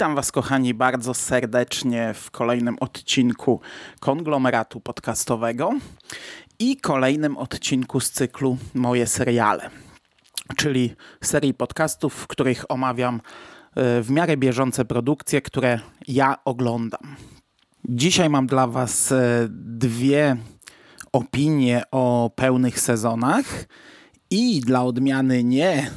Witam 0.00 0.14
Was, 0.14 0.32
kochani, 0.32 0.74
bardzo 0.74 1.14
serdecznie 1.14 2.14
w 2.14 2.30
kolejnym 2.30 2.76
odcinku 2.80 3.60
konglomeratu 4.00 4.80
podcastowego 4.80 5.70
i 6.58 6.76
kolejnym 6.76 7.36
odcinku 7.36 8.00
z 8.00 8.10
cyklu 8.10 8.58
Moje 8.74 9.06
seriale, 9.06 9.70
czyli 10.56 10.94
serii 11.22 11.54
podcastów, 11.54 12.14
w 12.14 12.26
których 12.26 12.64
omawiam 12.68 13.14
e, 13.14 14.02
w 14.02 14.10
miarę 14.10 14.36
bieżące 14.36 14.84
produkcje, 14.84 15.42
które 15.42 15.80
ja 16.08 16.36
oglądam. 16.44 17.16
Dzisiaj 17.88 18.30
mam 18.30 18.46
dla 18.46 18.66
Was 18.66 19.12
e, 19.12 19.48
dwie 19.50 20.36
opinie 21.12 21.82
o 21.90 22.30
pełnych 22.36 22.80
sezonach 22.80 23.44
i 24.30 24.60
dla 24.60 24.84
odmiany 24.84 25.44
nie 25.44 25.90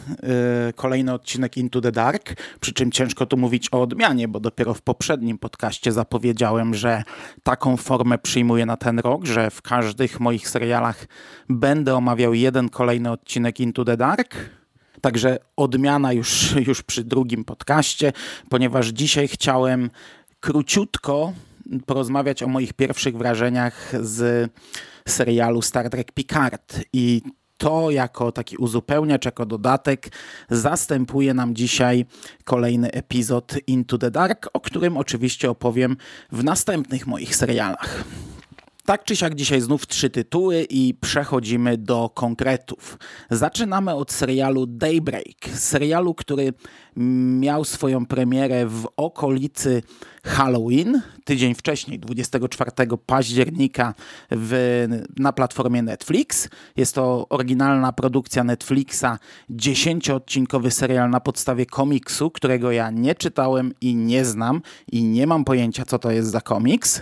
y, 0.69 0.73
kolejny 0.73 1.13
odcinek 1.13 1.57
Into 1.57 1.81
the 1.81 1.91
Dark, 1.91 2.35
przy 2.59 2.73
czym 2.73 2.91
ciężko 2.91 3.25
tu 3.25 3.37
mówić 3.37 3.69
o 3.71 3.81
odmianie, 3.81 4.27
bo 4.27 4.39
dopiero 4.39 4.73
w 4.73 4.81
poprzednim 4.81 5.37
podcaście 5.37 5.91
zapowiedziałem, 5.91 6.75
że 6.75 7.03
taką 7.43 7.77
formę 7.77 8.17
przyjmuję 8.17 8.65
na 8.65 8.77
ten 8.77 8.99
rok, 8.99 9.25
że 9.25 9.49
w 9.49 9.61
każdych 9.61 10.19
moich 10.19 10.49
serialach 10.49 11.05
będę 11.49 11.95
omawiał 11.95 12.33
jeden 12.33 12.69
kolejny 12.69 13.11
odcinek 13.11 13.59
Into 13.59 13.85
the 13.85 13.97
Dark. 13.97 14.35
Także 15.01 15.37
odmiana 15.55 16.13
już, 16.13 16.51
już 16.67 16.81
przy 16.81 17.03
drugim 17.03 17.45
podcaście, 17.45 18.13
ponieważ 18.49 18.87
dzisiaj 18.87 19.27
chciałem 19.27 19.89
króciutko 20.39 21.33
porozmawiać 21.85 22.43
o 22.43 22.47
moich 22.47 22.73
pierwszych 22.73 23.17
wrażeniach 23.17 23.91
z 24.01 24.51
serialu 25.07 25.61
Star 25.61 25.89
Trek 25.89 26.11
Picard 26.11 26.79
i 26.93 27.21
to 27.57 27.91
jako 27.91 28.31
taki 28.31 28.57
uzupełniacz, 28.57 29.25
jako 29.25 29.45
dodatek 29.45 30.11
zastępuje 30.49 31.33
nam 31.33 31.55
dzisiaj 31.55 32.05
kolejny 32.43 32.91
epizod 32.91 33.55
Into 33.67 33.97
the 33.97 34.11
Dark, 34.11 34.49
o 34.53 34.59
którym 34.59 34.97
oczywiście 34.97 35.49
opowiem 35.49 35.97
w 36.31 36.43
następnych 36.43 37.07
moich 37.07 37.35
serialach. 37.35 38.03
Tak 38.85 39.03
czy 39.03 39.15
siak 39.15 39.35
dzisiaj 39.35 39.61
znów 39.61 39.87
trzy 39.87 40.09
tytuły 40.09 40.67
i 40.69 40.93
przechodzimy 41.01 41.77
do 41.77 42.09
konkretów. 42.09 42.97
Zaczynamy 43.31 43.95
od 43.95 44.11
serialu 44.11 44.65
Daybreak, 44.65 45.49
serialu, 45.55 46.13
który 46.13 46.53
miał 47.39 47.65
swoją 47.65 48.05
premierę 48.05 48.65
w 48.65 48.87
okolicy 48.97 49.83
Halloween, 50.23 51.01
tydzień 51.23 51.55
wcześniej, 51.55 51.99
24 51.99 52.71
października 53.05 53.93
w, 54.31 54.85
na 55.17 55.33
platformie 55.33 55.81
Netflix. 55.81 56.49
Jest 56.77 56.95
to 56.95 57.29
oryginalna 57.29 57.93
produkcja 57.93 58.43
Netflixa, 58.43 59.17
dziesięcioodcinkowy 59.49 60.71
serial 60.71 61.09
na 61.09 61.19
podstawie 61.19 61.65
komiksu, 61.65 62.31
którego 62.31 62.71
ja 62.71 62.91
nie 62.91 63.15
czytałem 63.15 63.73
i 63.81 63.95
nie 63.95 64.25
znam 64.25 64.61
i 64.91 65.03
nie 65.03 65.27
mam 65.27 65.45
pojęcia, 65.45 65.85
co 65.85 65.99
to 65.99 66.11
jest 66.11 66.29
za 66.29 66.41
komiks. 66.41 67.01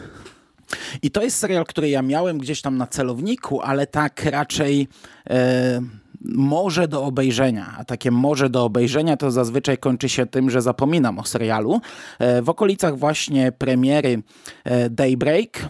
I 1.02 1.12
to 1.12 1.24
jest 1.24 1.38
serial, 1.38 1.66
który 1.66 1.90
ja 1.90 2.02
miałem 2.02 2.38
gdzieś 2.38 2.62
tam 2.62 2.78
na 2.78 2.88
celowniku, 2.88 3.62
ale 3.62 3.88
tak 3.88 4.26
raczej 4.26 4.88
e, 5.30 5.82
może 6.26 6.88
do 6.88 7.04
obejrzenia. 7.04 7.76
A 7.78 7.86
takie 7.86 8.12
może 8.12 8.50
do 8.50 8.66
obejrzenia 8.66 9.18
to 9.18 9.31
zazwyczaj 9.31 9.78
kończy 9.78 10.10
się 10.10 10.26
tym, 10.26 10.50
że 10.50 10.62
zapominam 10.62 11.20
o 11.20 11.26
serialu. 11.26 11.81
E, 12.20 12.42
w 12.42 12.50
okolicach 12.50 12.98
właśnie 12.98 13.52
premiery 13.52 14.24
e, 14.64 14.90
Daybreak 14.90 15.70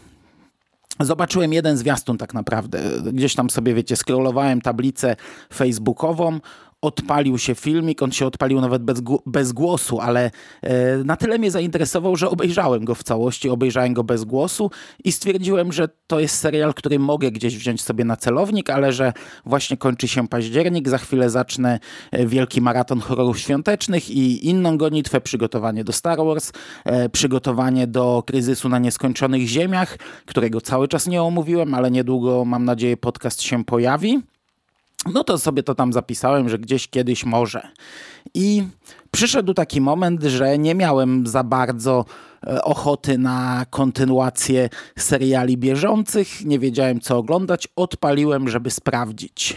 Zobaczyłem 0.99 1.53
jeden 1.53 1.77
zwiastun 1.77 2.17
tak 2.17 2.33
naprawdę. 2.33 2.79
Gdzieś 3.13 3.35
tam 3.35 3.49
sobie, 3.49 3.73
wiecie, 3.73 3.95
scrollowałem 3.95 4.61
tablicę 4.61 5.15
facebookową, 5.53 6.39
odpalił 6.81 7.37
się 7.37 7.55
filmik, 7.55 8.01
on 8.01 8.11
się 8.11 8.25
odpalił 8.25 8.61
nawet 8.61 8.83
bez, 8.83 9.01
bez 9.25 9.51
głosu, 9.51 9.99
ale 9.99 10.31
e, 10.61 10.97
na 10.97 11.17
tyle 11.17 11.37
mnie 11.37 11.51
zainteresował, 11.51 12.15
że 12.15 12.29
obejrzałem 12.29 12.85
go 12.85 12.95
w 12.95 13.03
całości, 13.03 13.49
obejrzałem 13.49 13.93
go 13.93 14.03
bez 14.03 14.23
głosu 14.23 14.71
i 15.03 15.11
stwierdziłem, 15.11 15.73
że 15.73 15.89
to 16.07 16.19
jest 16.19 16.35
serial, 16.35 16.73
który 16.73 16.99
mogę 16.99 17.31
gdzieś 17.31 17.57
wziąć 17.57 17.81
sobie 17.81 18.05
na 18.05 18.15
celownik, 18.15 18.69
ale 18.69 18.93
że 18.93 19.13
właśnie 19.45 19.77
kończy 19.77 20.07
się 20.07 20.27
październik, 20.27 20.89
za 20.89 20.97
chwilę 20.97 21.29
zacznę 21.29 21.79
e, 22.11 22.25
wielki 22.25 22.61
maraton 22.61 22.99
horrorów 22.99 23.39
świątecznych 23.39 24.09
i 24.09 24.47
inną 24.47 24.77
gonitwę, 24.77 25.21
przygotowanie 25.21 25.83
do 25.83 25.93
Star 25.93 26.17
Wars, 26.17 26.51
e, 26.85 27.09
przygotowanie 27.09 27.87
do 27.87 28.23
kryzysu 28.27 28.69
na 28.69 28.79
nieskończonych 28.79 29.47
ziemiach, 29.47 29.97
którego 30.25 30.61
cały 30.61 30.87
czas 30.87 31.07
nie 31.07 31.23
omówiłem, 31.23 31.73
ale 31.73 31.91
niedługo 31.91 32.45
mam 32.45 32.65
nadzieję 32.65 32.97
podcast 32.97 33.41
się 33.41 33.65
pojawi. 33.65 34.30
No 35.13 35.23
to 35.23 35.37
sobie 35.37 35.63
to 35.63 35.75
tam 35.75 35.93
zapisałem, 35.93 36.49
że 36.49 36.59
gdzieś 36.59 36.87
kiedyś 36.87 37.25
może. 37.25 37.67
I 38.33 38.63
przyszedł 39.11 39.53
taki 39.53 39.81
moment, 39.81 40.23
że 40.23 40.57
nie 40.57 40.75
miałem 40.75 41.27
za 41.27 41.43
bardzo 41.43 42.05
e, 42.47 42.63
ochoty 42.63 43.17
na 43.17 43.65
kontynuację 43.69 44.69
seriali 44.97 45.57
bieżących, 45.57 46.45
nie 46.45 46.59
wiedziałem 46.59 46.99
co 46.99 47.17
oglądać, 47.17 47.67
odpaliłem, 47.75 48.49
żeby 48.49 48.71
sprawdzić. 48.71 49.55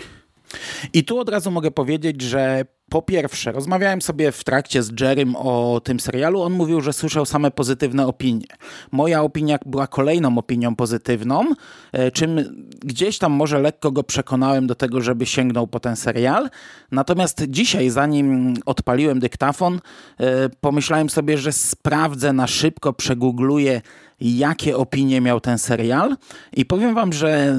I 0.92 1.04
tu 1.04 1.18
od 1.18 1.28
razu 1.28 1.50
mogę 1.50 1.70
powiedzieć, 1.70 2.22
że 2.22 2.64
po 2.88 3.02
pierwsze, 3.02 3.52
rozmawiałem 3.52 4.02
sobie 4.02 4.32
w 4.32 4.44
trakcie 4.44 4.82
z 4.82 5.00
Jerrym 5.00 5.36
o 5.36 5.80
tym 5.84 6.00
serialu. 6.00 6.42
On 6.42 6.52
mówił, 6.52 6.80
że 6.80 6.92
słyszał 6.92 7.26
same 7.26 7.50
pozytywne 7.50 8.06
opinie. 8.06 8.46
Moja 8.92 9.22
opinia 9.22 9.58
była 9.66 9.86
kolejną 9.86 10.38
opinią 10.38 10.76
pozytywną, 10.76 11.44
e, 11.92 12.10
czym 12.10 12.40
gdzieś 12.80 13.18
tam 13.18 13.32
może 13.32 13.58
lekko 13.58 13.92
go 13.92 14.02
przekonałem 14.02 14.66
do 14.66 14.74
tego, 14.74 15.00
żeby 15.00 15.26
sięgnął 15.26 15.66
po 15.66 15.80
ten 15.80 15.96
serial. 15.96 16.50
Natomiast 16.92 17.44
dzisiaj, 17.48 17.90
zanim 17.90 18.54
odpaliłem 18.66 19.20
dyktafon, 19.20 19.80
e, 20.20 20.48
pomyślałem 20.60 21.10
sobie, 21.10 21.38
że 21.38 21.52
sprawdzę 21.52 22.32
na 22.32 22.46
szybko, 22.46 22.92
przegoogluję, 22.92 23.80
jakie 24.20 24.76
opinie 24.76 25.20
miał 25.20 25.40
ten 25.40 25.58
serial. 25.58 26.16
I 26.52 26.64
powiem 26.64 26.94
wam, 26.94 27.12
że 27.12 27.58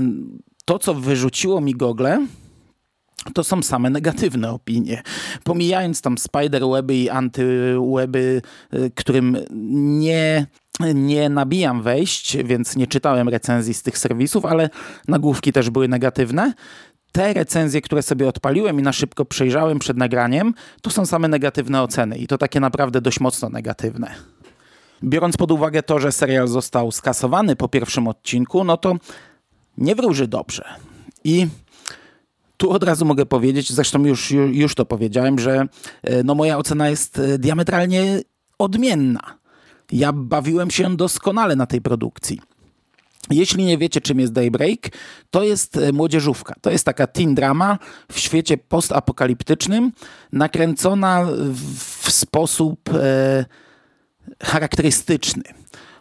to, 0.65 0.79
co 0.79 0.93
wyrzuciło 0.93 1.61
mi 1.61 1.73
Google, 1.73 2.07
to 3.33 3.43
są 3.43 3.63
same 3.63 3.89
negatywne 3.89 4.51
opinie. 4.51 5.01
Pomijając 5.43 6.01
tam 6.01 6.17
spiderweby 6.17 6.95
i 6.95 7.09
antyweby, 7.09 8.41
y, 8.73 8.91
którym 8.95 9.37
nie 9.99 10.47
nie 10.95 11.29
nabijam 11.29 11.81
wejść, 11.81 12.37
więc 12.43 12.75
nie 12.75 12.87
czytałem 12.87 13.29
recenzji 13.29 13.73
z 13.73 13.83
tych 13.83 13.97
serwisów, 13.97 14.45
ale 14.45 14.69
nagłówki 15.07 15.53
też 15.53 15.69
były 15.69 15.87
negatywne. 15.87 16.53
Te 17.11 17.33
recenzje, 17.33 17.81
które 17.81 18.01
sobie 18.01 18.27
odpaliłem 18.27 18.79
i 18.79 18.83
na 18.83 18.93
szybko 18.93 19.25
przejrzałem 19.25 19.79
przed 19.79 19.97
nagraniem, 19.97 20.53
to 20.81 20.89
są 20.89 21.05
same 21.05 21.27
negatywne 21.27 21.81
oceny 21.81 22.17
i 22.17 22.27
to 22.27 22.37
takie 22.37 22.59
naprawdę 22.59 23.01
dość 23.01 23.19
mocno 23.19 23.49
negatywne. 23.49 24.15
Biorąc 25.03 25.37
pod 25.37 25.51
uwagę 25.51 25.83
to, 25.83 25.99
że 25.99 26.11
serial 26.11 26.47
został 26.47 26.91
skasowany 26.91 27.55
po 27.55 27.67
pierwszym 27.67 28.07
odcinku, 28.07 28.63
no 28.63 28.77
to 28.77 28.95
nie 29.77 29.95
wróży 29.95 30.27
dobrze. 30.27 30.63
I 31.23 31.47
tu 32.57 32.71
od 32.71 32.83
razu 32.83 33.05
mogę 33.05 33.25
powiedzieć, 33.25 33.71
zresztą 33.73 34.05
już, 34.05 34.31
już 34.51 34.75
to 34.75 34.85
powiedziałem, 34.85 35.39
że 35.39 35.67
e, 36.03 36.23
no 36.23 36.35
moja 36.35 36.57
ocena 36.57 36.89
jest 36.89 37.19
e, 37.19 37.37
diametralnie 37.37 38.21
odmienna. 38.59 39.37
Ja 39.91 40.13
bawiłem 40.13 40.71
się 40.71 40.95
doskonale 40.97 41.55
na 41.55 41.65
tej 41.65 41.81
produkcji. 41.81 42.41
Jeśli 43.29 43.63
nie 43.65 43.77
wiecie, 43.77 44.01
czym 44.01 44.19
jest 44.19 44.33
Daybreak, 44.33 44.79
to 45.29 45.43
jest 45.43 45.77
e, 45.77 45.93
młodzieżówka. 45.93 46.55
To 46.61 46.71
jest 46.71 46.85
taka 46.85 47.07
teen 47.07 47.35
drama 47.35 47.77
w 48.11 48.19
świecie 48.19 48.57
postapokaliptycznym, 48.57 49.91
nakręcona 50.31 51.27
w 52.03 52.11
sposób 52.11 52.89
e, 52.93 53.45
charakterystyczny. 54.43 55.43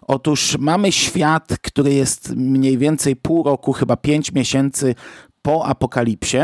Otóż 0.06 0.56
mamy 0.58 0.93
świat, 0.93 1.49
który 1.62 1.94
jest 1.94 2.31
mniej 2.37 2.79
więcej 2.79 3.17
pół 3.17 3.43
roku, 3.43 3.73
chyba 3.73 3.96
pięć 3.96 4.32
miesięcy 4.32 4.94
po 5.44 5.67
apokalipsie 5.67 6.38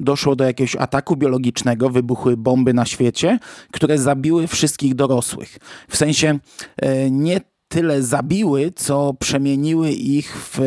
doszło 0.00 0.36
do 0.36 0.44
jakiegoś 0.44 0.76
ataku 0.76 1.16
biologicznego, 1.16 1.90
wybuchły 1.90 2.36
bomby 2.36 2.74
na 2.74 2.86
świecie, 2.86 3.38
które 3.72 3.98
zabiły 3.98 4.46
wszystkich 4.46 4.94
dorosłych. 4.94 5.58
W 5.88 5.96
sensie 5.96 6.38
e, 6.76 7.10
nie 7.10 7.40
tyle 7.68 8.02
zabiły, 8.02 8.72
co 8.76 9.14
przemieniły 9.14 9.90
ich 9.90 10.36
w 10.36 10.60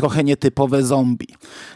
trochę 0.00 0.24
nietypowe 0.24 0.82
zombie. 0.82 1.28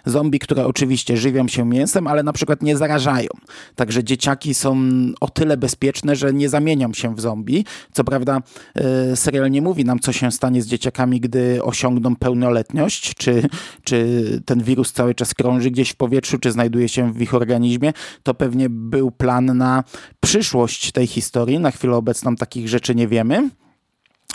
Zombie, 0.07 0.39
które 0.39 0.67
oczywiście 0.67 1.17
żywią 1.17 1.49
się 1.49 1.65
mięsem, 1.65 2.07
ale 2.07 2.23
na 2.23 2.33
przykład 2.33 2.63
nie 2.63 2.77
zarażają. 2.77 3.29
Także 3.75 4.05
dzieciaki 4.05 4.55
są 4.55 4.77
o 5.21 5.29
tyle 5.29 5.57
bezpieczne, 5.57 6.17
że 6.17 6.33
nie 6.33 6.49
zamienią 6.49 6.93
się 6.93 7.15
w 7.15 7.21
zombie. 7.21 7.65
Co 7.93 8.05
prawda 8.05 8.41
e, 8.75 9.17
serial 9.17 9.51
nie 9.51 9.63
mówi 9.63 9.85
nam, 9.85 9.99
co 9.99 10.13
się 10.13 10.33
stanie 10.33 10.63
z 10.63 10.67
dzieciakami, 10.67 11.21
gdy 11.21 11.63
osiągną 11.63 12.17
pełnoletność, 12.17 13.15
czy, 13.15 13.49
czy 13.85 14.07
ten 14.47 14.63
wirus 14.63 14.93
cały 14.93 15.15
czas 15.15 15.35
krąży 15.35 15.71
gdzieś 15.71 15.91
w 15.91 15.97
powietrzu, 15.97 16.39
czy 16.39 16.53
znajduje 16.53 16.89
się 16.89 17.13
w 17.13 17.23
ich 17.23 17.35
organizmie. 17.35 17.93
To 18.23 18.35
pewnie 18.35 18.69
był 18.71 19.11
plan 19.11 19.57
na 19.57 19.85
przyszłość 20.21 20.93
tej 20.93 21.07
historii. 21.07 21.59
Na 21.59 21.71
chwilę 21.71 21.97
obecną 21.97 22.37
takich 22.37 22.69
rzeczy 22.69 22.95
nie 22.95 23.09
wiemy. 23.09 23.51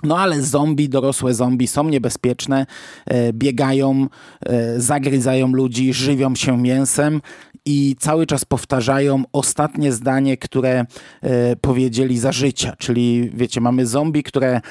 No 0.03 0.17
ale 0.17 0.41
zombie, 0.41 0.89
dorosłe 0.89 1.33
zombie 1.33 1.67
są 1.67 1.83
niebezpieczne, 1.83 2.65
e, 3.05 3.33
biegają, 3.33 4.07
e, 4.45 4.79
zagryzają 4.79 5.47
ludzi, 5.47 5.93
żywią 5.93 6.35
się 6.35 6.57
mięsem 6.57 7.21
i 7.65 7.95
cały 7.99 8.25
czas 8.25 8.45
powtarzają 8.45 9.23
ostatnie 9.33 9.91
zdanie, 9.91 10.37
które 10.37 10.85
e, 11.21 11.55
powiedzieli 11.55 12.19
za 12.19 12.31
życia. 12.31 12.75
Czyli 12.77 13.31
wiecie, 13.33 13.61
mamy 13.61 13.87
zombie, 13.87 14.23
które 14.23 14.61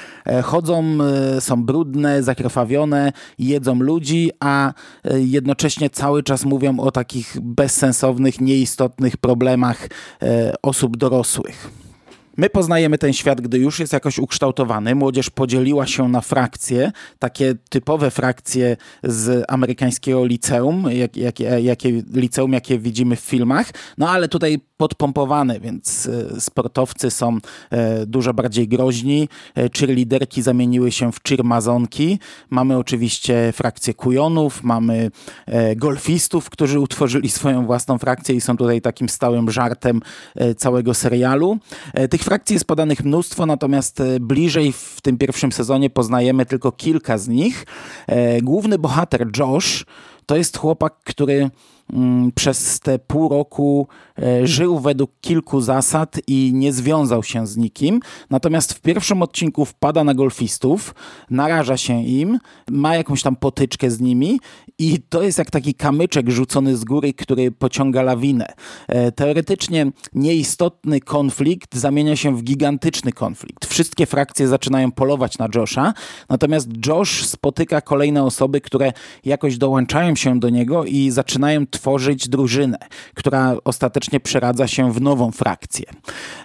chodzą, 0.43 0.97
są 1.39 1.63
brudne, 1.63 2.23
zakrwawione, 2.23 3.11
jedzą 3.39 3.79
ludzi, 3.79 4.31
a 4.39 4.73
jednocześnie 5.13 5.89
cały 5.89 6.23
czas 6.23 6.45
mówią 6.45 6.79
o 6.79 6.91
takich 6.91 7.37
bezsensownych, 7.41 8.41
nieistotnych 8.41 9.17
problemach 9.17 9.87
osób 10.61 10.97
dorosłych. 10.97 11.88
My 12.39 12.49
poznajemy 12.49 12.97
ten 12.97 13.13
świat, 13.13 13.41
gdy 13.41 13.57
już 13.57 13.79
jest 13.79 13.93
jakoś 13.93 14.19
ukształtowany. 14.19 14.95
Młodzież 14.95 15.29
podzieliła 15.29 15.87
się 15.87 16.09
na 16.09 16.21
frakcje, 16.21 16.91
takie 17.19 17.55
typowe 17.69 18.11
frakcje 18.11 18.77
z 19.03 19.45
amerykańskiego 19.47 20.25
liceum, 20.25 20.85
jak, 20.91 21.17
jak, 21.17 21.39
jakie 21.39 22.03
liceum, 22.13 22.53
jakie 22.53 22.79
widzimy 22.79 23.15
w 23.15 23.19
filmach. 23.19 23.71
No 23.97 24.09
ale 24.09 24.27
tutaj 24.27 24.59
podpompowane, 24.79 25.59
więc 25.59 26.09
e, 26.35 26.41
sportowcy 26.41 27.11
są 27.11 27.37
e, 27.69 28.05
dużo 28.05 28.33
bardziej 28.33 28.67
groźni. 28.67 29.29
E, 29.55 29.69
cheerleaderki 29.69 30.41
zamieniły 30.41 30.91
się 30.91 31.11
w 31.11 31.19
cheermazonki. 31.29 32.19
Mamy 32.49 32.77
oczywiście 32.77 33.53
frakcję 33.53 33.93
kujonów, 33.93 34.63
mamy 34.63 35.11
golfistów, 35.75 36.49
którzy 36.49 36.79
utworzyli 36.79 37.29
swoją 37.29 37.65
własną 37.65 37.97
frakcję 37.97 38.35
i 38.35 38.41
są 38.41 38.57
tutaj 38.57 38.81
takim 38.81 39.09
stałym 39.09 39.51
żartem 39.51 40.01
całego 40.57 40.93
serialu. 40.93 41.57
Tych 42.09 42.23
frakcji 42.29 42.53
jest 42.53 42.65
podanych 42.65 43.03
mnóstwo, 43.05 43.45
natomiast 43.45 44.03
bliżej 44.21 44.71
w 44.71 45.01
tym 45.01 45.17
pierwszym 45.17 45.51
sezonie 45.51 45.89
poznajemy 45.89 46.45
tylko 46.45 46.71
kilka 46.71 47.17
z 47.17 47.27
nich. 47.27 47.65
Główny 48.41 48.79
bohater 48.79 49.27
Josh 49.37 49.85
to 50.25 50.35
jest 50.37 50.57
chłopak, 50.57 50.93
który 51.03 51.49
przez 52.35 52.79
te 52.79 52.99
pół 52.99 53.29
roku 53.29 53.87
e, 54.19 54.47
żył 54.47 54.79
według 54.79 55.11
kilku 55.21 55.61
zasad 55.61 56.19
i 56.27 56.51
nie 56.53 56.73
związał 56.73 57.23
się 57.23 57.47
z 57.47 57.57
nikim. 57.57 57.99
Natomiast 58.29 58.73
w 58.73 58.81
pierwszym 58.81 59.21
odcinku 59.21 59.65
wpada 59.65 60.03
na 60.03 60.13
golfistów, 60.13 60.95
naraża 61.29 61.77
się 61.77 62.03
im, 62.03 62.39
ma 62.69 62.95
jakąś 62.95 63.21
tam 63.21 63.35
potyczkę 63.35 63.91
z 63.91 63.99
nimi 63.99 64.39
i 64.79 64.99
to 65.09 65.23
jest 65.23 65.37
jak 65.37 65.51
taki 65.51 65.73
kamyczek 65.73 66.29
rzucony 66.29 66.77
z 66.77 66.83
góry, 66.83 67.13
który 67.13 67.51
pociąga 67.51 68.01
lawinę. 68.01 68.53
E, 68.87 69.11
teoretycznie 69.11 69.91
nieistotny 70.13 70.99
konflikt 70.99 71.75
zamienia 71.75 72.15
się 72.15 72.35
w 72.35 72.43
gigantyczny 72.43 73.11
konflikt. 73.11 73.65
Wszystkie 73.65 74.05
frakcje 74.05 74.47
zaczynają 74.47 74.91
polować 74.91 75.37
na 75.37 75.47
Josha, 75.55 75.93
natomiast 76.29 76.67
Josh 76.87 77.25
spotyka 77.25 77.81
kolejne 77.81 78.23
osoby, 78.23 78.61
które 78.61 78.93
jakoś 79.25 79.57
dołączają 79.57 80.15
się 80.15 80.39
do 80.39 80.49
niego 80.49 80.85
i 80.85 81.11
zaczynają 81.11 81.67
drużynę, 82.27 82.77
która 83.13 83.55
ostatecznie 83.65 84.19
przeradza 84.19 84.67
się 84.67 84.93
w 84.93 85.01
nową 85.01 85.31
frakcję. 85.31 85.85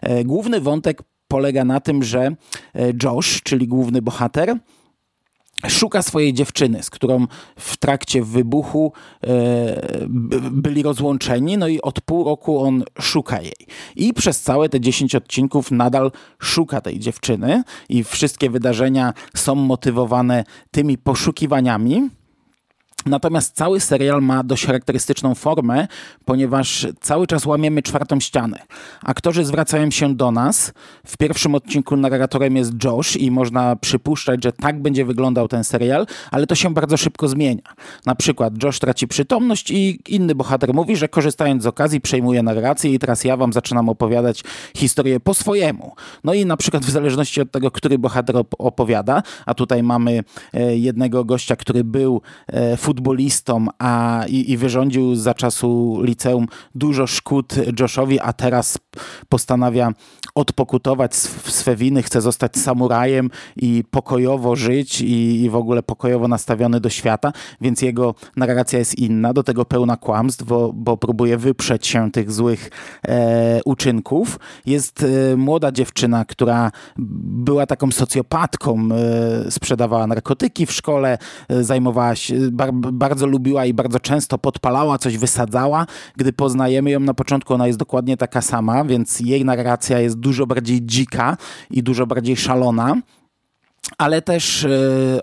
E, 0.02 0.24
główny 0.24 0.60
wątek 0.60 1.02
polega 1.28 1.64
na 1.64 1.80
tym, 1.80 2.02
że 2.02 2.20
e, 2.20 2.92
Josh, 3.02 3.42
czyli 3.42 3.68
główny 3.68 4.02
bohater, 4.02 4.56
szuka 5.68 6.02
swojej 6.02 6.32
dziewczyny, 6.32 6.82
z 6.82 6.90
którą 6.90 7.26
w 7.56 7.76
trakcie 7.76 8.22
wybuchu 8.22 8.92
e, 9.24 9.28
byli 10.50 10.82
rozłączeni, 10.82 11.58
no 11.58 11.68
i 11.68 11.80
od 11.80 12.00
pół 12.00 12.24
roku 12.24 12.60
on 12.60 12.84
szuka 13.00 13.40
jej. 13.40 13.66
I 13.96 14.14
przez 14.14 14.40
całe 14.40 14.68
te 14.68 14.80
10 14.80 15.14
odcinków 15.14 15.70
nadal 15.70 16.12
szuka 16.38 16.80
tej 16.80 16.98
dziewczyny 16.98 17.62
i 17.88 18.04
wszystkie 18.04 18.50
wydarzenia 18.50 19.12
są 19.36 19.54
motywowane 19.54 20.44
tymi 20.70 20.98
poszukiwaniami. 20.98 22.10
Natomiast 23.06 23.56
cały 23.56 23.80
serial 23.80 24.22
ma 24.22 24.44
dość 24.44 24.66
charakterystyczną 24.66 25.34
formę, 25.34 25.86
ponieważ 26.24 26.86
cały 27.00 27.26
czas 27.26 27.46
łamiemy 27.46 27.82
czwartą 27.82 28.20
ścianę. 28.20 28.58
Aktorzy 29.02 29.44
zwracają 29.44 29.90
się 29.90 30.14
do 30.14 30.30
nas. 30.30 30.72
W 31.06 31.16
pierwszym 31.16 31.54
odcinku 31.54 31.96
narratorem 31.96 32.56
jest 32.56 32.84
Josh 32.84 33.16
i 33.16 33.30
można 33.30 33.76
przypuszczać, 33.76 34.44
że 34.44 34.52
tak 34.52 34.82
będzie 34.82 35.04
wyglądał 35.04 35.48
ten 35.48 35.64
serial, 35.64 36.06
ale 36.30 36.46
to 36.46 36.54
się 36.54 36.74
bardzo 36.74 36.96
szybko 36.96 37.28
zmienia. 37.28 37.62
Na 38.06 38.14
przykład 38.14 38.62
Josh 38.62 38.78
traci 38.78 39.08
przytomność 39.08 39.70
i 39.70 40.00
inny 40.08 40.34
bohater 40.34 40.74
mówi, 40.74 40.96
że 40.96 41.08
korzystając 41.08 41.62
z 41.62 41.66
okazji 41.66 42.00
przejmuje 42.00 42.42
narrację 42.42 42.94
i 42.94 42.98
teraz 42.98 43.24
ja 43.24 43.36
wam 43.36 43.52
zaczynam 43.52 43.88
opowiadać 43.88 44.44
historię 44.76 45.20
po 45.20 45.34
swojemu. 45.34 45.92
No 46.24 46.34
i 46.34 46.46
na 46.46 46.56
przykład 46.56 46.84
w 46.84 46.90
zależności 46.90 47.40
od 47.40 47.50
tego, 47.50 47.70
który 47.70 47.98
bohater 47.98 48.36
opowiada, 48.58 49.22
a 49.46 49.54
tutaj 49.54 49.82
mamy 49.82 50.24
e, 50.52 50.76
jednego 50.76 51.24
gościa, 51.24 51.56
który 51.56 51.84
był 51.84 52.22
e, 52.46 52.76
futbolistą 52.94 53.66
a, 53.78 54.24
i, 54.28 54.52
i 54.52 54.56
wyrządził 54.56 55.14
za 55.14 55.34
czasu 55.34 55.98
liceum 56.02 56.46
dużo 56.74 57.06
szkód 57.06 57.54
Joshowi, 57.80 58.20
a 58.20 58.32
teraz 58.32 58.78
postanawia 59.28 59.92
odpokutować 60.34 61.14
swe 61.14 61.76
winy, 61.76 62.02
chce 62.02 62.20
zostać 62.20 62.56
samurajem 62.56 63.30
i 63.56 63.84
pokojowo 63.90 64.56
żyć 64.56 65.00
i, 65.00 65.42
i 65.42 65.50
w 65.50 65.56
ogóle 65.56 65.82
pokojowo 65.82 66.28
nastawiony 66.28 66.80
do 66.80 66.90
świata, 66.90 67.32
więc 67.60 67.82
jego 67.82 68.14
narracja 68.36 68.78
jest 68.78 68.98
inna, 68.98 69.32
do 69.32 69.42
tego 69.42 69.64
pełna 69.64 69.96
kłamstw, 69.96 70.44
bo, 70.44 70.72
bo 70.72 70.96
próbuje 70.96 71.36
wyprzeć 71.36 71.86
się 71.86 72.10
tych 72.10 72.32
złych 72.32 72.70
e, 73.08 73.60
uczynków. 73.64 74.38
Jest 74.66 75.06
e, 75.32 75.36
młoda 75.36 75.72
dziewczyna, 75.72 76.24
która 76.24 76.70
była 76.98 77.66
taką 77.66 77.92
socjopatką, 77.92 78.88
e, 79.46 79.50
sprzedawała 79.50 80.06
narkotyki 80.06 80.66
w 80.66 80.72
szkole, 80.72 81.18
e, 81.48 81.64
zajmowała 81.64 82.14
się, 82.14 82.34
bar, 82.52 82.72
bardzo 82.72 83.26
lubiła 83.26 83.64
i 83.64 83.74
bardzo 83.74 84.00
często 84.00 84.38
podpalała, 84.38 84.98
coś 84.98 85.18
wysadzała. 85.18 85.86
Gdy 86.16 86.32
poznajemy 86.32 86.90
ją 86.90 87.00
na 87.00 87.14
początku, 87.14 87.54
ona 87.54 87.66
jest 87.66 87.78
dokładnie 87.78 88.16
taka 88.16 88.42
sama, 88.42 88.84
więc 88.84 89.20
jej 89.20 89.44
narracja 89.44 90.00
jest 90.00 90.23
dużo 90.24 90.46
bardziej 90.46 90.86
dzika 90.86 91.36
i 91.70 91.82
dużo 91.82 92.06
bardziej 92.06 92.36
szalona 92.36 92.96
ale 93.98 94.22
też 94.22 94.64
e, 94.64 94.68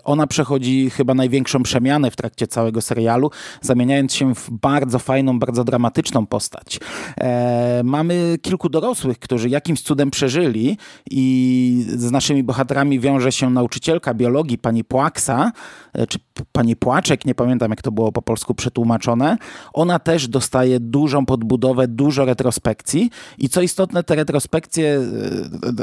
ona 0.04 0.26
przechodzi 0.26 0.90
chyba 0.90 1.14
największą 1.14 1.62
przemianę 1.62 2.10
w 2.10 2.16
trakcie 2.16 2.46
całego 2.46 2.80
serialu, 2.80 3.30
zamieniając 3.60 4.14
się 4.14 4.34
w 4.34 4.50
bardzo 4.50 4.98
fajną, 4.98 5.38
bardzo 5.38 5.64
dramatyczną 5.64 6.26
postać. 6.26 6.80
E, 7.20 7.80
mamy 7.84 8.38
kilku 8.42 8.68
dorosłych, 8.68 9.18
którzy 9.18 9.48
jakimś 9.48 9.82
cudem 9.82 10.10
przeżyli 10.10 10.78
i 11.10 11.84
z 11.88 12.10
naszymi 12.10 12.42
bohaterami 12.42 13.00
wiąże 13.00 13.32
się 13.32 13.50
nauczycielka 13.50 14.14
biologii, 14.14 14.58
pani 14.58 14.84
Płaksa, 14.84 15.52
e, 15.92 16.06
czy 16.06 16.18
pani 16.52 16.76
Płaczek, 16.76 17.24
nie 17.24 17.34
pamiętam 17.34 17.70
jak 17.70 17.82
to 17.82 17.92
było 17.92 18.12
po 18.12 18.22
polsku 18.22 18.54
przetłumaczone. 18.54 19.36
Ona 19.72 19.98
też 19.98 20.28
dostaje 20.28 20.80
dużą 20.80 21.26
podbudowę, 21.26 21.88
dużo 21.88 22.24
retrospekcji 22.24 23.10
i 23.38 23.48
co 23.48 23.62
istotne, 23.62 24.04
te 24.04 24.14
retrospekcje, 24.14 25.00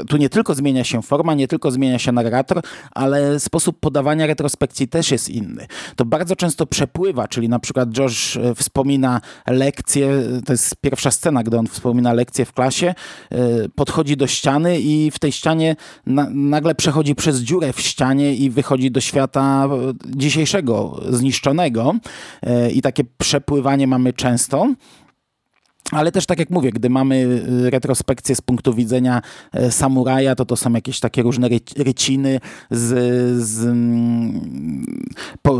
tu 0.07 0.17
nie 0.17 0.29
tylko 0.29 0.55
zmienia 0.55 0.83
się 0.83 1.01
forma, 1.01 1.33
nie 1.33 1.47
tylko 1.47 1.71
zmienia 1.71 1.99
się 1.99 2.11
narrator, 2.11 2.61
ale 2.91 3.39
sposób 3.39 3.79
podawania 3.79 4.27
retrospekcji 4.27 4.87
też 4.87 5.11
jest 5.11 5.29
inny. 5.29 5.67
To 5.95 6.05
bardzo 6.05 6.35
często 6.35 6.65
przepływa, 6.65 7.27
czyli 7.27 7.49
na 7.49 7.59
przykład 7.59 7.97
Josh 7.97 8.37
e, 8.37 8.55
wspomina 8.55 9.21
lekcję, 9.47 10.23
to 10.45 10.53
jest 10.53 10.75
pierwsza 10.81 11.11
scena, 11.11 11.43
gdy 11.43 11.57
on 11.57 11.67
wspomina 11.67 12.13
lekcję 12.13 12.45
w 12.45 12.53
klasie, 12.53 12.87
e, 13.31 13.35
podchodzi 13.75 14.17
do 14.17 14.27
ściany 14.27 14.79
i 14.79 15.11
w 15.11 15.19
tej 15.19 15.31
ścianie 15.31 15.75
na, 16.05 16.27
nagle 16.29 16.75
przechodzi 16.75 17.15
przez 17.15 17.39
dziurę 17.39 17.73
w 17.73 17.81
ścianie 17.81 18.35
i 18.35 18.49
wychodzi 18.49 18.91
do 18.91 19.01
świata 19.01 19.67
e, 19.71 19.93
dzisiejszego, 20.05 21.01
zniszczonego 21.09 21.95
i 22.73 22.81
takie 22.81 23.03
przepływanie 23.17 23.87
mamy 23.87 24.13
często. 24.13 24.67
Ale 25.91 26.11
też 26.11 26.25
tak 26.25 26.39
jak 26.39 26.49
mówię, 26.49 26.71
gdy 26.71 26.89
mamy 26.89 27.15
y, 27.65 27.69
retrospekcję 27.69 28.35
z 28.35 28.41
punktu 28.41 28.73
widzenia 28.73 29.21
e, 29.53 29.71
samuraja, 29.71 30.35
to 30.35 30.45
to 30.45 30.55
są 30.55 30.73
jakieś 30.73 30.99
takie 30.99 31.21
różne 31.21 31.49
ryciny 31.77 32.39
z, 32.71 32.89
z 33.43 33.65
mm, 33.65 35.05
po, 35.41 35.59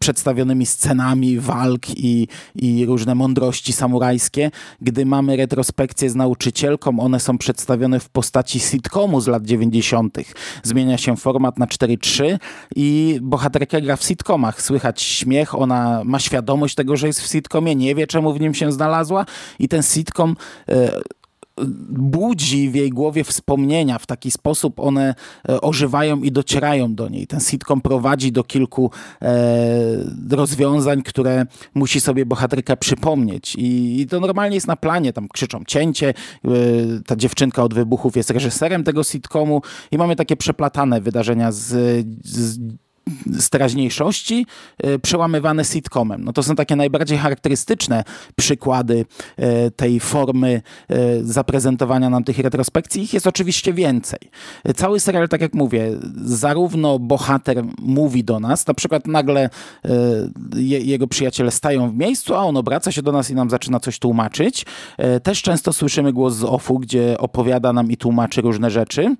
przedstawionymi 0.00 0.66
scenami 0.66 1.40
walk 1.40 1.90
i, 1.96 2.28
i 2.54 2.86
różne 2.86 3.14
mądrości 3.14 3.72
samurajskie. 3.72 4.50
Gdy 4.80 5.06
mamy 5.06 5.36
retrospekcję 5.36 6.10
z 6.10 6.14
nauczycielką, 6.14 7.00
one 7.00 7.20
są 7.20 7.38
przedstawione 7.38 8.00
w 8.00 8.08
postaci 8.08 8.60
sitcomu 8.60 9.20
z 9.20 9.26
lat 9.26 9.44
90. 9.44 10.18
Zmienia 10.62 10.98
się 10.98 11.16
format 11.16 11.58
na 11.58 11.66
4-3 11.66 12.38
i 12.76 13.18
bohaterka 13.22 13.80
gra 13.80 13.96
w 13.96 14.04
sitcomach. 14.04 14.62
Słychać 14.62 15.02
śmiech, 15.02 15.54
ona 15.54 16.02
ma 16.04 16.18
świadomość 16.18 16.74
tego, 16.74 16.96
że 16.96 17.06
jest 17.06 17.20
w 17.20 17.26
sitcomie, 17.26 17.74
nie 17.74 17.94
wie 17.94 18.06
czemu 18.06 18.34
w 18.34 18.40
nim 18.40 18.54
się 18.54 18.72
znalazła 18.72 19.24
i 19.58 19.68
ten 19.68 19.82
sitcom 19.82 20.36
e, 20.68 21.00
budzi 21.90 22.70
w 22.70 22.74
jej 22.74 22.90
głowie 22.90 23.24
wspomnienia. 23.24 23.98
W 23.98 24.06
taki 24.06 24.30
sposób 24.30 24.80
one 24.80 25.14
e, 25.48 25.60
ożywają 25.60 26.22
i 26.22 26.32
docierają 26.32 26.94
do 26.94 27.08
niej. 27.08 27.26
Ten 27.26 27.40
sitcom 27.40 27.80
prowadzi 27.80 28.32
do 28.32 28.44
kilku 28.44 28.90
e, 29.22 29.36
rozwiązań, 30.30 31.02
które 31.02 31.46
musi 31.74 32.00
sobie 32.00 32.26
bohaterka 32.26 32.76
przypomnieć. 32.76 33.54
I, 33.58 34.06
to 34.10 34.20
normalnie 34.20 34.54
jest 34.54 34.66
na 34.66 34.76
planie. 34.76 35.12
Tam 35.12 35.28
krzyczą 35.28 35.62
cięcie. 35.66 36.14
Ta 37.06 37.16
dziewczynka 37.16 37.62
od 37.62 37.74
wybuchów 37.74 38.16
jest 38.16 38.30
reżyserem 38.30 38.84
tego 38.84 39.04
sitcomu 39.04 39.62
i 39.90 39.98
mamy 39.98 40.16
takie 40.16 40.36
przeplatane 40.36 41.00
wydarzenia 41.00 41.52
z, 41.52 41.66
z 42.24 42.58
z 43.26 43.50
teraźniejszości 43.50 44.46
e, 44.78 44.98
przełamywane 44.98 45.64
sitcomem. 45.64 46.24
No 46.24 46.32
to 46.32 46.42
są 46.42 46.54
takie 46.54 46.76
najbardziej 46.76 47.18
charakterystyczne 47.18 48.04
przykłady 48.36 49.04
e, 49.36 49.70
tej 49.70 50.00
formy 50.00 50.62
e, 50.88 50.96
zaprezentowania 51.22 52.10
nam 52.10 52.24
tych 52.24 52.38
retrospekcji. 52.38 53.02
Ich 53.02 53.14
jest 53.14 53.26
oczywiście 53.26 53.72
więcej. 53.72 54.18
Cały 54.76 55.00
serial, 55.00 55.28
tak 55.28 55.40
jak 55.40 55.54
mówię, 55.54 55.90
zarówno 56.24 56.98
bohater 56.98 57.64
mówi 57.78 58.24
do 58.24 58.40
nas, 58.40 58.66
na 58.66 58.74
przykład 58.74 59.06
nagle 59.06 59.50
jego 60.60 61.06
przyjaciele 61.06 61.50
stają 61.50 61.90
w 61.90 61.96
miejscu, 61.96 62.34
a 62.34 62.38
on 62.38 62.56
obraca 62.56 62.92
się 62.92 63.02
do 63.02 63.12
nas 63.12 63.30
i 63.30 63.34
nam 63.34 63.50
zaczyna 63.50 63.80
coś 63.80 63.98
tłumaczyć. 63.98 64.66
Też 65.22 65.42
często 65.42 65.72
słyszymy 65.72 66.12
głos 66.12 66.34
z 66.34 66.44
OFU, 66.44 66.78
gdzie 66.78 67.18
opowiada 67.18 67.72
nam 67.72 67.90
i 67.90 67.96
tłumaczy 67.96 68.40
różne 68.40 68.70
rzeczy. 68.70 69.16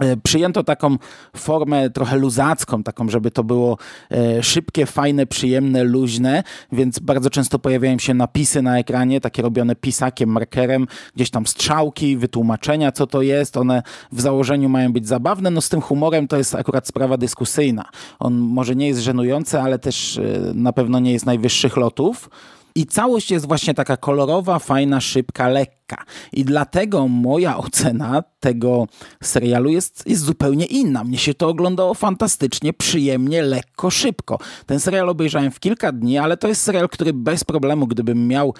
E, 0.00 0.16
przyjęto 0.16 0.64
taką 0.64 0.96
formę 1.36 1.90
trochę 1.90 2.16
luzacką, 2.16 2.82
taką, 2.82 3.08
żeby 3.08 3.30
to 3.30 3.44
było 3.44 3.78
e, 4.10 4.42
szybkie, 4.42 4.86
fajne, 4.86 5.26
przyjemne, 5.26 5.84
luźne, 5.84 6.42
więc 6.72 6.98
bardzo 6.98 7.30
często 7.30 7.58
pojawiają 7.58 7.98
się 7.98 8.14
napisy 8.14 8.62
na 8.62 8.78
ekranie, 8.78 9.20
takie 9.20 9.42
robione 9.42 9.76
pisakiem, 9.76 10.30
markerem, 10.30 10.86
gdzieś 11.14 11.30
tam 11.30 11.46
strzałki, 11.46 12.16
wytłumaczenia, 12.16 12.92
co 12.92 13.06
to 13.06 13.22
jest. 13.22 13.56
One 13.56 13.82
w 14.12 14.20
założeniu 14.20 14.68
mają 14.68 14.92
być 14.92 15.08
zabawne, 15.08 15.50
no 15.50 15.60
z 15.60 15.68
tym 15.68 15.80
humorem 15.80 16.28
to 16.28 16.36
jest 16.36 16.54
akurat 16.54 16.88
sprawa 16.88 17.16
dyskusyjna. 17.16 17.84
On 18.18 18.34
może 18.34 18.76
nie 18.76 18.88
jest 18.88 19.00
żenujący, 19.00 19.60
ale 19.60 19.78
też 19.78 20.18
e, 20.18 20.22
na 20.54 20.72
pewno 20.72 20.98
nie 20.98 21.12
jest 21.12 21.26
najwyższych 21.26 21.76
lotów. 21.76 22.30
I 22.74 22.86
całość 22.86 23.30
jest 23.30 23.48
właśnie 23.48 23.74
taka 23.74 23.96
kolorowa, 23.96 24.58
fajna, 24.58 25.00
szybka, 25.00 25.48
lekka. 25.48 25.75
I 26.32 26.44
dlatego 26.44 27.08
moja 27.08 27.56
ocena 27.56 28.22
tego 28.40 28.86
serialu 29.22 29.70
jest, 29.70 30.02
jest 30.06 30.22
zupełnie 30.22 30.64
inna. 30.64 31.04
Mnie 31.04 31.18
się 31.18 31.34
to 31.34 31.48
oglądało 31.48 31.94
fantastycznie, 31.94 32.72
przyjemnie, 32.72 33.42
lekko, 33.42 33.90
szybko. 33.90 34.38
Ten 34.66 34.80
serial 34.80 35.08
obejrzałem 35.08 35.50
w 35.50 35.60
kilka 35.60 35.92
dni, 35.92 36.18
ale 36.18 36.36
to 36.36 36.48
jest 36.48 36.62
serial, 36.62 36.88
który 36.88 37.12
bez 37.12 37.44
problemu, 37.44 37.86
gdybym 37.86 38.28
miał 38.28 38.54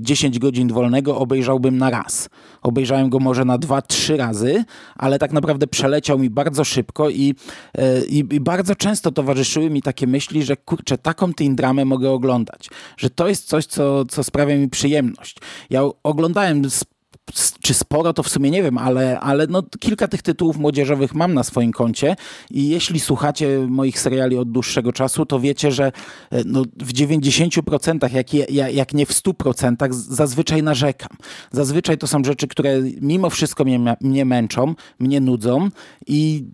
10 0.00 0.36
e, 0.36 0.40
godzin 0.40 0.68
wolnego, 0.68 1.18
obejrzałbym 1.18 1.78
na 1.78 1.90
raz. 1.90 2.28
Obejrzałem 2.62 3.10
go 3.10 3.18
może 3.18 3.44
na 3.44 3.58
dwa, 3.58 3.82
trzy 3.82 4.16
razy, 4.16 4.64
ale 4.96 5.18
tak 5.18 5.32
naprawdę 5.32 5.66
przeleciał 5.66 6.18
mi 6.18 6.30
bardzo 6.30 6.64
szybko 6.64 7.10
i, 7.10 7.34
e, 7.78 8.04
i, 8.04 8.18
i 8.18 8.40
bardzo 8.40 8.74
często 8.74 9.12
towarzyszyły 9.12 9.70
mi 9.70 9.82
takie 9.82 10.06
myśli, 10.06 10.42
że 10.42 10.56
kurczę, 10.56 10.98
taką 10.98 11.34
teen 11.34 11.56
dramę 11.56 11.84
mogę 11.84 12.10
oglądać. 12.10 12.70
Że 12.96 13.10
to 13.10 13.28
jest 13.28 13.48
coś, 13.48 13.66
co, 13.66 14.04
co 14.04 14.24
sprawia 14.24 14.56
mi 14.56 14.68
przyjemność. 14.68 15.36
Ja 15.70 15.82
oglądałem 16.02 16.69
czy 17.60 17.74
sporo, 17.74 18.12
to 18.12 18.22
w 18.22 18.28
sumie 18.28 18.50
nie 18.50 18.62
wiem, 18.62 18.78
ale, 18.78 19.20
ale 19.20 19.46
no, 19.46 19.62
kilka 19.80 20.08
tych 20.08 20.22
tytułów 20.22 20.56
młodzieżowych 20.56 21.14
mam 21.14 21.34
na 21.34 21.42
swoim 21.42 21.72
koncie 21.72 22.16
i 22.50 22.68
jeśli 22.68 23.00
słuchacie 23.00 23.66
moich 23.68 24.00
seriali 24.00 24.38
od 24.38 24.50
dłuższego 24.50 24.92
czasu, 24.92 25.26
to 25.26 25.40
wiecie, 25.40 25.72
że 25.72 25.92
e, 26.30 26.42
no, 26.44 26.62
w 26.76 26.92
90%, 26.92 28.14
jak, 28.14 28.50
jak 28.74 28.94
nie 28.94 29.06
w 29.06 29.10
100%, 29.10 29.92
zazwyczaj 29.92 30.62
narzekam. 30.62 31.16
Zazwyczaj 31.52 31.98
to 31.98 32.06
są 32.06 32.24
rzeczy, 32.24 32.48
które 32.48 32.82
mimo 33.00 33.30
wszystko 33.30 33.64
mnie, 33.64 33.96
mnie 34.00 34.24
męczą, 34.24 34.74
mnie 34.98 35.20
nudzą 35.20 35.68
i 36.06 36.44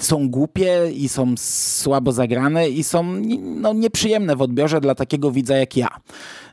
są 0.00 0.30
głupie 0.30 0.90
i 0.94 1.08
są 1.08 1.34
słabo 1.38 2.12
zagrane 2.12 2.68
i 2.68 2.84
są 2.84 3.02
no, 3.40 3.72
nieprzyjemne 3.72 4.36
w 4.36 4.42
odbiorze 4.42 4.80
dla 4.80 4.94
takiego 4.94 5.30
widza 5.30 5.56
jak 5.56 5.76
ja. 5.76 5.88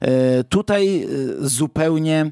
E, 0.02 0.44
tutaj 0.44 1.04
e, 1.04 1.08
zupełnie 1.40 2.32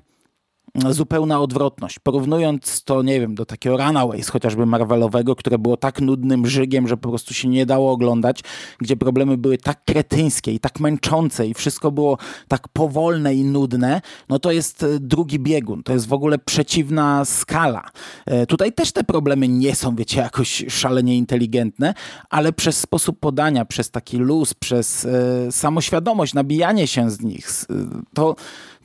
zupełna 0.89 1.41
odwrotność. 1.41 2.00
Porównując 2.00 2.84
to, 2.84 3.03
nie 3.03 3.19
wiem, 3.19 3.36
do 3.36 3.46
takiego 3.46 3.77
Runaways, 3.77 4.29
chociażby 4.29 4.65
Marvelowego, 4.65 5.36
które 5.36 5.57
było 5.57 5.77
tak 5.77 6.01
nudnym 6.01 6.48
żygiem, 6.48 6.88
że 6.88 6.98
po 6.98 7.10
prostu 7.10 7.34
się 7.34 7.48
nie 7.48 7.65
dało 7.65 7.91
oglądać, 7.91 8.41
gdzie 8.79 8.98
problemy 8.98 9.38
były 9.38 9.57
tak 9.57 9.86
kretyńskie 9.86 10.53
i 10.53 10.60
tak 10.60 10.79
męczące 10.79 11.48
i 11.48 11.53
wszystko 11.53 11.91
było 11.91 12.17
tak 12.48 12.67
powolne 12.67 13.36
i 13.36 13.43
nudne, 13.43 14.01
no 14.29 14.39
to 14.39 14.51
jest 14.51 14.84
e, 14.84 15.00
drugi 15.00 15.39
biegun. 15.39 15.84
To 15.84 15.93
jest 15.93 16.07
w 16.07 16.13
ogóle 16.13 16.38
przeciwna 16.39 17.25
skala. 17.25 17.84
E, 18.25 18.46
tutaj 18.46 18.74
też 18.74 18.91
te 18.91 19.03
problemy 19.03 19.48
nie 19.48 19.75
są, 19.75 19.96
wiecie, 19.96 20.22
jakoś 20.22 20.65
szalenie 20.69 21.17
inteligentne, 21.17 21.93
ale 22.29 22.53
przez 22.53 22.79
sposób 22.79 23.19
podania, 23.19 23.65
przez 23.65 23.91
taki 23.91 24.17
luz, 24.17 24.53
przez 24.53 25.05
e, 25.05 25.51
samoświadomość, 25.51 26.34
nabijanie 26.34 26.88
się 26.88 27.12
z 27.12 27.22
nich, 27.22 27.50
to 28.13 28.36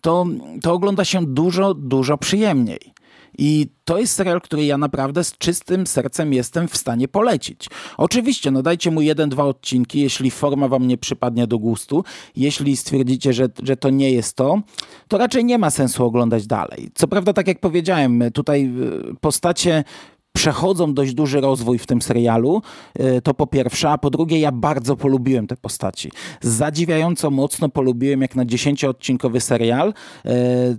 to, 0.02 0.26
to 0.62 0.72
ogląda 0.72 1.04
się 1.04 1.26
dużo, 1.26 1.74
dużo 1.74 2.18
przyjemniej. 2.18 2.92
I 3.38 3.66
to 3.84 3.98
jest 3.98 4.14
serial, 4.14 4.40
który 4.40 4.64
ja 4.64 4.78
naprawdę 4.78 5.24
z 5.24 5.38
czystym 5.38 5.86
sercem 5.86 6.32
jestem 6.32 6.68
w 6.68 6.76
stanie 6.76 7.08
polecić. 7.08 7.68
Oczywiście, 7.96 8.50
no 8.50 8.62
dajcie 8.62 8.90
mu 8.90 9.00
jeden, 9.00 9.28
dwa 9.28 9.44
odcinki, 9.44 10.00
jeśli 10.00 10.30
forma 10.30 10.68
wam 10.68 10.88
nie 10.88 10.98
przypadnie 10.98 11.46
do 11.46 11.58
gustu. 11.58 12.04
Jeśli 12.36 12.76
stwierdzicie, 12.76 13.32
że, 13.32 13.48
że 13.62 13.76
to 13.76 13.90
nie 13.90 14.10
jest 14.10 14.36
to, 14.36 14.60
to 15.08 15.18
raczej 15.18 15.44
nie 15.44 15.58
ma 15.58 15.70
sensu 15.70 16.04
oglądać 16.04 16.46
dalej. 16.46 16.90
Co 16.94 17.08
prawda, 17.08 17.32
tak 17.32 17.48
jak 17.48 17.60
powiedziałem, 17.60 18.22
tutaj 18.32 18.70
y, 19.10 19.14
postacie 19.20 19.84
przechodzą 20.32 20.94
dość 20.94 21.14
duży 21.14 21.40
rozwój 21.40 21.78
w 21.78 21.86
tym 21.86 22.02
serialu, 22.02 22.62
e, 22.94 23.20
to 23.20 23.34
po 23.34 23.46
pierwsze, 23.46 23.90
a 23.90 23.98
po 23.98 24.10
drugie 24.10 24.40
ja 24.40 24.52
bardzo 24.52 24.96
polubiłem 24.96 25.46
te 25.46 25.56
postaci. 25.56 26.10
Zadziwiająco 26.40 27.30
mocno 27.30 27.68
polubiłem 27.68 28.22
jak 28.22 28.36
na 28.36 28.44
dziesięcioodcinkowy 28.44 29.40
serial, 29.40 29.94
e, 30.24 30.34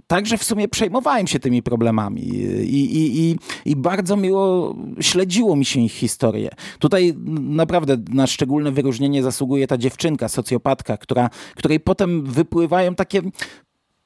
także 0.07 0.37
w 0.37 0.43
sumie 0.43 0.67
przejmowałem 0.67 1.27
się 1.27 1.39
tymi 1.39 1.63
problemami 1.63 2.21
i, 2.21 2.95
i, 2.95 3.29
i, 3.29 3.39
i 3.65 3.75
bardzo 3.75 4.17
miło 4.17 4.75
śledziło 5.01 5.55
mi 5.55 5.65
się 5.65 5.79
ich 5.79 5.93
historię. 5.93 6.49
Tutaj 6.79 7.13
naprawdę 7.39 7.97
na 8.09 8.27
szczególne 8.27 8.71
wyróżnienie 8.71 9.23
zasługuje 9.23 9.67
ta 9.67 9.77
dziewczynka, 9.77 10.29
socjopatka, 10.29 10.97
która, 10.97 11.29
której 11.55 11.79
potem 11.79 12.23
wypływają 12.23 12.95
takie 12.95 13.21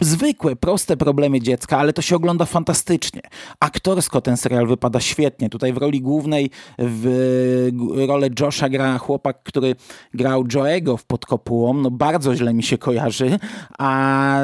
zwykłe, 0.01 0.56
proste 0.56 0.98
problemy 0.98 1.42
dziecka, 1.42 1.77
ale 1.77 1.94
to 1.94 2.01
się 2.01 2.16
ogląda 2.16 2.46
fantastycznie. 2.46 3.22
Aktorsko 3.60 4.22
ten 4.22 4.38
serial 4.38 4.68
wypada 4.68 5.00
świetnie. 5.00 5.50
Tutaj 5.50 5.74
w 5.74 5.77
roli 5.77 6.01
głównej 6.01 6.50
w 6.80 7.72
rolę 8.08 8.30
Josha 8.39 8.70
gra 8.70 8.98
chłopak, 8.98 9.44
który 9.44 9.75
grał 10.13 10.44
Joego 10.48 10.98
w 10.98 11.06
Pod 11.06 11.25
Kopułą. 11.25 11.74
No 11.74 11.92
bardzo 11.92 12.36
źle 12.36 12.54
mi 12.54 12.63
się 12.63 12.77
kojarzy, 12.77 13.39
a, 13.80 14.39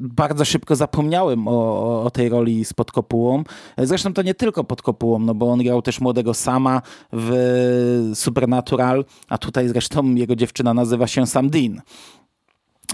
bardzo 0.00 0.44
szybko 0.44 0.76
zapomniałem 0.76 1.48
o, 1.48 2.02
o 2.02 2.10
tej 2.10 2.28
roli 2.28 2.64
z 2.64 2.72
Pod 2.72 2.92
Kopułą. 2.92 3.44
Zresztą 3.78 4.12
to 4.12 4.22
nie 4.22 4.34
tylko 4.34 4.64
Pod 4.64 4.82
Kopułą, 4.82 5.18
no 5.18 5.34
bo 5.34 5.52
on 5.52 5.62
grał 5.62 5.82
też 5.82 6.00
młodego 6.00 6.34
Sama 6.34 6.82
w 7.12 8.10
Supernatural, 8.14 9.04
a 9.28 9.38
tutaj 9.38 9.68
zresztą 9.68 10.14
jego 10.14 10.36
dziewczyna 10.36 10.74
nazywa 10.74 11.06
się 11.06 11.26
Sam 11.26 11.50
Dean. 11.50 11.80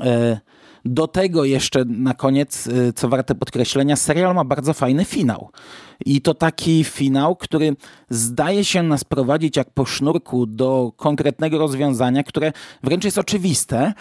E 0.01 0.41
do 0.87 1.07
tego 1.07 1.45
jeszcze 1.45 1.85
na 1.85 2.15
koniec, 2.15 2.67
y, 2.67 2.93
co 2.93 3.09
warte 3.09 3.35
podkreślenia, 3.35 3.97
serial 3.97 4.35
ma 4.35 4.45
bardzo 4.45 4.75
fajny 4.75 5.05
finał. 5.05 5.51
I 6.07 6.21
to 6.21 6.35
taki 6.35 6.85
finał, 6.85 7.37
który 7.37 7.77
zdaje 8.11 8.65
się 8.65 8.83
nas 8.83 9.05
prowadzić 9.05 9.57
jak 9.57 9.71
po 9.71 9.85
sznurku 9.85 10.47
do 10.47 10.93
konkretnego 10.97 11.59
rozwiązania, 11.59 12.23
które 12.23 12.53
wręcz 12.83 13.05
jest 13.05 13.19
oczywiste, 13.19 13.93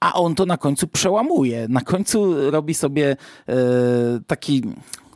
a 0.00 0.12
on 0.12 0.34
to 0.34 0.46
na 0.46 0.56
końcu 0.56 0.86
przełamuje. 0.86 1.66
Na 1.68 1.80
końcu 1.80 2.50
robi 2.50 2.74
sobie 2.74 3.16
e, 3.48 3.54
taki 4.26 4.62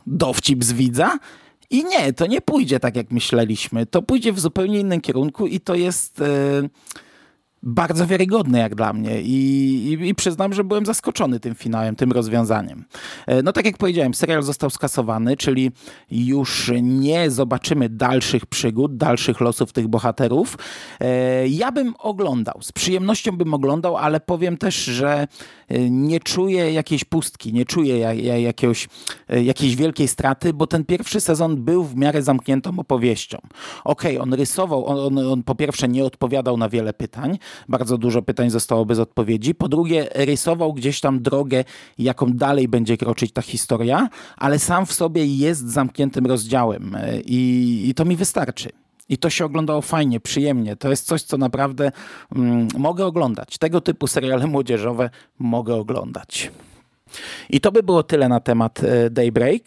dowcip 0.07 0.63
z 0.63 0.73
widza. 0.73 1.19
I 1.69 1.83
nie, 1.83 2.13
to 2.13 2.27
nie 2.27 2.41
pójdzie 2.41 2.79
tak, 2.79 2.95
jak 2.95 3.11
myśleliśmy. 3.11 3.85
To 3.85 4.01
pójdzie 4.01 4.33
w 4.33 4.39
zupełnie 4.39 4.79
innym 4.79 5.01
kierunku 5.01 5.47
i 5.47 5.59
to 5.59 5.75
jest. 5.75 6.21
E, 6.21 6.69
bardzo 7.63 8.07
wiarygodny 8.07 8.59
jak 8.59 8.75
dla 8.75 8.93
mnie 8.93 9.21
I, 9.21 9.35
i, 10.01 10.07
i, 10.09 10.15
przyznam, 10.15 10.53
że 10.53 10.63
byłem 10.63 10.85
zaskoczony 10.85 11.39
tym 11.39 11.55
finałem, 11.55 11.95
tym 11.95 12.11
rozwiązaniem. 12.11 12.85
E, 13.27 13.43
no 13.43 13.53
tak 13.53 13.65
jak 13.65 13.77
powiedziałem, 13.77 14.13
serial 14.13 14.43
został 14.43 14.69
skasowany, 14.69 15.37
czyli 15.37 15.71
już 16.11 16.71
nie 16.81 17.31
zobaczymy 17.31 17.89
dalszych 17.89 18.45
przygód, 18.45 18.97
dalszych 18.97 19.41
losów 19.41 19.73
tych 19.73 19.87
bohaterów. 19.87 20.57
E, 20.99 21.47
ja 21.47 21.71
bym 21.71 21.93
oglądał, 21.99 22.61
z 22.61 22.71
przyjemnością 22.71 23.31
bym 23.31 23.53
oglądał, 23.53 23.97
ale 23.97 24.19
powiem 24.19 24.57
też, 24.57 24.75
że 24.75 25.27
e, 25.67 25.89
nie 25.89 26.19
czuję 26.19 26.73
jakiejś 26.73 27.03
pustki, 27.03 27.53
nie 27.53 27.65
czuję 27.65 27.97
jakiegoś, 28.41 28.87
jakiejś 29.29 29.75
wielkiej 29.75 30.07
straty, 30.07 30.53
bo 30.53 30.67
ten 30.67 30.85
pierwszy 30.85 31.21
sezon 31.21 31.63
był 31.63 31.83
w 31.83 31.95
miarę 31.95 32.21
zamkniętą 32.21 32.79
opowieścią. 32.79 33.37
Okej, 33.83 34.17
okay, 34.17 34.23
on 34.23 34.33
rysował, 34.33 34.85
on, 34.85 35.17
on, 35.17 35.27
on 35.31 35.43
po 35.43 35.55
pierwsze 35.55 35.87
nie 35.87 36.05
odpowiadał 36.05 36.57
na 36.57 36.69
wiele 36.69 36.93
pytań, 36.93 37.39
bardzo 37.69 37.97
dużo 37.97 38.21
pytań 38.21 38.49
zostało 38.49 38.85
bez 38.85 38.99
odpowiedzi. 38.99 39.55
Po 39.55 39.69
drugie, 39.69 40.07
rysował 40.15 40.73
gdzieś 40.73 40.99
tam 40.99 41.21
drogę, 41.21 41.63
jaką 41.97 42.33
dalej 42.33 42.67
będzie 42.67 42.97
kroczyć 42.97 43.31
ta 43.31 43.41
historia, 43.41 44.09
ale 44.37 44.59
sam 44.59 44.85
w 44.85 44.93
sobie 44.93 45.25
jest 45.25 45.69
zamkniętym 45.69 46.25
rozdziałem 46.25 46.97
i, 47.25 47.83
i 47.89 47.93
to 47.93 48.05
mi 48.05 48.15
wystarczy. 48.15 48.69
I 49.09 49.17
to 49.17 49.29
się 49.29 49.45
oglądało 49.45 49.81
fajnie, 49.81 50.19
przyjemnie. 50.19 50.75
To 50.75 50.89
jest 50.89 51.05
coś, 51.05 51.21
co 51.21 51.37
naprawdę 51.37 51.91
mm, 52.35 52.67
mogę 52.77 53.05
oglądać. 53.05 53.57
Tego 53.57 53.81
typu 53.81 54.07
seriale 54.07 54.47
młodzieżowe 54.47 55.09
mogę 55.39 55.75
oglądać. 55.75 56.51
I 57.49 57.59
to 57.61 57.71
by 57.71 57.83
było 57.83 58.03
tyle 58.03 58.29
na 58.29 58.39
temat 58.39 58.83
e, 58.83 59.09
Daybreak. 59.09 59.63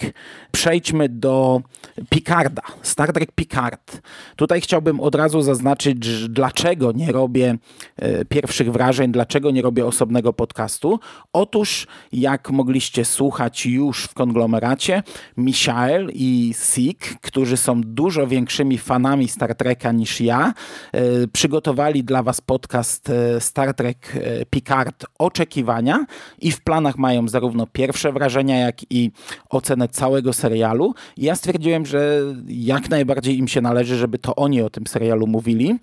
Przejdźmy 0.52 1.08
do 1.08 1.62
Picarda, 2.10 2.62
Star 2.82 3.12
Trek 3.12 3.32
Picard. 3.32 4.02
Tutaj 4.36 4.60
chciałbym 4.60 5.00
od 5.00 5.14
razu 5.14 5.42
zaznaczyć, 5.42 6.28
dlaczego 6.28 6.92
nie 6.92 7.12
robię 7.12 7.58
e, 7.96 8.24
pierwszych 8.24 8.72
wrażeń, 8.72 9.12
dlaczego 9.12 9.50
nie 9.50 9.62
robię 9.62 9.86
osobnego 9.86 10.32
podcastu. 10.32 11.00
Otóż, 11.32 11.86
jak 12.12 12.50
mogliście 12.50 13.04
słuchać 13.04 13.66
już 13.66 14.04
w 14.04 14.14
konglomeracie, 14.14 15.02
Michael 15.36 16.10
i 16.14 16.54
Sik, 16.74 17.20
którzy 17.20 17.56
są 17.56 17.80
dużo 17.80 18.26
większymi 18.26 18.78
fanami 18.78 19.28
Star 19.28 19.54
Treka 19.54 19.92
niż 19.92 20.20
ja, 20.20 20.54
e, 20.92 21.00
przygotowali 21.32 22.04
dla 22.04 22.22
Was 22.22 22.40
podcast 22.40 23.12
Star 23.38 23.74
Trek 23.74 24.12
Picard 24.50 25.04
Oczekiwania 25.18 26.06
i 26.38 26.52
w 26.52 26.60
planach 26.60 26.98
mają 26.98 27.28
zarówno 27.32 27.66
pierwsze 27.66 28.12
wrażenia, 28.12 28.58
jak 28.58 28.76
i 28.90 29.10
ocenę 29.50 29.88
całego 29.88 30.32
serialu. 30.32 30.94
I 31.16 31.24
ja 31.24 31.34
stwierdziłem, 31.34 31.86
że 31.86 32.20
jak 32.48 32.90
najbardziej 32.90 33.38
im 33.38 33.48
się 33.48 33.60
należy, 33.60 33.96
żeby 33.96 34.18
to 34.18 34.36
oni 34.36 34.62
o 34.62 34.70
tym 34.70 34.86
serialu 34.86 35.26
mówili 35.26 35.78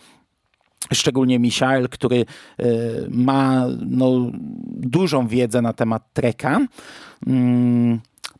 szczególnie 0.93 1.39
Michael, 1.39 1.89
który 1.89 2.25
e, 2.59 2.65
ma 3.09 3.65
no, 3.85 4.31
dużą 4.69 5.27
wiedzę 5.27 5.61
na 5.61 5.73
temat 5.73 6.13
treka. 6.13 6.59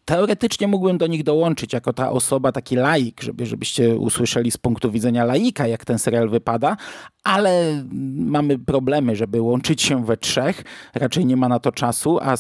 Teoretycznie 0.10 0.68
mógłbym 0.68 0.98
do 0.98 1.08
nich 1.08 1.24
dołączyć 1.24 1.74
jako 1.74 1.94
ta 1.94 2.12
osoba, 2.12 2.52
taki 2.52 2.76
laik, 2.76 3.22
żeby, 3.22 3.46
żebyście 3.46 3.98
usłyszeli 3.98 4.52
z 4.52 4.58
punktu 4.58 4.92
widzenia 4.92 5.26
laika, 5.26 5.68
jak 5.68 5.86
ten 5.86 6.00
serial 6.00 6.30
wypada, 6.30 6.78
ale 7.24 7.84
mamy 8.16 8.60
problemy, 8.60 9.16
żeby 9.16 9.42
łączyć 9.42 9.82
się 9.82 10.06
we 10.06 10.18
trzech. 10.18 10.64
Raczej 10.96 11.26
nie 11.26 11.38
ma 11.38 11.50
na 11.50 11.60
to 11.60 11.72
czasu, 11.72 12.20
a, 12.22 12.36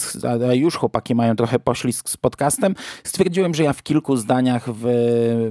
a 0.49 0.53
już 0.53 0.75
chłopaki 0.75 1.15
mają 1.15 1.35
trochę 1.35 1.59
poślizg 1.59 2.09
z 2.09 2.17
podcastem. 2.17 2.75
Stwierdziłem, 3.03 3.53
że 3.53 3.63
ja 3.63 3.73
w 3.73 3.83
kilku 3.83 4.15
zdaniach 4.17 4.69
w 4.73 4.87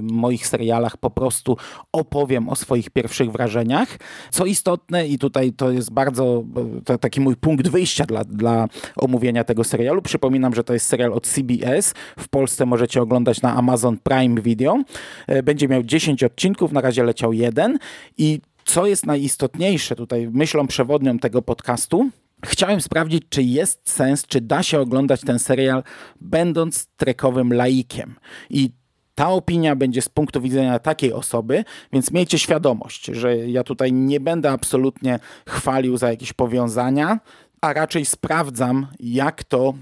moich 0.01 0.47
serialach 0.47 0.97
po 0.97 1.09
prostu 1.09 1.57
opowiem 1.91 2.49
o 2.49 2.55
swoich 2.55 2.89
pierwszych 2.89 3.31
wrażeniach. 3.31 3.97
Co 4.31 4.45
istotne, 4.45 5.07
i 5.07 5.17
tutaj 5.17 5.53
to 5.53 5.71
jest 5.71 5.91
bardzo 5.91 6.43
to 6.85 6.97
taki 6.97 7.21
mój 7.21 7.35
punkt 7.35 7.67
wyjścia 7.67 8.05
dla, 8.05 8.23
dla 8.23 8.67
omówienia 8.95 9.43
tego 9.43 9.63
serialu. 9.63 10.01
Przypominam, 10.01 10.55
że 10.55 10.63
to 10.63 10.73
jest 10.73 10.87
serial 10.87 11.13
od 11.13 11.27
CBS. 11.27 11.93
W 12.19 12.29
Polsce 12.29 12.65
możecie 12.65 13.01
oglądać 13.01 13.41
na 13.41 13.55
Amazon 13.55 13.97
Prime 13.97 14.41
Video. 14.41 14.83
E, 15.27 15.43
będzie 15.43 15.67
miał 15.67 15.83
10 15.83 16.23
odcinków, 16.23 16.71
na 16.71 16.81
razie 16.81 17.03
leciał 17.03 17.33
jeden 17.33 17.79
i 18.17 18.41
co 18.65 18.85
jest 18.85 19.05
najistotniejsze 19.05 19.95
tutaj 19.95 20.29
myślą 20.31 20.67
przewodnią 20.67 21.19
tego 21.19 21.41
podcastu, 21.41 22.09
Chciałem 22.45 22.81
sprawdzić, 22.81 23.23
czy 23.29 23.43
jest 23.43 23.89
sens, 23.89 24.27
czy 24.27 24.41
da 24.41 24.63
się 24.63 24.79
oglądać 24.79 25.21
ten 25.21 25.39
serial, 25.39 25.83
będąc 26.21 26.87
trekowym 26.97 27.53
laikiem. 27.53 28.15
I 28.49 28.69
ta 29.15 29.29
opinia 29.29 29.75
będzie 29.75 30.01
z 30.01 30.09
punktu 30.09 30.41
widzenia 30.41 30.79
takiej 30.79 31.13
osoby, 31.13 31.63
więc 31.93 32.11
miejcie 32.11 32.39
świadomość, 32.39 33.05
że 33.05 33.37
ja 33.37 33.63
tutaj 33.63 33.93
nie 33.93 34.19
będę 34.19 34.51
absolutnie 34.51 35.19
chwalił 35.47 35.97
za 35.97 36.09
jakieś 36.09 36.33
powiązania, 36.33 37.19
a 37.61 37.73
raczej 37.73 38.05
sprawdzam, 38.05 38.87
jak 38.99 39.43
to 39.43 39.73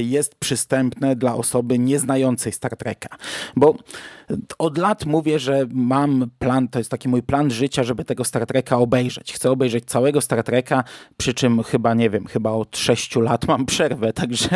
jest 0.00 0.34
przystępne 0.34 1.16
dla 1.16 1.34
osoby 1.34 1.78
nieznającej 1.78 2.52
Star 2.52 2.76
Treka. 2.76 3.16
Bo 3.56 3.74
od 4.58 4.78
lat 4.78 5.06
mówię, 5.06 5.38
że 5.38 5.66
mam 5.72 6.30
plan, 6.38 6.68
to 6.68 6.78
jest 6.78 6.90
taki 6.90 7.08
mój 7.08 7.22
plan 7.22 7.50
życia, 7.50 7.84
żeby 7.84 8.04
tego 8.04 8.24
Star 8.24 8.46
Treka 8.46 8.78
obejrzeć. 8.78 9.32
Chcę 9.32 9.50
obejrzeć 9.50 9.84
całego 9.84 10.20
Star 10.20 10.42
Treka, 10.42 10.84
przy 11.16 11.34
czym 11.34 11.62
chyba, 11.62 11.94
nie 11.94 12.10
wiem, 12.10 12.26
chyba 12.26 12.50
od 12.50 12.76
sześciu 12.76 13.20
lat 13.20 13.48
mam 13.48 13.66
przerwę, 13.66 14.12
także 14.22 14.48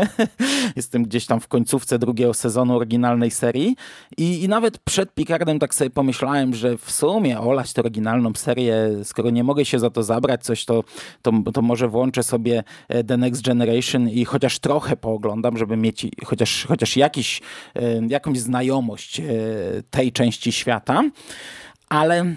jestem 0.77 1.03
gdzieś 1.03 1.27
tam 1.27 1.41
w 1.41 1.49
końcówce 1.49 1.99
drugiego 1.99 2.35
sezonu 2.35 2.77
oryginalnej 2.77 3.31
serii 3.31 3.77
I, 4.17 4.43
i 4.43 4.49
nawet 4.49 4.79
przed 4.79 5.15
Picardem 5.15 5.59
tak 5.59 5.75
sobie 5.75 5.91
pomyślałem, 5.91 6.55
że 6.55 6.79
w 6.79 6.91
sumie 6.91 7.41
olać 7.41 7.73
tę 7.73 7.83
oryginalną 7.83 8.33
serię, 8.35 8.75
skoro 9.05 9.31
nie 9.31 9.45
mogę 9.45 9.65
się 9.65 9.79
za 9.79 9.91
to 9.91 10.03
zabrać 10.03 10.45
coś, 10.45 10.65
to, 10.65 10.85
to, 11.23 11.33
to 11.55 11.63
może 11.63 11.89
włączę 11.89 12.23
sobie 12.23 12.65
e, 12.89 13.05
The 13.05 13.17
Next 13.17 13.43
Generation 13.43 14.09
i 14.09 14.25
chociaż 14.25 14.59
trochę 14.59 14.97
pooglądam, 14.97 15.59
żeby 15.59 15.77
mieć 15.77 16.07
chociaż, 16.25 16.67
chociaż 16.69 16.97
jakiś, 16.97 17.41
e, 17.75 18.01
jakąś 18.09 18.39
znajomość 18.39 19.21
e, 19.21 19.25
tej 19.91 20.13
części 20.13 20.53
świata, 20.53 21.03
ale 21.89 22.35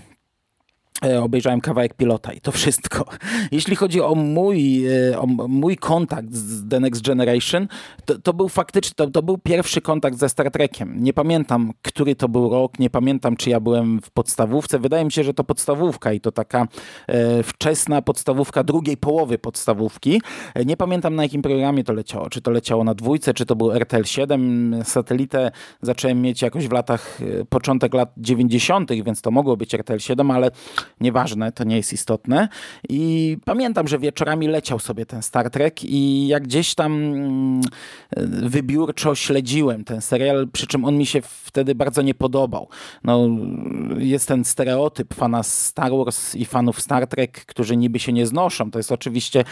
obejrzałem 1.01 1.62
kawałek 1.62 1.93
pilota 1.93 2.34
i 2.34 2.41
to 2.41 2.51
wszystko. 2.51 3.05
Jeśli 3.51 3.75
chodzi 3.75 4.01
o 4.01 4.15
mój, 4.15 4.88
e, 4.88 5.19
o 5.19 5.27
mój 5.47 5.77
kontakt 5.77 6.34
z 6.34 6.69
The 6.69 6.79
Next 6.79 7.01
Generation, 7.08 7.67
to, 8.05 8.19
to 8.19 8.34
był 8.34 8.49
faktycznie, 8.49 8.93
to, 8.95 9.08
to, 9.08 9.23
był 9.23 9.38
pierwszy 9.38 9.81
kontakt 9.81 10.17
ze 10.17 10.29
Star 10.29 10.51
Trekiem. 10.51 11.03
Nie 11.03 11.13
pamiętam, 11.13 11.73
który 11.81 12.15
to 12.15 12.29
był 12.29 12.49
rok, 12.49 12.79
nie 12.79 12.89
pamiętam, 12.89 13.36
czy 13.36 13.49
ja 13.49 13.60
byłem 13.60 14.01
w 14.01 14.12
podstawówce. 14.12 14.79
Wydaje 14.79 15.05
mi 15.05 15.12
się, 15.12 15.23
że 15.23 15.34
to 15.34 15.43
podstawówka 15.43 16.13
i 16.13 16.21
to 16.21 16.31
taka 16.31 16.67
e, 17.08 17.43
wczesna 17.43 18.01
podstawówka 18.01 18.63
drugiej 18.63 18.97
połowy 18.97 19.38
podstawówki. 19.38 20.21
E, 20.53 20.65
nie 20.65 20.77
pamiętam, 20.77 21.15
na 21.15 21.23
jakim 21.23 21.41
programie 21.41 21.84
to 21.84 21.93
leciało. 21.93 22.29
Czy 22.29 22.41
to 22.41 22.51
leciało 22.51 22.84
na 22.84 22.93
dwójce, 22.93 23.34
czy 23.34 23.45
to 23.45 23.55
był 23.55 23.71
RTL 23.71 24.03
7. 24.03 24.75
Satelitę 24.84 25.51
zacząłem 25.81 26.21
mieć 26.21 26.41
jakoś 26.41 26.67
w 26.67 26.71
latach, 26.71 27.19
początek 27.49 27.93
lat 27.93 28.13
90., 28.17 28.91
więc 29.05 29.21
to 29.21 29.31
mogło 29.31 29.58
być 29.58 29.73
RTL 29.73 29.99
7, 29.99 30.31
ale 30.31 30.51
nieważne, 31.02 31.52
to 31.52 31.63
nie 31.63 31.78
jest 31.78 31.93
istotne. 31.93 32.48
I 32.89 33.38
pamiętam, 33.45 33.88
że 33.88 34.00
wieczorami 34.00 34.48
leciał 34.48 34.80
sobie 34.80 35.06
ten 35.06 35.21
Star 35.21 35.50
Trek 35.50 35.84
i 35.84 36.28
jak 36.28 36.43
gdzieś 36.43 36.76
tam 36.76 36.93
mm, 36.93 37.62
wybiórczo 38.50 39.15
śledziłem 39.15 39.84
ten 39.84 40.02
serial, 40.02 40.48
przy 40.54 40.67
czym 40.67 40.86
on 40.86 40.98
mi 40.98 41.06
się 41.06 41.21
wtedy 41.21 41.76
bardzo 41.76 42.02
nie 42.02 42.13
podobał. 42.13 42.67
No, 43.04 43.28
jest 43.98 44.28
ten 44.28 44.45
stereotyp 44.45 45.13
fana 45.13 45.43
Star 45.43 45.91
Wars 45.91 46.36
i 46.36 46.45
fanów 46.45 46.82
Star 46.82 47.08
Trek, 47.08 47.45
którzy 47.45 47.78
niby 47.78 48.00
się 48.00 48.13
nie 48.13 48.28
znoszą. 48.28 48.71
To 48.71 48.80
jest 48.80 48.91
oczywiście 48.91 49.43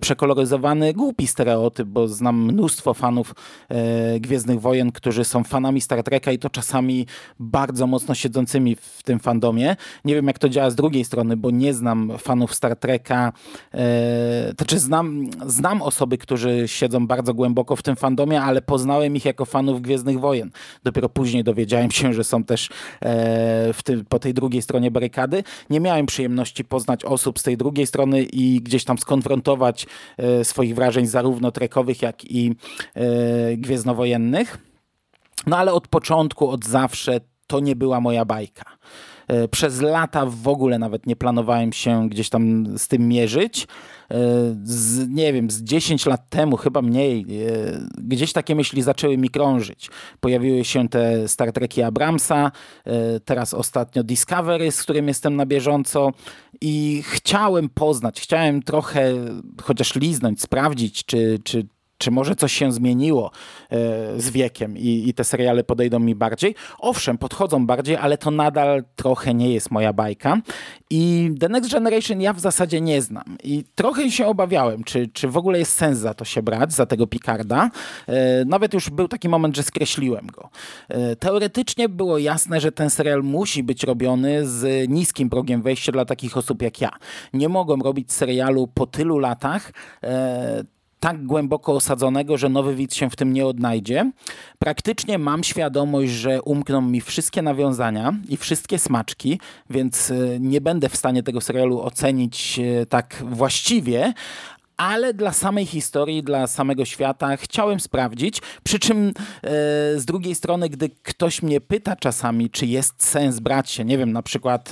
przekoloryzowany, 0.00 0.92
głupi 0.92 1.26
stereotyp, 1.26 1.88
bo 1.88 2.08
znam 2.08 2.44
mnóstwo 2.44 2.94
fanów 2.94 3.34
e, 3.68 4.20
Gwiezdnych 4.20 4.60
Wojen, 4.60 4.92
którzy 4.92 5.24
są 5.24 5.44
fanami 5.44 5.80
Star 5.80 6.02
Treka 6.02 6.32
i 6.32 6.38
to 6.38 6.50
czasami 6.50 7.06
bardzo 7.38 7.86
mocno 7.86 8.14
siedzącymi 8.14 8.76
w 8.76 9.02
tym 9.02 9.18
fandomie. 9.18 9.76
Nie 10.04 10.14
wiem, 10.14 10.26
jak 10.26 10.38
to 10.38 10.48
działa 10.48 10.70
z 10.70 10.74
drugiej 10.82 11.04
strony, 11.04 11.36
bo 11.36 11.50
nie 11.50 11.74
znam 11.74 12.12
fanów 12.18 12.54
Star 12.54 12.76
Treka, 12.76 13.32
e, 13.74 14.54
to 14.56 14.64
czy 14.64 14.78
znam, 14.78 15.30
znam 15.46 15.82
osoby, 15.82 16.18
którzy 16.18 16.68
siedzą 16.68 17.06
bardzo 17.06 17.34
głęboko 17.34 17.76
w 17.76 17.82
tym 17.82 17.96
fandomie, 17.96 18.42
ale 18.42 18.62
poznałem 18.62 19.16
ich 19.16 19.24
jako 19.24 19.44
fanów 19.44 19.82
Gwiezdnych 19.82 20.20
Wojen. 20.20 20.50
Dopiero 20.84 21.08
później 21.08 21.44
dowiedziałem 21.44 21.90
się, 21.90 22.12
że 22.12 22.24
są 22.24 22.44
też 22.44 22.70
e, 23.02 23.74
tym, 23.84 24.04
po 24.04 24.18
tej 24.18 24.34
drugiej 24.34 24.62
stronie 24.62 24.90
barykady. 24.90 25.42
Nie 25.70 25.80
miałem 25.80 26.06
przyjemności 26.06 26.64
poznać 26.64 27.04
osób 27.04 27.38
z 27.38 27.42
tej 27.42 27.56
drugiej 27.56 27.86
strony 27.86 28.22
i 28.22 28.60
gdzieś 28.60 28.84
tam 28.84 28.98
skonfrontować 28.98 29.86
e, 30.18 30.44
swoich 30.44 30.74
wrażeń 30.74 31.06
zarówno 31.06 31.52
trekowych, 31.52 32.02
jak 32.02 32.24
i 32.24 32.54
e, 32.94 33.56
gwiezdnowojennych. 33.56 34.58
No 35.46 35.58
ale 35.58 35.72
od 35.72 35.88
początku, 35.88 36.48
od 36.48 36.64
zawsze 36.64 37.20
to 37.46 37.60
nie 37.60 37.76
była 37.76 38.00
moja 38.00 38.24
bajka. 38.24 38.64
E, 39.28 39.48
przez 39.48 39.80
lata 39.80 40.26
w 40.26 40.48
ogóle 40.48 40.78
nawet 40.78 41.06
nie 41.06 41.16
planowałem 41.16 41.72
się 41.72 42.08
gdzieś 42.08 42.28
tam 42.28 42.66
z 42.78 42.88
tym 42.88 43.08
mierzyć. 43.08 43.64
E, 44.10 44.16
z, 44.64 45.08
nie 45.08 45.32
wiem, 45.32 45.50
z 45.50 45.62
10 45.62 46.06
lat 46.06 46.30
temu, 46.30 46.56
chyba 46.56 46.82
mniej, 46.82 47.20
e, 47.20 47.26
gdzieś 47.98 48.32
takie 48.32 48.54
myśli 48.54 48.82
zaczęły 48.82 49.18
mi 49.18 49.30
krążyć. 49.30 49.90
Pojawiły 50.20 50.64
się 50.64 50.88
te 50.88 51.28
Star 51.28 51.52
Treki 51.52 51.82
Abramsa, 51.82 52.52
teraz 53.24 53.54
ostatnio 53.54 54.02
Discovery, 54.02 54.72
z 54.72 54.82
którym 54.82 55.08
jestem 55.08 55.36
na 55.36 55.46
bieżąco 55.46 56.12
i 56.60 57.02
chciałem 57.06 57.68
poznać, 57.68 58.20
chciałem 58.20 58.62
trochę 58.62 59.12
chociaż 59.62 59.94
liznąć, 59.94 60.42
sprawdzić, 60.42 61.04
czy, 61.04 61.38
czy 61.44 61.66
czy 62.02 62.10
może 62.10 62.36
coś 62.36 62.52
się 62.52 62.72
zmieniło 62.72 63.30
e, 63.70 64.20
z 64.20 64.30
wiekiem 64.30 64.78
i, 64.78 65.08
i, 65.08 65.14
te 65.14 65.24
seriale 65.24 65.64
podejdą 65.64 65.98
mi 65.98 66.14
bardziej? 66.14 66.54
Owszem, 66.78 67.18
podchodzą 67.18 67.66
bardziej, 67.66 67.96
ale 67.96 68.18
to 68.18 68.30
nadal 68.30 68.84
trochę 68.96 69.34
nie 69.34 69.52
jest 69.52 69.70
moja 69.70 69.92
bajka. 69.92 70.38
I 70.90 71.30
The 71.40 71.48
Next 71.48 71.72
Generation 71.72 72.20
ja 72.20 72.32
w 72.32 72.40
zasadzie 72.40 72.80
nie 72.80 73.02
znam. 73.02 73.36
I 73.44 73.64
trochę 73.74 74.10
się 74.10 74.26
obawiałem, 74.26 74.84
czy, 74.84 75.08
czy 75.08 75.28
w 75.28 75.36
ogóle 75.36 75.58
jest 75.58 75.72
sens 75.72 75.98
za 75.98 76.14
to 76.14 76.24
się 76.24 76.42
brać, 76.42 76.72
za 76.72 76.86
tego 76.86 77.06
Picarda. 77.06 77.70
E, 78.06 78.44
nawet 78.44 78.74
już 78.74 78.90
był 78.90 79.08
taki 79.08 79.28
moment, 79.28 79.56
że 79.56 79.62
skreśliłem 79.62 80.26
go. 80.26 80.50
E, 80.88 81.16
teoretycznie 81.16 81.88
było 81.88 82.18
jasne, 82.18 82.60
że 82.60 82.72
ten 82.72 82.90
serial 82.90 83.22
musi 83.22 83.62
być 83.62 83.84
robiony 83.84 84.48
z 84.48 84.88
niskim 84.90 85.30
progiem 85.30 85.62
wejścia 85.62 85.92
dla 85.92 86.04
takich 86.04 86.36
osób 86.36 86.62
jak 86.62 86.80
ja. 86.80 86.90
Nie 87.32 87.48
mogą 87.48 87.76
robić 87.76 88.12
serialu 88.12 88.66
po 88.66 88.86
tylu 88.86 89.18
latach 89.18 89.72
tak 91.02 91.26
głęboko 91.26 91.72
osadzonego, 91.72 92.36
że 92.36 92.48
nowy 92.48 92.74
widz 92.74 92.94
się 92.94 93.10
w 93.10 93.16
tym 93.16 93.32
nie 93.32 93.46
odnajdzie. 93.46 94.10
Praktycznie 94.58 95.18
mam 95.18 95.44
świadomość, 95.44 96.12
że 96.12 96.42
umkną 96.42 96.80
mi 96.80 97.00
wszystkie 97.00 97.42
nawiązania 97.42 98.14
i 98.28 98.36
wszystkie 98.36 98.78
smaczki, 98.78 99.40
więc 99.70 100.10
e, 100.10 100.40
nie 100.40 100.60
będę 100.60 100.88
w 100.88 100.96
stanie 100.96 101.22
tego 101.22 101.40
serialu 101.40 101.80
ocenić 101.80 102.58
e, 102.58 102.86
tak 102.86 103.22
właściwie, 103.26 104.12
ale 104.76 105.14
dla 105.14 105.32
samej 105.32 105.66
historii, 105.66 106.22
dla 106.22 106.46
samego 106.46 106.84
świata 106.84 107.36
chciałem 107.36 107.80
sprawdzić. 107.80 108.42
Przy 108.64 108.78
czym 108.78 109.08
e, 109.08 109.12
z 109.96 110.04
drugiej 110.04 110.34
strony, 110.34 110.68
gdy 110.68 110.90
ktoś 111.02 111.42
mnie 111.42 111.60
pyta 111.60 111.96
czasami, 111.96 112.50
czy 112.50 112.66
jest 112.66 113.02
sens 113.02 113.40
brać 113.40 113.70
się, 113.70 113.84
nie 113.84 113.98
wiem, 113.98 114.12
na 114.12 114.22
przykład 114.22 114.70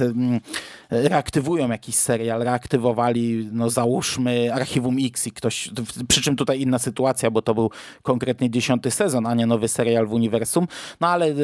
reaktywują 0.91 1.71
jakiś 1.71 1.95
serial, 1.95 2.43
reaktywowali, 2.43 3.49
no 3.53 3.71
załóżmy, 3.71 4.55
Archiwum 4.55 4.97
X 5.01 5.27
i 5.27 5.33
ktoś, 5.33 5.71
przy 6.09 6.23
czym 6.23 6.37
tutaj 6.37 6.61
inna 6.61 6.79
sytuacja, 6.79 7.31
bo 7.31 7.43
to 7.43 7.55
był 7.55 7.71
konkretnie 8.03 8.51
dziesiąty 8.51 8.91
sezon, 8.91 9.27
a 9.27 9.35
nie 9.35 9.47
nowy 9.47 9.69
serial 9.69 10.07
w 10.07 10.13
uniwersum, 10.13 10.67
no 11.01 11.09
ale 11.09 11.27
e, 11.27 11.35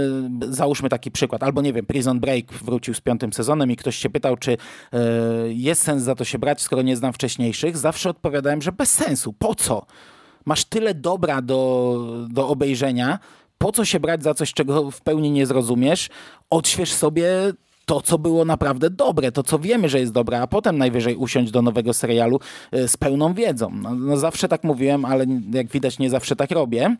załóżmy 0.48 0.88
taki 0.88 1.10
przykład, 1.10 1.42
albo 1.42 1.62
nie 1.62 1.72
wiem, 1.72 1.86
Prison 1.86 2.20
Break 2.20 2.52
wrócił 2.52 2.94
z 2.94 3.00
piątym 3.00 3.32
sezonem 3.32 3.70
i 3.70 3.76
ktoś 3.76 3.96
się 3.96 4.10
pytał, 4.10 4.36
czy 4.36 4.52
e, 4.52 4.56
jest 5.48 5.82
sens 5.82 6.02
za 6.02 6.14
to 6.14 6.24
się 6.24 6.38
brać, 6.38 6.60
skoro 6.60 6.82
nie 6.82 6.96
znam 6.96 7.12
wcześniejszych, 7.12 7.76
zawsze 7.76 8.10
odpowiadałem, 8.46 8.62
że 8.62 8.72
bez 8.72 8.92
sensu, 8.92 9.32
po 9.32 9.54
co? 9.54 9.86
Masz 10.44 10.64
tyle 10.64 10.94
dobra 10.94 11.42
do, 11.42 12.26
do 12.30 12.48
obejrzenia, 12.48 13.18
po 13.58 13.72
co 13.72 13.84
się 13.84 14.00
brać 14.00 14.22
za 14.22 14.34
coś, 14.34 14.52
czego 14.52 14.90
w 14.90 15.00
pełni 15.00 15.30
nie 15.30 15.46
zrozumiesz? 15.46 16.08
Odśwież 16.50 16.92
sobie 16.92 17.28
to, 17.86 18.00
co 18.00 18.18
było 18.18 18.44
naprawdę 18.44 18.90
dobre, 18.90 19.32
to, 19.32 19.42
co 19.42 19.58
wiemy, 19.58 19.88
że 19.88 20.00
jest 20.00 20.12
dobre, 20.12 20.40
a 20.40 20.46
potem 20.46 20.78
najwyżej 20.78 21.16
usiąść 21.16 21.52
do 21.52 21.62
nowego 21.62 21.94
serialu 21.94 22.40
e, 22.72 22.88
z 22.88 22.96
pełną 22.96 23.34
wiedzą. 23.34 23.70
No, 23.70 23.94
no 23.94 24.16
zawsze 24.16 24.48
tak 24.48 24.64
mówiłem, 24.64 25.04
ale 25.04 25.26
jak 25.52 25.66
widać 25.66 25.98
nie 25.98 26.10
zawsze 26.10 26.36
tak 26.36 26.50
robię. 26.50 26.96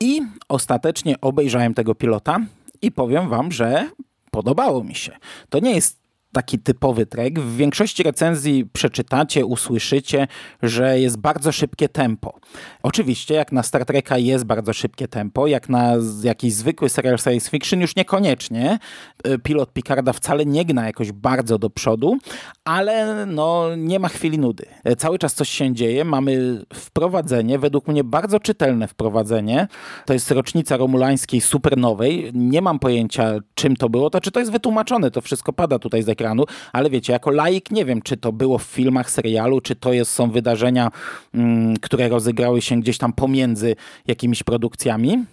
I 0.00 0.22
ostatecznie 0.48 1.20
obejrzałem 1.20 1.74
tego 1.74 1.94
pilota 1.94 2.38
i 2.82 2.92
powiem 2.92 3.28
wam, 3.28 3.52
że 3.52 3.90
podobało 4.30 4.84
mi 4.84 4.94
się. 4.94 5.12
To 5.48 5.58
nie 5.58 5.74
jest 5.74 5.97
taki 6.32 6.58
typowy 6.58 7.06
trek. 7.06 7.40
W 7.40 7.56
większości 7.56 8.02
recenzji 8.02 8.66
przeczytacie, 8.72 9.46
usłyszycie, 9.46 10.26
że 10.62 11.00
jest 11.00 11.18
bardzo 11.18 11.52
szybkie 11.52 11.88
tempo. 11.88 12.38
Oczywiście, 12.82 13.34
jak 13.34 13.52
na 13.52 13.62
Star 13.62 13.84
Treka 13.84 14.18
jest 14.18 14.44
bardzo 14.44 14.72
szybkie 14.72 15.08
tempo, 15.08 15.46
jak 15.46 15.68
na 15.68 15.94
jakiś 16.22 16.54
zwykły 16.54 16.88
serial 16.88 17.18
science 17.18 17.50
fiction 17.50 17.80
już 17.80 17.96
niekoniecznie. 17.96 18.78
E, 19.24 19.38
pilot 19.38 19.72
Picarda 19.72 20.12
wcale 20.12 20.46
nie 20.46 20.64
gna 20.64 20.86
jakoś 20.86 21.12
bardzo 21.12 21.58
do 21.58 21.70
przodu, 21.70 22.18
ale 22.64 23.26
no, 23.26 23.76
nie 23.76 23.98
ma 23.98 24.08
chwili 24.08 24.38
nudy. 24.38 24.64
E, 24.84 24.96
cały 24.96 25.18
czas 25.18 25.34
coś 25.34 25.48
się 25.48 25.74
dzieje. 25.74 26.04
Mamy 26.04 26.64
wprowadzenie, 26.74 27.58
według 27.58 27.88
mnie 27.88 28.04
bardzo 28.04 28.40
czytelne 28.40 28.88
wprowadzenie. 28.88 29.68
To 30.06 30.12
jest 30.12 30.30
rocznica 30.30 30.76
romulańskiej 30.76 31.40
supernowej. 31.40 32.30
Nie 32.34 32.62
mam 32.62 32.78
pojęcia, 32.78 33.34
czym 33.54 33.76
to 33.76 33.88
było. 33.88 34.10
To 34.10 34.20
czy 34.20 34.30
to 34.30 34.40
jest 34.40 34.52
wytłumaczone, 34.52 35.10
to 35.10 35.20
wszystko 35.20 35.52
pada 35.52 35.78
tutaj 35.78 36.02
z 36.02 36.08
ekranu, 36.18 36.44
ale 36.72 36.90
wiecie, 36.90 37.12
jako 37.12 37.30
laik 37.30 37.70
nie 37.70 37.84
wiem, 37.84 38.02
czy 38.02 38.16
to 38.16 38.32
było 38.32 38.58
w 38.58 38.62
filmach, 38.62 39.10
serialu, 39.10 39.60
czy 39.60 39.76
to 39.76 39.92
jest, 39.92 40.10
są 40.10 40.30
wydarzenia, 40.30 40.90
mm, 41.34 41.76
które 41.76 42.08
rozegrały 42.08 42.62
się 42.62 42.80
gdzieś 42.80 42.98
tam 42.98 43.12
pomiędzy 43.12 43.76
jakimiś 44.06 44.42
produkcjami. 44.42 45.24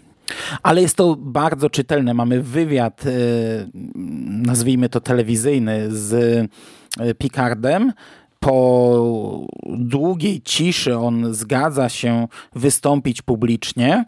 Ale 0.63 0.82
jest 0.82 0.95
to 0.95 1.15
bardzo 1.19 1.69
czytelne. 1.69 2.13
Mamy 2.13 2.41
wywiad, 2.41 3.04
e, 3.06 3.10
nazwijmy 4.45 4.89
to 4.89 5.02
telewizyjny, 5.02 5.86
z 5.89 6.13
e, 7.00 7.13
Picardem 7.13 7.93
po 8.39 9.45
długiej 9.65 10.41
ciszy 10.41 10.98
on 10.98 11.34
zgadza 11.34 11.89
się 11.89 12.28
wystąpić 12.56 13.21
publicznie. 13.21 14.06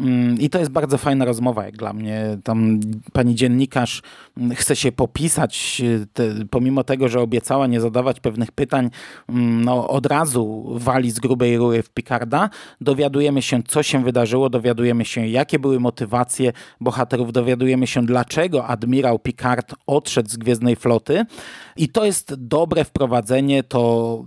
Mm, 0.00 0.40
I 0.40 0.50
to 0.50 0.58
jest 0.58 0.70
bardzo 0.70 0.98
fajna 0.98 1.24
rozmowa, 1.24 1.64
jak 1.64 1.76
dla 1.76 1.92
mnie. 1.92 2.38
Tam 2.44 2.80
pani 3.12 3.34
dziennikarz 3.34 4.02
mm, 4.36 4.54
chce 4.54 4.76
się 4.76 4.92
popisać, 4.92 5.82
te, 6.12 6.34
pomimo 6.50 6.84
tego, 6.84 7.08
że 7.08 7.20
obiecała 7.20 7.66
nie 7.66 7.80
zadawać 7.80 8.20
pewnych 8.20 8.52
pytań, 8.52 8.90
mm, 9.28 9.64
no 9.64 9.88
od 9.88 10.06
razu 10.06 10.72
wali 10.74 11.10
z 11.10 11.20
grubej 11.20 11.58
rury 11.58 11.82
w 11.82 11.90
Picarda. 11.90 12.50
Dowiadujemy 12.80 13.42
się, 13.42 13.62
co 13.62 13.82
się 13.82 14.04
wydarzyło, 14.04 14.50
dowiadujemy 14.50 15.04
się, 15.04 15.26
jakie 15.26 15.58
były 15.58 15.80
motywacje 15.80 16.52
bohaterów, 16.80 17.32
dowiadujemy 17.32 17.86
się, 17.86 18.06
dlaczego 18.06 18.66
admirał 18.66 19.18
Picard 19.18 19.74
odszedł 19.86 20.28
z 20.28 20.36
Gwiezdnej 20.36 20.76
Floty. 20.76 21.24
I 21.76 21.88
to 21.88 22.04
jest 22.04 22.34
dobre 22.34 22.84
wprowadzenie, 22.84 23.62
to 23.62 24.24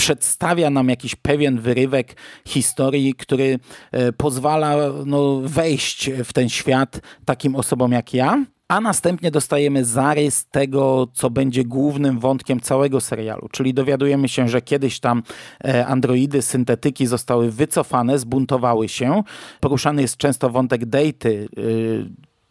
przedstawia 0.00 0.70
nam 0.70 0.88
jakiś 0.88 1.14
pewien 1.14 1.60
wyrywek 1.60 2.16
historii, 2.48 3.14
który 3.14 3.58
e, 3.92 4.12
pozwala 4.12 4.76
no, 5.06 5.40
wejść 5.44 6.10
w 6.24 6.32
ten 6.32 6.48
świat 6.48 7.00
takim 7.24 7.56
osobom 7.56 7.92
jak 7.92 8.14
ja. 8.14 8.44
A 8.68 8.80
następnie 8.80 9.30
dostajemy 9.30 9.84
zarys 9.84 10.46
tego, 10.46 11.08
co 11.12 11.30
będzie 11.30 11.64
głównym 11.64 12.18
wątkiem 12.18 12.60
całego 12.60 13.00
serialu. 13.00 13.48
Czyli 13.52 13.74
dowiadujemy 13.74 14.28
się, 14.28 14.48
że 14.48 14.62
kiedyś 14.62 15.00
tam 15.00 15.22
e, 15.64 15.86
androidy, 15.86 16.42
syntetyki 16.42 17.06
zostały 17.06 17.50
wycofane, 17.50 18.18
zbuntowały 18.18 18.88
się. 18.88 19.22
Poruszany 19.60 20.02
jest 20.02 20.16
często 20.16 20.50
wątek 20.50 20.84
Dejty, 20.84 21.48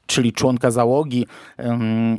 czyli 0.09 0.33
członka 0.33 0.71
załogi 0.71 1.25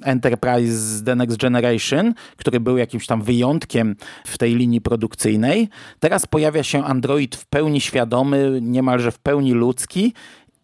Enterprise 0.03 1.05
The 1.05 1.16
Next 1.16 1.37
Generation, 1.37 2.14
który 2.37 2.61
był 2.61 2.76
jakimś 2.76 3.07
tam 3.07 3.22
wyjątkiem 3.22 3.96
w 4.26 4.38
tej 4.38 4.55
linii 4.55 4.81
produkcyjnej. 4.81 5.68
Teraz 6.00 6.26
pojawia 6.26 6.62
się 6.62 6.85
android 6.85 7.37
w 7.37 7.46
pełni 7.46 7.81
świadomy, 7.81 8.59
niemalże 8.62 9.12
w 9.12 9.18
pełni 9.18 9.53
ludzki 9.53 10.12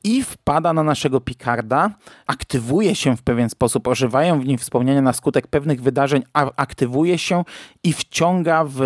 i 0.05 0.23
wpada 0.23 0.73
na 0.73 0.83
naszego 0.83 1.21
Picarda, 1.21 1.91
aktywuje 2.27 2.95
się 2.95 3.17
w 3.17 3.23
pewien 3.23 3.51
sposób, 3.51 3.89
ożywają 3.89 4.41
w 4.41 4.47
nim 4.47 4.59
wspomnienia 4.59 5.03
na 5.03 5.13
skutek 5.13 5.47
pewnych 5.47 5.83
wydarzeń, 5.83 6.23
aktywuje 6.33 7.19
się 7.19 7.45
i 7.83 7.93
wciąga 7.93 8.65
w 8.69 8.81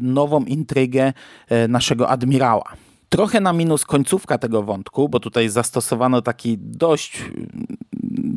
nową 0.00 0.44
intrygę 0.44 1.12
e, 1.48 1.68
naszego 1.68 2.08
admirała. 2.08 2.64
Trochę 3.12 3.40
na 3.40 3.52
minus 3.52 3.84
końcówka 3.84 4.38
tego 4.38 4.62
wątku, 4.62 5.08
bo 5.08 5.20
tutaj 5.20 5.48
zastosowano 5.48 6.22
taki 6.22 6.58
dość 6.58 7.24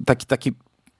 taki, 0.05 0.25
taki 0.25 0.51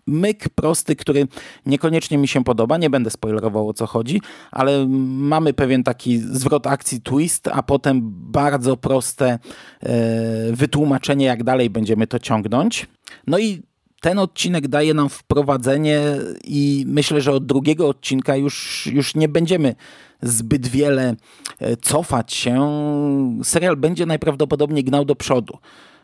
myk 0.07 0.49
prosty, 0.49 0.95
który 0.95 1.27
niekoniecznie 1.65 2.17
mi 2.17 2.27
się 2.27 2.43
podoba. 2.43 2.77
Nie 2.77 2.89
będę 2.89 3.09
spoilerował 3.09 3.69
o 3.69 3.73
co 3.73 3.85
chodzi, 3.85 4.21
ale 4.51 4.87
mamy 5.07 5.53
pewien 5.53 5.83
taki 5.83 6.17
zwrot 6.19 6.67
akcji 6.67 7.01
twist, 7.01 7.47
a 7.47 7.63
potem 7.63 8.01
bardzo 8.31 8.77
proste 8.77 9.27
e, 9.29 9.39
wytłumaczenie, 10.51 11.25
jak 11.25 11.43
dalej 11.43 11.69
będziemy 11.69 12.07
to 12.07 12.19
ciągnąć. 12.19 12.87
No 13.27 13.39
i 13.39 13.63
ten 14.05 14.19
odcinek 14.19 14.67
daje 14.67 14.93
nam 14.93 15.09
wprowadzenie 15.09 16.01
i 16.43 16.85
myślę, 16.87 17.21
że 17.21 17.31
od 17.31 17.45
drugiego 17.45 17.87
odcinka 17.87 18.35
już, 18.35 18.87
już 18.93 19.15
nie 19.15 19.29
będziemy 19.29 19.75
zbyt 20.21 20.67
wiele 20.67 21.15
e, 21.59 21.77
cofać 21.77 22.33
się. 22.33 22.69
Serial 23.43 23.77
będzie 23.77 24.05
najprawdopodobniej 24.05 24.83
gnał 24.83 25.05
do 25.05 25.15
przodu. 25.15 25.57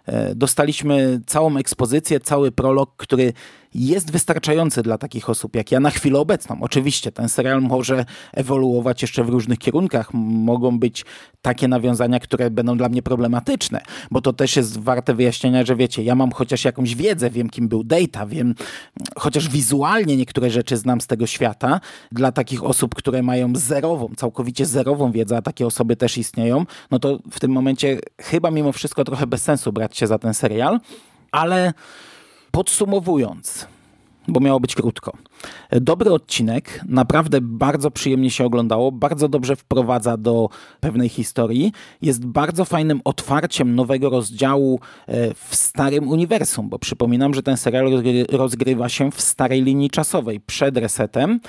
E, 0.06 0.36
dostaliśmy 0.36 1.22
całą 1.26 1.58
ekspozycję, 1.58 2.20
cały 2.20 2.52
prolog, 2.52 2.96
który 2.98 3.34
jest 3.74 4.12
wystarczający 4.12 4.84
dla 4.84 4.98
takich 4.98 5.30
osób 5.30 5.56
jak 5.56 5.72
ja 5.72 5.80
na 5.80 5.90
chwilę 5.90 6.20
obecną. 6.20 6.58
Oczywiście 6.62 7.12
ten 7.12 7.30
serial 7.30 7.62
może 7.62 8.06
ewoluować 8.34 9.02
jeszcze 9.02 9.24
w 9.24 9.30
różnych 9.30 9.60
kierunkach. 9.60 10.14
Mogą 10.14 10.80
być 10.80 11.06
takie 11.42 11.68
nawiązania, 11.68 12.20
które 12.20 12.50
będą 12.50 12.78
dla 12.78 12.90
mnie 12.90 13.02
problematyczne, 13.02 13.82
bo 14.12 14.22
to 14.22 14.34
też 14.34 14.56
jest 14.56 14.80
warte 14.80 15.14
wyjaśnienia, 15.14 15.66
że 15.66 15.76
wiecie, 15.76 16.04
ja 16.04 16.16
mam 16.16 16.32
chociaż 16.32 16.66
jakąś 16.66 16.96
wiedzę, 16.96 17.30
wiem 17.30 17.50
kim 17.50 17.68
był 17.68 17.84
Data, 17.84 18.26
wiem, 18.26 18.56
chociaż 19.16 19.50
wizualnie 19.50 20.18
niektóre 20.18 20.50
rzeczy 20.50 20.78
znam 20.78 21.02
z 21.02 21.08
tego 21.08 21.28
świata. 21.28 21.80
Dla 22.12 22.32
takich 22.32 22.64
osób, 22.64 22.96
które 22.96 23.24
mają 23.24 23.56
zerową, 23.56 24.10
całkowicie 24.18 24.66
zerową 24.66 25.12
wiedzę, 25.12 25.38
a 25.38 25.42
takie 25.42 25.68
osoby 25.68 25.96
też 25.96 26.18
istnieją, 26.18 26.66
no 26.92 27.00
to 27.00 27.20
w 27.32 27.40
tym 27.40 27.52
momencie 27.52 28.00
chyba 28.22 28.52
mimo 28.52 28.72
wszystko 28.72 29.04
trochę 29.04 29.28
bez 29.28 29.42
sensu 29.42 29.74
brać 29.74 29.98
się 29.98 30.08
za 30.08 30.20
ten 30.20 30.34
serial, 30.34 30.80
ale 31.32 31.74
Podsumowując, 32.52 33.68
bo 34.28 34.40
miało 34.40 34.60
być 34.60 34.76
krótko. 34.76 35.14
Dobry 35.72 36.14
odcinek, 36.14 36.82
naprawdę 36.88 37.42
bardzo 37.42 37.92
przyjemnie 37.92 38.32
się 38.32 38.46
oglądało, 38.46 38.92
bardzo 38.92 39.30
dobrze 39.30 39.56
wprowadza 39.56 40.18
do 40.18 40.50
pewnej 40.80 41.10
historii. 41.10 41.72
Jest 42.02 42.26
bardzo 42.26 42.66
fajnym 42.66 43.02
otwarciem 43.04 43.76
nowego 43.76 44.10
rozdziału 44.10 44.80
e, 45.08 45.34
w 45.34 45.56
starym 45.56 46.08
uniwersum, 46.08 46.70
bo 46.70 46.80
przypominam, 46.80 47.34
że 47.34 47.44
ten 47.44 47.58
serial 47.58 48.04
rozgrywa 48.32 48.90
się 48.90 49.12
w 49.12 49.22
starej 49.22 49.64
linii 49.64 49.90
czasowej, 49.90 50.40
przed 50.40 50.78
resetem. 50.78 51.40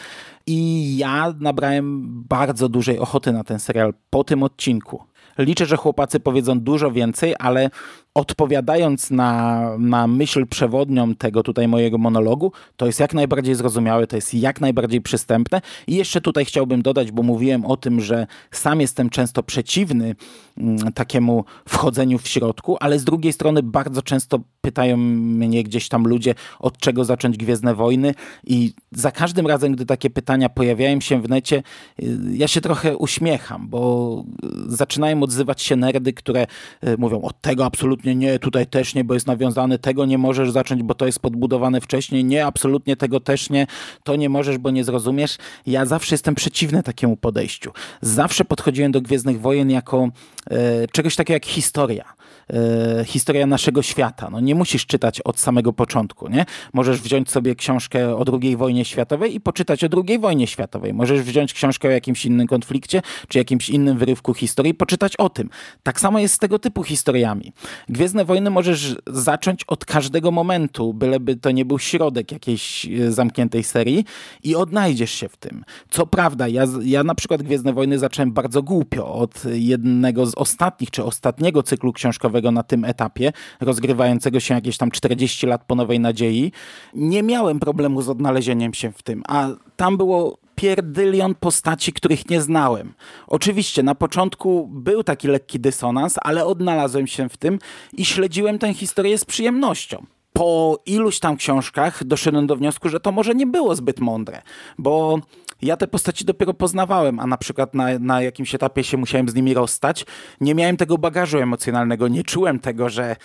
I 0.47 0.97
ja 0.97 1.35
nabrałem 1.41 2.07
bardzo 2.29 2.69
dużej 2.69 2.99
ochoty 2.99 3.33
na 3.33 3.45
ten 3.45 3.59
serial 3.59 3.95
po 4.11 4.25
tym 4.25 4.43
odcinku. 4.43 5.12
Liczę, 5.38 5.66
że 5.66 5.77
chłopacy 5.77 6.21
powiedzą 6.21 6.61
dużo 6.61 6.90
więcej, 6.90 7.35
ale 7.38 7.71
odpowiadając 8.14 9.11
na, 9.11 9.62
na 9.79 10.07
myśl 10.07 10.47
przewodnią 10.47 11.14
tego 11.14 11.42
tutaj 11.42 11.68
mojego 11.68 11.99
monologu, 11.99 12.53
to 12.77 12.87
jest 12.87 13.01
jak 13.01 13.14
najbardziej 13.14 13.55
zrozumiałe, 13.55 14.07
to 14.07 14.16
jest 14.16 14.35
jak 14.35 14.61
najbardziej 14.61 15.01
przystępne. 15.01 15.61
I 15.87 15.95
jeszcze 15.95 16.21
tutaj 16.21 16.45
chciałbym 16.45 16.83
dodać, 16.83 17.12
bo 17.12 17.23
mówiłem 17.23 17.64
o 17.64 17.77
tym, 17.77 18.01
że 18.01 18.27
sam 18.51 18.81
jestem 18.81 19.11
często 19.11 19.42
przeciwny 19.42 20.14
mm, 20.59 20.92
takiemu 20.92 21.45
wchodzeniu 21.68 22.18
w 22.18 22.29
środku, 22.29 22.77
ale 22.81 22.99
z 22.99 23.05
drugiej 23.05 23.33
strony 23.33 23.62
bardzo 23.62 24.03
często 24.03 24.38
pytają 24.61 24.97
mnie 24.97 25.62
gdzieś 25.62 25.88
tam 25.88 26.05
ludzie, 26.05 26.35
od 26.59 26.79
czego 26.79 27.05
zacząć 27.05 27.37
Gwiezdne 27.37 27.75
Wojny 27.75 28.14
i 28.47 28.73
za 28.90 29.11
każdym 29.11 29.47
razem, 29.47 29.73
gdy 29.73 29.87
takie 29.87 30.11
pytania 30.11 30.49
pojawiają 30.49 31.01
się 31.01 31.23
w 31.23 31.29
necie, 31.29 31.62
y, 32.03 32.18
ja 32.33 32.49
się 32.49 32.61
trochę 32.61 32.97
uśmiecham, 32.97 33.68
bo 33.68 34.25
zaczynają 34.66 35.22
odzywać 35.23 35.63
się 35.63 35.77
nerdy, 35.77 36.13
które 36.13 36.47
y, 36.85 36.97
mówią, 36.99 37.23
od 37.23 37.41
tego 37.41 37.65
absolutnie 37.65 37.93
absolutnie 37.93 38.15
nie, 38.15 38.39
tutaj 38.39 38.67
też 38.67 38.95
nie, 38.95 39.05
bo 39.05 39.15
jest 39.15 39.27
nawiązany, 39.27 39.79
tego 39.79 40.07
nie 40.07 40.19
możesz 40.19 40.51
zacząć, 40.51 40.83
bo 40.83 40.95
to 40.95 41.07
jest 41.07 41.21
podbudowane 41.21 41.81
wcześniej, 41.81 42.25
nie, 42.25 42.47
absolutnie 42.47 42.97
tego 42.97 43.21
też 43.21 43.51
nie, 43.51 43.67
to 44.05 44.17
nie 44.17 44.29
możesz, 44.29 44.59
bo 44.59 44.71
nie 44.71 44.85
zrozumiesz. 44.85 45.39
Ja 45.67 45.87
zawsze 45.87 46.15
jestem 46.15 46.35
przeciwny 46.35 46.83
takiemu 46.83 47.17
podejściu. 47.17 47.73
Zawsze 48.01 48.45
podchodziłem 48.45 48.93
do 48.93 49.01
Gwiezdnych 49.01 49.41
Wojen 49.41 49.71
jako 49.71 50.09
e, 50.51 50.89
czegoś 50.89 51.17
takiego 51.17 51.35
jak 51.35 51.47
historia. 51.47 52.05
E, 52.53 53.05
historia 53.05 53.47
naszego 53.47 53.83
świata. 53.83 54.29
No, 54.31 54.41
nie 54.41 54.55
musisz 54.55 54.87
czytać 54.87 55.21
od 55.21 55.41
samego 55.41 55.73
początku. 55.73 56.29
Nie? 56.29 56.47
Możesz 56.73 57.01
wziąć 57.01 57.31
sobie 57.31 57.55
książkę 57.55 58.17
o 58.17 58.25
II 58.43 58.57
wojnie 58.57 58.85
światowej 58.85 59.35
i 59.35 59.41
poczytać 59.41 59.85
o 59.85 59.88
II 60.07 60.19
wojnie 60.19 60.47
światowej. 60.47 60.95
Możesz 60.95 61.23
wziąć 61.23 61.55
książkę 61.55 61.88
o 61.88 61.91
jakimś 61.91 62.25
innym 62.25 62.47
konflikcie, 62.47 63.03
czy 63.29 63.38
jakimś 63.38 63.71
innym 63.71 63.99
wyrywku 63.99 64.35
historii 64.35 64.73
i 64.73 64.75
poczytać 64.75 65.17
o 65.17 65.29
tym. 65.29 65.51
Tak 65.83 66.01
samo 66.01 66.19
jest 66.19 66.35
z 66.35 66.38
tego 66.38 66.59
typu 66.59 66.83
historiami. 66.83 67.53
Gwiezdne 67.88 68.25
Wojny 68.25 68.51
możesz 68.51 68.97
zacząć 69.07 69.65
od 69.65 69.85
każdego 69.85 70.31
momentu, 70.31 70.95
byleby 70.95 71.37
to 71.37 71.51
nie 71.51 71.65
był 71.65 71.79
środek 71.79 72.33
jakiejś 72.33 72.87
e, 72.87 73.12
zamkniętej 73.12 73.65
serii 73.65 74.05
i 74.45 74.57
odnajdziesz 74.57 75.11
się 75.11 75.29
w 75.29 75.37
tym. 75.37 75.65
Co 75.91 76.07
prawda, 76.07 76.49
ja, 76.49 76.65
ja 76.83 77.05
na 77.05 77.15
przykład 77.15 77.43
Gwiezdne 77.43 77.73
Wojny 77.73 77.99
zacząłem 77.99 78.33
bardzo 78.33 78.62
głupio 78.62 79.15
od 79.15 79.43
jednego 79.53 80.27
z 80.27 80.35
ostatnich, 80.35 80.91
czy 80.91 81.05
ostatniego 81.05 81.62
cyklu 81.62 81.93
książkowego 81.93 82.41
na 82.50 82.62
tym 82.62 82.85
etapie, 82.85 83.33
rozgrywającego 83.61 84.40
się 84.40 84.55
jakieś 84.55 84.76
tam 84.76 84.90
40 84.90 85.46
lat 85.46 85.64
po 85.66 85.74
Nowej 85.74 86.00
Nadziei. 86.00 86.52
Nie 86.94 87.22
miałem 87.22 87.61
problemu 87.61 88.02
z 88.02 88.09
odnalezieniem 88.09 88.74
się 88.74 88.92
w 88.92 89.02
tym, 89.02 89.22
a 89.28 89.48
tam 89.76 89.96
było 89.96 90.38
pierdylion 90.55 91.35
postaci, 91.35 91.92
których 91.92 92.31
nie 92.31 92.40
znałem. 92.40 92.94
Oczywiście 93.26 93.83
na 93.83 93.94
początku 93.94 94.68
był 94.72 95.05
taki 95.05 95.28
lekki 95.28 95.61
dysonans, 95.61 96.14
ale 96.22 96.46
odnalazłem 96.46 97.07
się 97.07 97.28
w 97.28 97.37
tym 97.37 97.59
i 97.92 98.05
śledziłem 98.05 98.59
tę 98.59 98.74
historię 98.74 99.18
z 99.18 99.24
przyjemnością 99.24 100.07
po 100.33 100.78
iluś 100.87 101.18
tam 101.18 101.37
książkach 101.37 102.05
doszedłem 102.05 102.46
do 102.46 102.57
wniosku, 102.57 102.88
że 102.88 103.00
to 103.00 103.12
może 103.12 103.35
nie 103.35 103.46
było 103.46 103.74
zbyt 103.74 104.00
mądre, 104.00 104.42
bo 104.78 105.18
ja 105.62 105.77
te 105.77 105.88
postaci 105.88 106.25
dopiero 106.25 106.55
poznawałem, 106.55 107.20
a 107.20 107.27
na 107.27 107.37
przykład 107.37 107.75
na, 107.75 107.98
na 107.98 108.22
jakimś 108.22 108.55
etapie 108.55 108.85
się 108.85 108.96
musiałem 108.96 109.29
z 109.29 109.35
nimi 109.35 109.55
rozstać. 109.55 110.07
Nie 110.40 110.55
miałem 110.55 110.77
tego 110.77 110.98
bagażu 110.98 111.38
emocjonalnego, 111.38 112.09
nie 112.09 112.25
czułem 112.25 112.59
tego, 112.59 112.88
że 112.88 113.16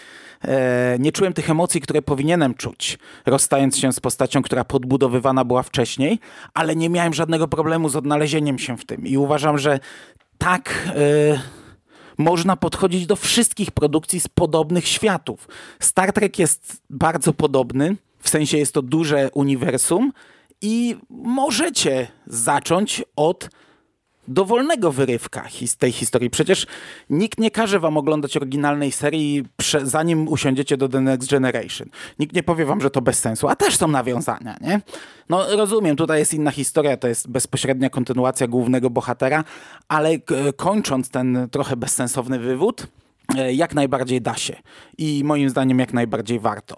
e, 0.41 0.97
nie 0.99 1.11
czułem 1.11 1.33
tych 1.33 1.49
emocji, 1.49 1.81
które 1.81 2.01
powinienem 2.01 2.53
czuć, 2.53 2.99
rozstając 3.25 3.77
się 3.77 3.93
z 3.93 3.99
postacią, 3.99 4.41
która 4.41 4.63
podbudowywana 4.63 5.45
była 5.45 5.63
wcześniej, 5.63 6.19
ale 6.53 6.75
nie 6.75 6.89
miałem 6.89 7.13
żadnego 7.13 7.47
problemu 7.47 7.89
z 7.89 7.95
odnalezieniem 7.95 8.59
się 8.59 8.77
w 8.77 8.85
tym. 8.85 9.07
I 9.07 9.17
uważam, 9.17 9.57
że 9.57 9.79
tak. 10.37 10.89
E, 10.95 11.67
można 12.17 12.55
podchodzić 12.55 13.05
do 13.05 13.15
wszystkich 13.15 13.71
produkcji 13.71 14.19
z 14.19 14.27
podobnych 14.27 14.87
światów. 14.87 15.47
Star 15.79 16.13
Trek 16.13 16.39
jest 16.39 16.81
bardzo 16.89 17.33
podobny, 17.33 17.95
w 18.19 18.29
sensie 18.29 18.57
jest 18.57 18.73
to 18.73 18.81
duże 18.81 19.29
uniwersum, 19.33 20.11
i 20.61 20.97
możecie 21.09 22.07
zacząć 22.27 23.03
od 23.15 23.49
dowolnego 24.27 24.91
wyrywka 24.91 25.47
z 25.65 25.77
tej 25.77 25.91
historii. 25.91 26.29
Przecież 26.29 26.67
nikt 27.09 27.39
nie 27.39 27.51
każe 27.51 27.79
wam 27.79 27.97
oglądać 27.97 28.37
oryginalnej 28.37 28.91
serii, 28.91 29.45
zanim 29.83 30.27
usiądziecie 30.27 30.77
do 30.77 30.89
The 30.89 31.01
Next 31.01 31.29
Generation. 31.29 31.89
Nikt 32.19 32.35
nie 32.35 32.43
powie 32.43 32.65
wam, 32.65 32.81
że 32.81 32.89
to 32.89 33.01
bez 33.01 33.19
sensu, 33.19 33.47
a 33.47 33.55
też 33.55 33.77
są 33.77 33.87
nawiązania, 33.87 34.57
nie? 34.61 34.81
No 35.29 35.55
rozumiem, 35.55 35.95
tutaj 35.95 36.19
jest 36.19 36.33
inna 36.33 36.51
historia, 36.51 36.97
to 36.97 37.07
jest 37.07 37.29
bezpośrednia 37.29 37.89
kontynuacja 37.89 38.47
głównego 38.47 38.89
bohatera, 38.89 39.43
ale 39.87 40.19
kończąc 40.55 41.09
ten 41.09 41.47
trochę 41.51 41.75
bezsensowny 41.75 42.39
wywód, 42.39 42.87
e, 43.37 43.53
jak 43.53 43.75
najbardziej 43.75 44.21
da 44.21 44.35
się. 44.35 44.55
I 44.97 45.21
moim 45.25 45.49
zdaniem 45.49 45.79
jak 45.79 45.93
najbardziej 45.93 46.39
warto. 46.39 46.77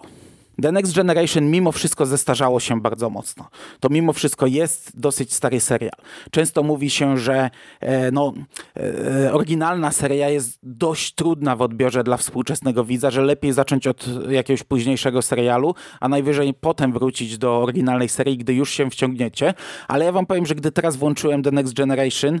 The 0.62 0.72
Next 0.72 0.94
Generation 0.94 1.50
mimo 1.50 1.72
wszystko 1.72 2.06
zestarzało 2.06 2.60
się 2.60 2.80
bardzo 2.80 3.10
mocno. 3.10 3.48
To 3.80 3.88
mimo 3.88 4.12
wszystko 4.12 4.46
jest 4.46 5.00
dosyć 5.00 5.34
stary 5.34 5.60
serial. 5.60 5.92
Często 6.30 6.62
mówi 6.62 6.90
się, 6.90 7.18
że 7.18 7.50
e, 7.80 8.10
no, 8.10 8.32
e, 8.76 9.32
oryginalna 9.32 9.92
seria 9.92 10.28
jest 10.28 10.58
dość 10.62 11.14
trudna 11.14 11.56
w 11.56 11.62
odbiorze 11.62 12.04
dla 12.04 12.16
współczesnego 12.16 12.84
widza, 12.84 13.10
że 13.10 13.22
lepiej 13.22 13.52
zacząć 13.52 13.86
od 13.86 14.30
jakiegoś 14.30 14.62
późniejszego 14.62 15.22
serialu, 15.22 15.74
a 16.00 16.08
najwyżej 16.08 16.54
potem 16.54 16.92
wrócić 16.92 17.38
do 17.38 17.58
oryginalnej 17.58 18.08
serii, 18.08 18.38
gdy 18.38 18.54
już 18.54 18.70
się 18.70 18.90
wciągniecie. 18.90 19.54
Ale 19.88 20.04
ja 20.04 20.12
wam 20.12 20.26
powiem, 20.26 20.46
że 20.46 20.54
gdy 20.54 20.72
teraz 20.72 20.96
włączyłem 20.96 21.42
The 21.42 21.50
Next 21.50 21.74
Generation, 21.74 22.40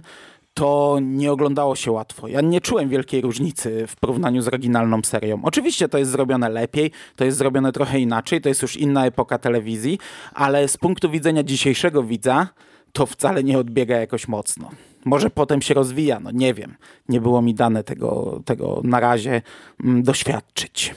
to 0.60 0.98
nie 1.02 1.32
oglądało 1.32 1.76
się 1.76 1.92
łatwo. 1.92 2.28
Ja 2.28 2.40
nie 2.40 2.60
czułem 2.60 2.88
wielkiej 2.88 3.20
różnicy 3.20 3.86
w 3.86 3.96
porównaniu 3.96 4.42
z 4.42 4.48
oryginalną 4.48 5.02
serią. 5.02 5.40
Oczywiście 5.42 5.88
to 5.88 5.98
jest 5.98 6.10
zrobione 6.10 6.48
lepiej, 6.48 6.90
to 7.16 7.24
jest 7.24 7.38
zrobione 7.38 7.72
trochę 7.72 7.98
inaczej, 7.98 8.40
to 8.40 8.48
jest 8.48 8.62
już 8.62 8.76
inna 8.76 9.06
epoka 9.06 9.38
telewizji, 9.38 9.98
ale 10.34 10.68
z 10.68 10.76
punktu 10.76 11.10
widzenia 11.10 11.42
dzisiejszego 11.42 12.02
widza 12.02 12.48
to 12.92 13.06
wcale 13.06 13.44
nie 13.44 13.58
odbiega 13.58 13.96
jakoś 13.96 14.28
mocno. 14.28 14.70
Może 15.04 15.30
potem 15.30 15.62
się 15.62 15.74
rozwija, 15.74 16.20
no 16.20 16.30
nie 16.30 16.54
wiem. 16.54 16.74
Nie 17.08 17.20
było 17.20 17.42
mi 17.42 17.54
dane 17.54 17.84
tego, 17.84 18.40
tego 18.44 18.80
na 18.84 19.00
razie 19.00 19.42
mm, 19.84 20.02
doświadczyć. 20.02 20.94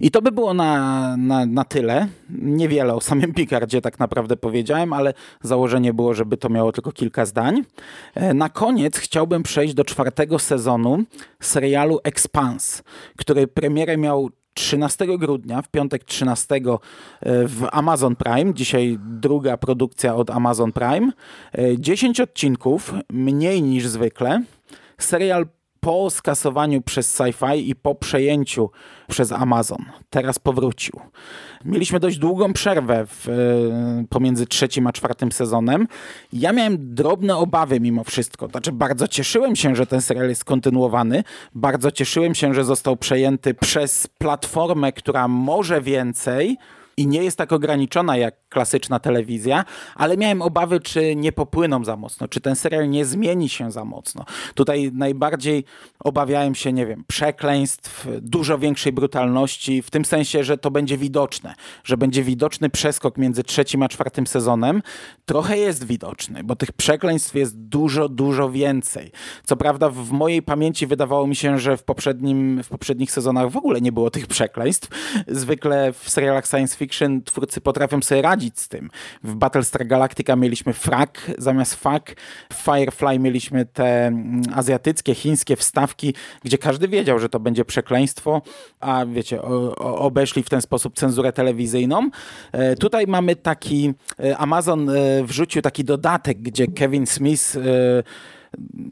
I 0.00 0.10
to 0.10 0.22
by 0.22 0.32
było 0.32 0.54
na, 0.54 1.16
na, 1.16 1.46
na 1.46 1.64
tyle. 1.64 2.08
Niewiele 2.30 2.94
o 2.94 3.00
samym 3.00 3.34
Picardzie 3.34 3.80
tak 3.80 3.98
naprawdę 3.98 4.36
powiedziałem, 4.36 4.92
ale 4.92 5.14
założenie 5.42 5.94
było, 5.94 6.14
żeby 6.14 6.36
to 6.36 6.48
miało 6.48 6.72
tylko 6.72 6.92
kilka 6.92 7.26
zdań. 7.26 7.64
E, 8.14 8.34
na 8.34 8.48
koniec 8.48 8.98
chciałbym 8.98 9.42
przejść 9.42 9.74
do 9.74 9.84
czwartego 9.84 10.38
sezonu 10.38 11.04
serialu 11.40 12.00
Expanse, 12.04 12.82
który 13.16 13.46
premierę 13.46 13.96
miał 13.96 14.30
13 14.54 15.18
grudnia, 15.18 15.62
w 15.62 15.68
piątek 15.68 16.04
13 16.04 16.54
e, 16.54 16.60
w 17.46 17.66
Amazon 17.72 18.16
Prime. 18.16 18.54
Dzisiaj 18.54 18.98
druga 19.00 19.56
produkcja 19.56 20.14
od 20.14 20.30
Amazon 20.30 20.72
Prime. 20.72 21.12
10 21.78 22.20
e, 22.20 22.22
odcinków, 22.22 22.94
mniej 23.10 23.62
niż 23.62 23.86
zwykle. 23.86 24.42
Serial 24.98 25.46
po 25.80 26.10
skasowaniu 26.10 26.82
przez 26.82 27.18
Sci-Fi 27.18 27.68
i 27.68 27.74
po 27.74 27.94
przejęciu 27.94 28.70
przez 29.08 29.32
Amazon. 29.32 29.84
Teraz 30.10 30.38
powrócił. 30.38 31.00
Mieliśmy 31.64 32.00
dość 32.00 32.18
długą 32.18 32.52
przerwę 32.52 33.06
w, 33.06 33.28
e, 33.28 33.32
pomiędzy 34.08 34.46
trzecim 34.46 34.86
a 34.86 34.92
czwartym 34.92 35.32
sezonem. 35.32 35.88
Ja 36.32 36.52
miałem 36.52 36.94
drobne 36.94 37.36
obawy 37.36 37.80
mimo 37.80 38.04
wszystko. 38.04 38.48
Znaczy 38.48 38.72
bardzo 38.72 39.08
cieszyłem 39.08 39.56
się, 39.56 39.76
że 39.76 39.86
ten 39.86 40.00
serial 40.00 40.28
jest 40.28 40.44
kontynuowany. 40.44 41.24
Bardzo 41.54 41.90
cieszyłem 41.90 42.34
się, 42.34 42.54
że 42.54 42.64
został 42.64 42.96
przejęty 42.96 43.54
przez 43.54 44.06
platformę, 44.18 44.92
która 44.92 45.28
może 45.28 45.80
więcej 45.80 46.58
i 47.00 47.06
nie 47.06 47.24
jest 47.24 47.38
tak 47.38 47.52
ograniczona 47.52 48.16
jak 48.16 48.34
klasyczna 48.48 48.98
telewizja, 48.98 49.64
ale 49.94 50.16
miałem 50.16 50.42
obawy, 50.42 50.80
czy 50.80 51.16
nie 51.16 51.32
popłyną 51.32 51.84
za 51.84 51.96
mocno, 51.96 52.28
czy 52.28 52.40
ten 52.40 52.56
serial 52.56 52.90
nie 52.90 53.04
zmieni 53.04 53.48
się 53.48 53.70
za 53.70 53.84
mocno. 53.84 54.24
Tutaj 54.54 54.90
najbardziej 54.94 55.64
obawiałem 56.00 56.54
się, 56.54 56.72
nie 56.72 56.86
wiem, 56.86 57.04
przekleństw, 57.06 58.06
dużo 58.20 58.58
większej 58.58 58.92
brutalności, 58.92 59.82
w 59.82 59.90
tym 59.90 60.04
sensie, 60.04 60.44
że 60.44 60.58
to 60.58 60.70
będzie 60.70 60.98
widoczne, 60.98 61.54
że 61.84 61.96
będzie 61.96 62.22
widoczny 62.22 62.70
przeskok 62.70 63.18
między 63.18 63.44
trzecim 63.44 63.82
a 63.82 63.88
czwartym 63.88 64.26
sezonem. 64.26 64.82
Trochę 65.24 65.58
jest 65.58 65.84
widoczny, 65.84 66.44
bo 66.44 66.56
tych 66.56 66.72
przekleństw 66.72 67.34
jest 67.34 67.58
dużo, 67.58 68.08
dużo 68.08 68.50
więcej. 68.50 69.12
Co 69.44 69.56
prawda 69.56 69.88
w 69.88 70.10
mojej 70.10 70.42
pamięci 70.42 70.86
wydawało 70.86 71.26
mi 71.26 71.36
się, 71.36 71.58
że 71.58 71.76
w, 71.76 71.82
poprzednim, 71.82 72.62
w 72.62 72.68
poprzednich 72.68 73.12
sezonach 73.12 73.50
w 73.50 73.56
ogóle 73.56 73.80
nie 73.80 73.92
było 73.92 74.10
tych 74.10 74.26
przekleństw. 74.26 74.88
Zwykle 75.28 75.92
w 75.92 76.10
serialach 76.10 76.46
science 76.46 76.76
fiction 76.76 76.89
twórcy 77.24 77.60
potrafią 77.60 78.02
sobie 78.02 78.22
radzić 78.22 78.60
z 78.60 78.68
tym. 78.68 78.90
W 79.24 79.34
Battlestar 79.34 79.86
Galactica 79.86 80.36
mieliśmy 80.36 80.72
frak 80.72 81.30
zamiast 81.38 81.74
fak. 81.74 82.14
W 82.52 82.54
Firefly 82.54 83.18
mieliśmy 83.18 83.66
te 83.66 84.06
mm, 84.06 84.42
azjatyckie, 84.54 85.14
chińskie 85.14 85.56
wstawki, 85.56 86.14
gdzie 86.44 86.58
każdy 86.58 86.88
wiedział, 86.88 87.18
że 87.18 87.28
to 87.28 87.40
będzie 87.40 87.64
przekleństwo, 87.64 88.42
a 88.80 89.06
wiecie, 89.06 89.42
obeszli 89.78 90.42
w 90.42 90.48
ten 90.48 90.60
sposób 90.62 90.94
cenzurę 90.94 91.32
telewizyjną. 91.32 92.10
E, 92.52 92.76
tutaj 92.76 93.06
mamy 93.06 93.36
taki, 93.36 93.94
e, 94.24 94.38
Amazon 94.38 94.90
e, 94.90 95.24
wrzucił 95.24 95.62
taki 95.62 95.84
dodatek, 95.84 96.38
gdzie 96.38 96.66
Kevin 96.66 97.06
Smith 97.06 97.56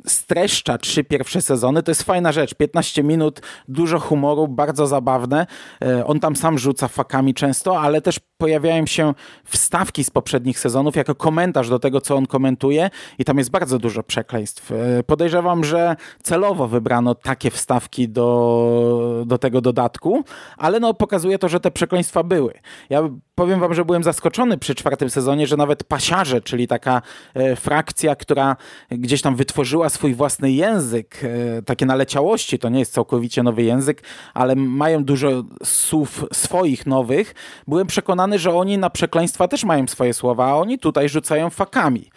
streszcza 0.07 0.79
trzy 0.79 1.05
pierwsze 1.05 1.43
sezony. 1.43 1.83
To 1.83 1.91
jest 1.91 2.03
fajna 2.03 2.33
rzecz. 2.33 2.55
15 2.55 3.03
minut, 3.03 3.41
dużo 3.69 3.99
humoru, 3.99 4.49
bardzo 4.49 4.87
zabawne. 4.87 5.47
E, 5.83 6.07
on 6.07 6.21
tam 6.21 6.37
sam 6.37 6.59
rzuca 6.59 6.89
fakami 6.89 7.35
często, 7.35 7.81
ale 7.81 8.01
też 8.01 8.21
pojawiają 8.39 8.87
się 8.87 9.15
wstawki 9.45 10.05
z 10.05 10.11
poprzednich 10.11 10.59
sezonów 10.59 10.97
jako 10.97 11.15
komentarz 11.15 11.69
do 11.69 11.79
tego, 11.79 12.01
co 12.01 12.17
on 12.17 12.27
komentuje 12.27 12.91
i 13.19 13.25
tam 13.25 13.39
jest 13.39 13.51
bardzo 13.51 13.79
dużo 13.79 14.03
przekleństw. 14.03 14.73
E, 14.73 15.03
podejrzewam, 15.03 15.65
że 15.65 15.97
celowo 16.23 16.69
wybrano 16.69 17.15
takie 17.15 17.51
wstawki 17.51 18.09
do, 18.09 19.25
do 19.27 19.39
tego 19.39 19.61
dodatku, 19.61 20.25
ale 20.57 20.81
no 20.81 20.95
pokazuje 20.95 21.39
to, 21.39 21.49
że 21.49 21.61
te 21.61 21.71
przekleństwa 21.71 22.23
były. 22.23 22.55
Ja 22.91 23.03
powiem 23.35 23.61
wam, 23.61 23.75
że 23.75 23.85
byłem 23.85 24.03
zaskoczony 24.03 24.59
przy 24.59 24.75
czwartym 24.75 25.11
sezonie, 25.11 25.47
że 25.47 25.57
nawet 25.57 25.85
pasiarze, 25.85 26.41
czyli 26.41 26.69
taka 26.69 27.03
e, 27.35 27.57
frakcja, 27.57 28.17
która 28.17 28.57
gdzieś 28.91 29.23
tam 29.23 29.37
wytworzyła 29.49 29.89
swój 29.89 30.15
własny 30.15 30.53
język, 30.53 31.21
e, 31.25 31.63
takie 31.63 31.87
naleciałości, 31.87 32.59
to 32.59 32.69
nie 32.69 32.79
jest 32.79 32.93
całkowicie 32.93 33.43
nowy 33.43 33.63
język, 33.63 34.03
ale 34.35 34.57
mają 34.57 35.05
dużo 35.05 35.29
słów 35.65 36.25
swoich 36.33 36.87
nowych. 36.87 37.35
Byłem 37.69 37.87
przekonany, 37.87 38.39
że 38.39 38.55
oni 38.55 38.79
na 38.79 38.91
przekleństwa 38.91 39.49
też 39.49 39.65
mają 39.65 39.87
swoje 39.87 40.15
słowa, 40.15 40.47
a 40.47 40.55
oni 40.55 40.79
tutaj 40.79 41.09
rzucają 41.09 41.51
fakami. 41.51 42.11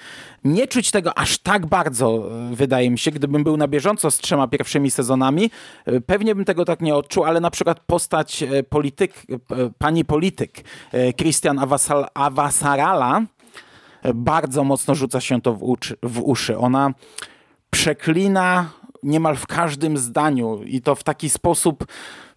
Nie 0.43 0.67
czuć 0.67 0.91
tego 0.91 1.17
aż 1.17 1.37
tak 1.37 1.65
bardzo, 1.65 2.31
e, 2.51 2.55
wydaje 2.55 2.91
mi 2.91 2.97
się, 2.97 3.11
gdybym 3.11 3.43
był 3.43 3.57
na 3.57 3.67
bieżąco 3.67 4.11
z 4.11 4.17
trzema 4.17 4.47
pierwszymi 4.47 4.91
sezonami, 4.91 5.51
e, 5.85 6.01
pewnie 6.01 6.35
bym 6.35 6.45
tego 6.45 6.65
tak 6.65 6.81
nie 6.81 6.95
odczuł, 6.95 7.23
ale 7.23 7.39
na 7.39 7.51
przykład 7.51 7.79
postać 7.79 8.43
polityk, 8.69 9.13
pani 9.77 10.05
polityk 10.05 10.63
Christian 11.17 11.59
Avasarala 12.13 13.25
bardzo 14.13 14.63
mocno 14.63 14.95
rzuca 14.95 15.21
się 15.21 15.41
to 15.41 15.53
w, 15.53 15.63
uczy, 15.63 15.97
w 16.03 16.21
uszy. 16.21 16.57
Ona 16.57 16.93
przeklina 17.69 18.69
niemal 19.03 19.35
w 19.35 19.47
każdym 19.47 19.97
zdaniu 19.97 20.63
i 20.63 20.81
to 20.81 20.95
w 20.95 21.03
taki 21.03 21.29
sposób 21.29 21.85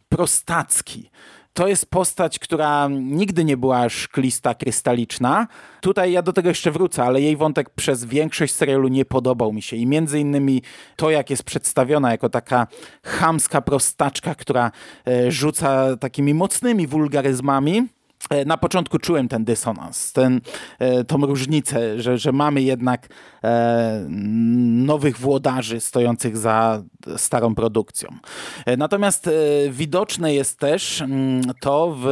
prostacki. 0.08 1.10
To 1.52 1.68
jest 1.68 1.90
postać, 1.90 2.38
która 2.38 2.88
nigdy 2.90 3.44
nie 3.44 3.56
była 3.56 3.88
szklista, 3.88 4.54
krystaliczna. 4.54 5.46
Tutaj 5.80 6.12
ja 6.12 6.22
do 6.22 6.32
tego 6.32 6.48
jeszcze 6.48 6.70
wrócę, 6.70 7.04
ale 7.04 7.20
jej 7.20 7.36
wątek 7.36 7.70
przez 7.70 8.04
większość 8.04 8.54
serialu 8.54 8.88
nie 8.88 9.04
podobał 9.04 9.52
mi 9.52 9.62
się. 9.62 9.76
I 9.76 9.86
między 9.86 10.20
innymi 10.20 10.62
to, 10.96 11.10
jak 11.10 11.30
jest 11.30 11.42
przedstawiona 11.42 12.10
jako 12.10 12.28
taka 12.28 12.66
chamska 13.04 13.60
prostaczka, 13.60 14.34
która 14.34 14.70
e, 15.06 15.32
rzuca 15.32 15.96
takimi 15.96 16.34
mocnymi 16.34 16.86
wulgaryzmami, 16.86 17.86
na 18.46 18.56
początku 18.56 18.98
czułem 18.98 19.28
ten 19.28 19.44
dysonans, 19.44 20.12
ten, 20.12 20.40
e, 20.78 21.04
tą 21.04 21.26
różnicę, 21.26 22.00
że, 22.00 22.18
że 22.18 22.32
mamy 22.32 22.62
jednak 22.62 23.08
e, 23.44 24.06
nowych 24.86 25.18
włodarzy 25.18 25.80
stojących 25.80 26.36
za 26.36 26.82
starą 27.16 27.54
produkcją. 27.54 28.08
E, 28.66 28.76
natomiast 28.76 29.26
e, 29.26 29.30
widoczne 29.70 30.34
jest 30.34 30.58
też 30.58 31.02
mm, 31.02 31.42
to 31.60 31.96
w 32.00 32.06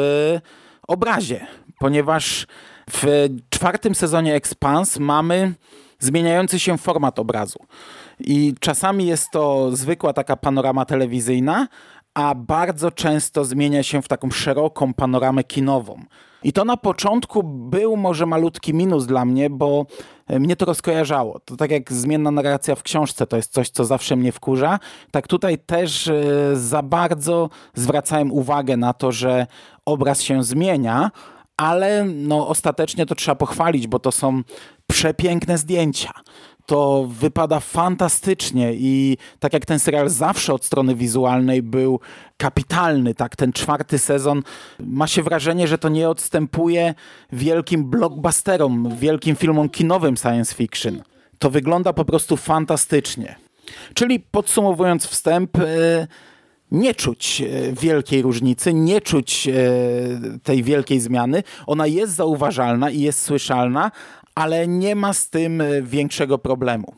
obrazie, 0.88 1.46
ponieważ 1.78 2.46
w 2.90 3.28
czwartym 3.50 3.94
sezonie 3.94 4.34
Expans 4.34 4.98
mamy 4.98 5.54
zmieniający 5.98 6.58
się 6.58 6.78
format 6.78 7.18
obrazu. 7.18 7.58
I 8.20 8.54
czasami 8.60 9.06
jest 9.06 9.30
to 9.32 9.76
zwykła 9.76 10.12
taka 10.12 10.36
panorama 10.36 10.84
telewizyjna, 10.84 11.68
a 12.14 12.34
bardzo 12.34 12.90
często 12.90 13.44
zmienia 13.44 13.82
się 13.82 14.02
w 14.02 14.08
taką 14.08 14.30
szeroką 14.30 14.94
panoramę 14.94 15.44
kinową. 15.44 16.04
I 16.44 16.52
to 16.52 16.64
na 16.64 16.76
początku 16.76 17.42
był 17.42 17.96
może 17.96 18.26
malutki 18.26 18.74
minus 18.74 19.06
dla 19.06 19.24
mnie, 19.24 19.50
bo 19.50 19.86
mnie 20.28 20.56
to 20.56 20.64
rozkojarzało. 20.64 21.40
To 21.40 21.56
tak 21.56 21.70
jak 21.70 21.92
zmienna 21.92 22.30
narracja 22.30 22.74
w 22.74 22.82
książce, 22.82 23.26
to 23.26 23.36
jest 23.36 23.52
coś, 23.52 23.70
co 23.70 23.84
zawsze 23.84 24.16
mnie 24.16 24.32
wkurza. 24.32 24.78
Tak 25.10 25.28
tutaj 25.28 25.58
też 25.58 26.08
e, 26.08 26.22
za 26.54 26.82
bardzo 26.82 27.50
zwracałem 27.74 28.32
uwagę 28.32 28.76
na 28.76 28.92
to, 28.92 29.12
że 29.12 29.46
obraz 29.84 30.22
się 30.22 30.44
zmienia, 30.44 31.10
ale 31.56 32.04
no, 32.04 32.48
ostatecznie 32.48 33.06
to 33.06 33.14
trzeba 33.14 33.34
pochwalić, 33.34 33.86
bo 33.86 33.98
to 33.98 34.12
są 34.12 34.42
przepiękne 34.86 35.58
zdjęcia 35.58 36.10
to 36.66 37.08
wypada 37.10 37.60
fantastycznie 37.60 38.74
i 38.74 39.16
tak 39.38 39.52
jak 39.52 39.66
ten 39.66 39.78
serial 39.78 40.08
zawsze 40.08 40.54
od 40.54 40.64
strony 40.64 40.94
wizualnej 40.94 41.62
był 41.62 42.00
kapitalny, 42.36 43.14
tak 43.14 43.36
ten 43.36 43.52
czwarty 43.52 43.98
sezon 43.98 44.42
ma 44.80 45.06
się 45.06 45.22
wrażenie, 45.22 45.68
że 45.68 45.78
to 45.78 45.88
nie 45.88 46.08
odstępuje 46.08 46.94
wielkim 47.32 47.84
blockbusterom, 47.84 48.96
wielkim 48.96 49.36
filmom 49.36 49.68
kinowym 49.68 50.16
science 50.16 50.54
fiction. 50.54 51.02
To 51.38 51.50
wygląda 51.50 51.92
po 51.92 52.04
prostu 52.04 52.36
fantastycznie. 52.36 53.36
Czyli 53.94 54.20
podsumowując 54.20 55.06
wstęp, 55.06 55.58
e, 55.58 56.06
nie 56.70 56.94
czuć 56.94 57.42
e, 57.42 57.72
wielkiej 57.72 58.22
różnicy, 58.22 58.74
nie 58.74 59.00
czuć 59.00 59.48
e, 59.48 59.52
tej 60.42 60.62
wielkiej 60.62 61.00
zmiany. 61.00 61.42
Ona 61.66 61.86
jest 61.86 62.14
zauważalna 62.14 62.90
i 62.90 63.00
jest 63.00 63.22
słyszalna, 63.22 63.90
ale 64.34 64.68
nie 64.68 64.94
ma 64.94 65.12
z 65.12 65.30
tym 65.30 65.60
e, 65.60 65.82
większego 65.82 66.38
problemu. 66.38 66.94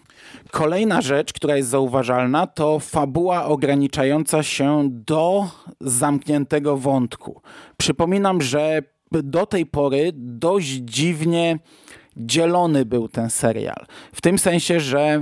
Kolejna 0.51 1.01
rzecz, 1.01 1.33
która 1.33 1.57
jest 1.57 1.69
zauważalna, 1.69 2.47
to 2.47 2.79
fabuła 2.79 3.45
ograniczająca 3.45 4.43
się 4.43 4.89
do 4.91 5.49
zamkniętego 5.81 6.77
wątku. 6.77 7.43
Przypominam, 7.77 8.43
że 8.43 8.83
do 9.13 9.47
tej 9.47 9.67
pory 9.67 10.11
dość 10.15 10.69
dziwnie 10.69 11.59
dzielony 12.17 12.85
był 12.85 13.09
ten 13.09 13.31
serial. 13.31 13.87
W 14.13 14.21
tym 14.21 14.39
sensie, 14.39 14.81
że 14.81 15.01
e, 15.01 15.21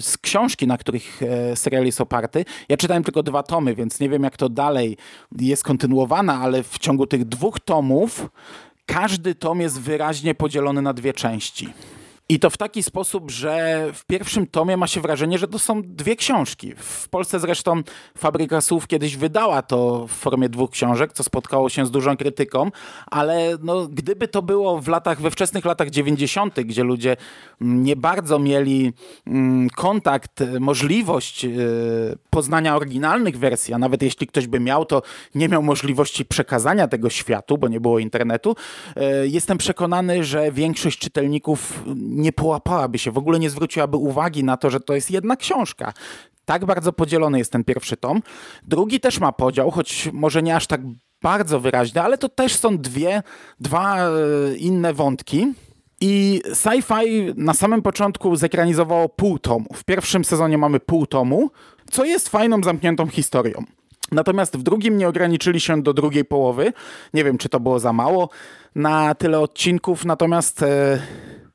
z 0.00 0.18
książki, 0.18 0.66
na 0.66 0.78
których 0.78 1.22
e, 1.22 1.56
serial 1.56 1.84
jest 1.84 2.00
oparty, 2.00 2.44
ja 2.68 2.76
czytałem 2.76 3.04
tylko 3.04 3.22
dwa 3.22 3.42
tomy, 3.42 3.74
więc 3.74 4.00
nie 4.00 4.08
wiem 4.08 4.22
jak 4.22 4.36
to 4.36 4.48
dalej 4.48 4.96
jest 5.40 5.64
kontynuowane, 5.64 6.32
ale 6.32 6.62
w 6.62 6.78
ciągu 6.78 7.06
tych 7.06 7.24
dwóch 7.24 7.60
tomów 7.60 8.28
każdy 8.88 9.34
tom 9.34 9.60
jest 9.60 9.80
wyraźnie 9.80 10.34
podzielony 10.34 10.82
na 10.82 10.92
dwie 10.92 11.12
części. 11.12 11.68
I 12.30 12.38
to 12.38 12.50
w 12.50 12.56
taki 12.56 12.82
sposób, 12.82 13.30
że 13.30 13.84
w 13.94 14.04
pierwszym 14.04 14.46
tomie 14.46 14.76
ma 14.76 14.86
się 14.86 15.00
wrażenie, 15.00 15.38
że 15.38 15.48
to 15.48 15.58
są 15.58 15.82
dwie 15.84 16.16
książki. 16.16 16.72
W 16.76 17.08
Polsce 17.08 17.40
zresztą 17.40 17.82
Fabryka 18.18 18.60
Słów 18.60 18.86
kiedyś 18.86 19.16
wydała 19.16 19.62
to 19.62 20.06
w 20.06 20.10
formie 20.10 20.48
dwóch 20.48 20.70
książek, 20.70 21.12
co 21.12 21.22
spotkało 21.22 21.68
się 21.68 21.86
z 21.86 21.90
dużą 21.90 22.16
krytyką, 22.16 22.70
ale 23.06 23.56
no, 23.62 23.86
gdyby 23.86 24.28
to 24.28 24.42
było 24.42 24.80
w 24.80 24.88
latach, 24.88 25.20
we 25.20 25.30
wczesnych 25.30 25.64
latach 25.64 25.90
90., 25.90 26.60
gdzie 26.60 26.84
ludzie 26.84 27.16
nie 27.60 27.96
bardzo 27.96 28.38
mieli 28.38 28.92
mm, 29.26 29.70
kontakt, 29.70 30.44
możliwość 30.60 31.44
yy, 31.44 32.18
poznania 32.30 32.76
oryginalnych 32.76 33.38
wersji, 33.38 33.74
a 33.74 33.78
nawet 33.78 34.02
jeśli 34.02 34.26
ktoś 34.26 34.46
by 34.46 34.60
miał, 34.60 34.84
to 34.84 35.02
nie 35.34 35.48
miał 35.48 35.62
możliwości 35.62 36.24
przekazania 36.24 36.88
tego 36.88 37.10
światu, 37.10 37.58
bo 37.58 37.68
nie 37.68 37.80
było 37.80 37.98
internetu, 37.98 38.56
yy, 38.96 39.28
jestem 39.28 39.58
przekonany, 39.58 40.24
że 40.24 40.52
większość 40.52 40.98
czytelników 40.98 41.84
nie 42.18 42.32
połapałaby 42.32 42.98
się, 42.98 43.10
w 43.10 43.18
ogóle 43.18 43.38
nie 43.38 43.50
zwróciłaby 43.50 43.96
uwagi 43.96 44.44
na 44.44 44.56
to, 44.56 44.70
że 44.70 44.80
to 44.80 44.94
jest 44.94 45.10
jedna 45.10 45.36
książka. 45.36 45.92
Tak 46.44 46.64
bardzo 46.64 46.92
podzielony 46.92 47.38
jest 47.38 47.52
ten 47.52 47.64
pierwszy 47.64 47.96
tom. 47.96 48.22
Drugi 48.62 49.00
też 49.00 49.20
ma 49.20 49.32
podział, 49.32 49.70
choć 49.70 50.08
może 50.12 50.42
nie 50.42 50.56
aż 50.56 50.66
tak 50.66 50.80
bardzo 51.22 51.60
wyraźny, 51.60 52.02
ale 52.02 52.18
to 52.18 52.28
też 52.28 52.54
są 52.54 52.78
dwie, 52.78 53.22
dwa 53.60 53.98
e, 53.98 54.10
inne 54.56 54.92
wątki. 54.92 55.52
I 56.00 56.42
sci-fi 56.52 57.32
na 57.36 57.54
samym 57.54 57.82
początku 57.82 58.36
zekranizowało 58.36 59.08
pół 59.08 59.38
tomu. 59.38 59.66
W 59.74 59.84
pierwszym 59.84 60.24
sezonie 60.24 60.58
mamy 60.58 60.80
pół 60.80 61.06
tomu, 61.06 61.50
co 61.90 62.04
jest 62.04 62.28
fajną, 62.28 62.62
zamkniętą 62.62 63.06
historią. 63.06 63.64
Natomiast 64.12 64.56
w 64.56 64.62
drugim 64.62 64.98
nie 64.98 65.08
ograniczyli 65.08 65.60
się 65.60 65.82
do 65.82 65.94
drugiej 65.94 66.24
połowy. 66.24 66.72
Nie 67.14 67.24
wiem, 67.24 67.38
czy 67.38 67.48
to 67.48 67.60
było 67.60 67.78
za 67.78 67.92
mało 67.92 68.28
na 68.74 69.14
tyle 69.14 69.40
odcinków, 69.40 70.04
natomiast 70.04 70.62
e, 70.62 70.98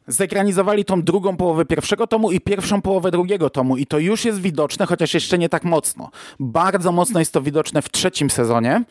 zekranizowali 0.07 0.85
tą 0.85 1.01
drugą 1.01 1.37
połowę 1.37 1.65
pierwszego 1.65 2.07
tomu 2.07 2.31
i 2.31 2.39
pierwszą 2.39 2.81
połowę 2.81 3.11
drugiego 3.11 3.49
tomu. 3.49 3.77
I 3.77 3.85
to 3.85 3.99
już 3.99 4.25
jest 4.25 4.41
widoczne, 4.41 4.85
chociaż 4.85 5.13
jeszcze 5.13 5.37
nie 5.37 5.49
tak 5.49 5.63
mocno. 5.63 6.09
Bardzo 6.39 6.91
mocno 6.91 7.19
jest 7.19 7.33
to 7.33 7.41
widoczne 7.41 7.81
w 7.81 7.89
trzecim 7.89 8.29
sezonie, 8.29 8.83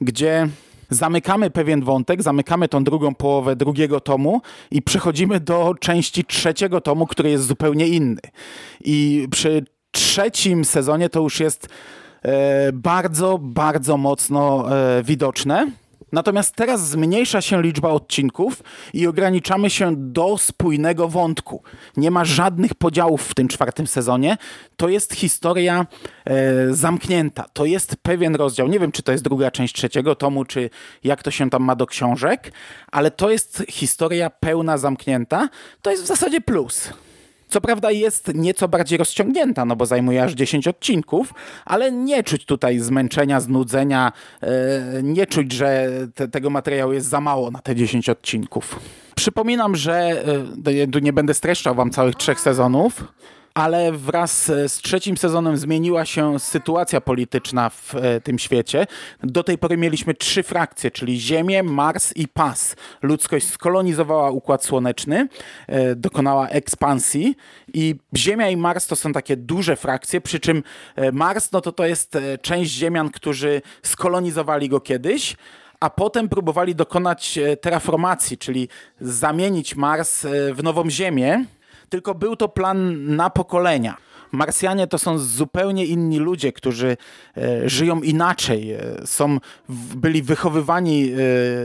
gdzie 0.00 0.48
zamykamy 0.90 1.50
pewien 1.50 1.84
wątek, 1.84 2.22
zamykamy 2.22 2.68
tą 2.68 2.84
drugą 2.84 3.14
połowę 3.14 3.56
drugiego 3.56 4.00
tomu 4.00 4.40
i 4.70 4.82
przechodzimy 4.82 5.40
do 5.40 5.74
części 5.80 6.24
trzeciego 6.24 6.80
tomu, 6.80 7.06
który 7.06 7.30
jest 7.30 7.46
zupełnie 7.46 7.88
inny. 7.88 8.20
I 8.84 9.28
przy 9.30 9.64
trzecim 9.90 10.64
sezonie 10.64 11.08
to 11.08 11.20
już 11.20 11.40
jest 11.40 11.68
e, 12.22 12.72
bardzo, 12.72 13.38
bardzo 13.42 13.96
mocno 13.96 14.64
e, 14.76 15.02
widoczne. 15.02 15.66
Natomiast 16.14 16.54
teraz 16.54 16.88
zmniejsza 16.88 17.40
się 17.40 17.62
liczba 17.62 17.90
odcinków 17.90 18.62
i 18.92 19.06
ograniczamy 19.06 19.70
się 19.70 19.92
do 19.96 20.38
spójnego 20.38 21.08
wątku. 21.08 21.62
Nie 21.96 22.10
ma 22.10 22.24
żadnych 22.24 22.74
podziałów 22.74 23.22
w 23.22 23.34
tym 23.34 23.48
czwartym 23.48 23.86
sezonie. 23.86 24.36
To 24.76 24.88
jest 24.88 25.14
historia 25.14 25.86
e, 26.24 26.74
zamknięta. 26.74 27.44
To 27.52 27.64
jest 27.64 27.96
pewien 28.02 28.34
rozdział. 28.34 28.68
Nie 28.68 28.78
wiem, 28.78 28.92
czy 28.92 29.02
to 29.02 29.12
jest 29.12 29.24
druga 29.24 29.50
część 29.50 29.74
trzeciego 29.74 30.14
tomu, 30.14 30.44
czy 30.44 30.70
jak 31.04 31.22
to 31.22 31.30
się 31.30 31.50
tam 31.50 31.62
ma 31.62 31.76
do 31.76 31.86
książek, 31.86 32.52
ale 32.92 33.10
to 33.10 33.30
jest 33.30 33.62
historia 33.68 34.30
pełna 34.30 34.78
zamknięta. 34.78 35.48
To 35.82 35.90
jest 35.90 36.02
w 36.02 36.06
zasadzie 36.06 36.40
plus. 36.40 36.90
Co 37.54 37.60
prawda 37.60 37.90
jest 37.90 38.34
nieco 38.34 38.68
bardziej 38.68 38.98
rozciągnięta, 38.98 39.64
no 39.64 39.76
bo 39.76 39.86
zajmuje 39.86 40.22
aż 40.22 40.32
10 40.32 40.68
odcinków, 40.68 41.34
ale 41.64 41.92
nie 41.92 42.22
czuć 42.22 42.44
tutaj 42.44 42.78
zmęczenia, 42.78 43.40
znudzenia, 43.40 44.12
e, 44.42 44.48
nie 45.02 45.26
czuć, 45.26 45.52
że 45.52 45.90
te, 46.14 46.28
tego 46.28 46.50
materiału 46.50 46.92
jest 46.92 47.08
za 47.08 47.20
mało 47.20 47.50
na 47.50 47.58
te 47.58 47.74
10 47.76 48.08
odcinków. 48.08 48.80
Przypominam, 49.14 49.76
że 49.76 50.24
e, 50.94 51.00
nie 51.02 51.12
będę 51.12 51.34
streszczał 51.34 51.74
wam 51.74 51.90
całych 51.90 52.14
trzech 52.14 52.40
sezonów, 52.40 53.04
ale 53.54 53.92
wraz 53.92 54.44
z 54.46 54.72
trzecim 54.72 55.16
sezonem 55.16 55.56
zmieniła 55.56 56.04
się 56.04 56.40
sytuacja 56.40 57.00
polityczna 57.00 57.70
w 57.70 57.94
e, 57.94 58.20
tym 58.20 58.38
świecie. 58.38 58.86
Do 59.22 59.42
tej 59.42 59.58
pory 59.58 59.76
mieliśmy 59.76 60.14
trzy 60.14 60.42
frakcje, 60.42 60.90
czyli 60.90 61.20
Ziemię, 61.20 61.62
Mars 61.62 62.12
i 62.16 62.28
Pas. 62.28 62.76
Ludzkość 63.02 63.48
skolonizowała 63.48 64.30
Układ 64.30 64.64
Słoneczny, 64.64 65.28
e, 65.66 65.96
dokonała 65.96 66.48
ekspansji 66.48 67.36
i 67.74 67.94
Ziemia 68.16 68.48
i 68.48 68.56
Mars 68.56 68.86
to 68.86 68.96
są 68.96 69.12
takie 69.12 69.36
duże 69.36 69.76
frakcje, 69.76 70.20
przy 70.20 70.40
czym 70.40 70.62
e, 70.96 71.12
Mars 71.12 71.52
no 71.52 71.60
to, 71.60 71.72
to 71.72 71.86
jest 71.86 72.18
część 72.42 72.72
Ziemian, 72.72 73.10
którzy 73.10 73.62
skolonizowali 73.82 74.68
go 74.68 74.80
kiedyś, 74.80 75.36
a 75.80 75.90
potem 75.90 76.28
próbowali 76.28 76.74
dokonać 76.74 77.38
terraformacji, 77.60 78.38
czyli 78.38 78.68
zamienić 79.00 79.76
Mars 79.76 80.26
w 80.52 80.62
nową 80.62 80.90
Ziemię 80.90 81.44
tylko 81.94 82.14
był 82.14 82.36
to 82.36 82.48
plan 82.48 83.06
na 83.16 83.30
pokolenia. 83.30 83.96
Marsjanie 84.32 84.86
to 84.86 84.98
są 84.98 85.18
zupełnie 85.18 85.86
inni 85.86 86.18
ludzie, 86.18 86.52
którzy 86.52 86.96
e, 87.36 87.68
żyją 87.68 88.02
inaczej. 88.02 88.72
E, 88.72 88.80
są, 89.04 89.38
byli 89.96 90.22
wychowywani 90.22 91.12
e, 91.12 91.16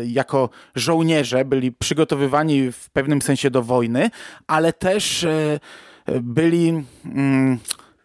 jako 0.05 0.49
żołnierze, 0.75 1.45
byli 1.45 1.71
przygotowywani 1.71 2.71
w 2.71 2.89
pewnym 2.89 3.21
sensie 3.21 3.51
do 3.51 3.63
wojny, 3.63 4.09
ale 4.47 4.73
też 4.73 5.25
byli 6.21 6.83
mm, 7.05 7.59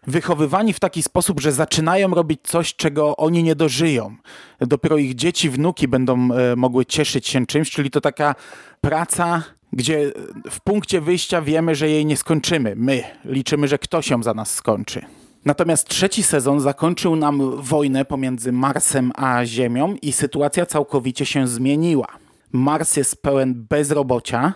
wychowywani 0.06 0.72
w 0.72 0.80
taki 0.80 1.02
sposób, 1.02 1.40
że 1.40 1.52
zaczynają 1.52 2.10
robić 2.10 2.40
coś, 2.42 2.74
czego 2.74 3.16
oni 3.16 3.42
nie 3.42 3.54
dożyją. 3.54 4.16
Dopiero 4.60 4.96
ich 4.96 5.14
dzieci, 5.14 5.50
wnuki 5.50 5.88
będą 5.88 6.28
mogły 6.56 6.86
cieszyć 6.86 7.28
się 7.28 7.46
czymś, 7.46 7.70
czyli 7.70 7.90
to 7.90 8.00
taka 8.00 8.34
praca 8.80 9.42
gdzie 9.74 10.12
w 10.50 10.60
punkcie 10.60 11.00
wyjścia 11.00 11.42
wiemy, 11.42 11.74
że 11.74 11.90
jej 11.90 12.06
nie 12.06 12.16
skończymy. 12.16 12.74
My 12.76 13.04
liczymy, 13.24 13.68
że 13.68 13.78
ktoś 13.78 14.10
ją 14.10 14.22
za 14.22 14.34
nas 14.34 14.54
skończy. 14.54 15.04
Natomiast 15.44 15.88
trzeci 15.88 16.22
sezon 16.22 16.60
zakończył 16.60 17.16
nam 17.16 17.62
wojnę 17.62 18.04
pomiędzy 18.04 18.52
Marsem 18.52 19.12
a 19.14 19.44
Ziemią 19.44 19.96
i 20.02 20.12
sytuacja 20.12 20.66
całkowicie 20.66 21.26
się 21.26 21.48
zmieniła. 21.48 22.06
Mars 22.52 22.96
jest 22.96 23.22
pełen 23.22 23.66
bezrobocia. 23.68 24.54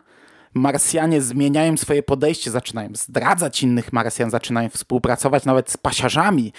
Marsjanie 0.54 1.22
zmieniają 1.22 1.76
swoje 1.76 2.02
podejście, 2.02 2.50
zaczynają 2.50 2.90
zdradzać 2.94 3.62
innych 3.62 3.92
Marsjan, 3.92 4.30
zaczynają 4.30 4.68
współpracować 4.68 5.44
nawet 5.44 5.70
z 5.70 5.76
pasiarzami, 5.76 6.52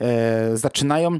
e, 0.00 0.56
zaczynają 0.56 1.18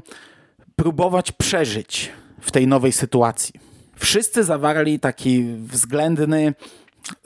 próbować 0.75 1.31
przeżyć 1.31 2.11
w 2.41 2.51
tej 2.51 2.67
nowej 2.67 2.91
sytuacji. 2.91 3.53
Wszyscy 3.95 4.43
zawarli 4.43 4.99
taki 4.99 5.43
względny 5.43 6.53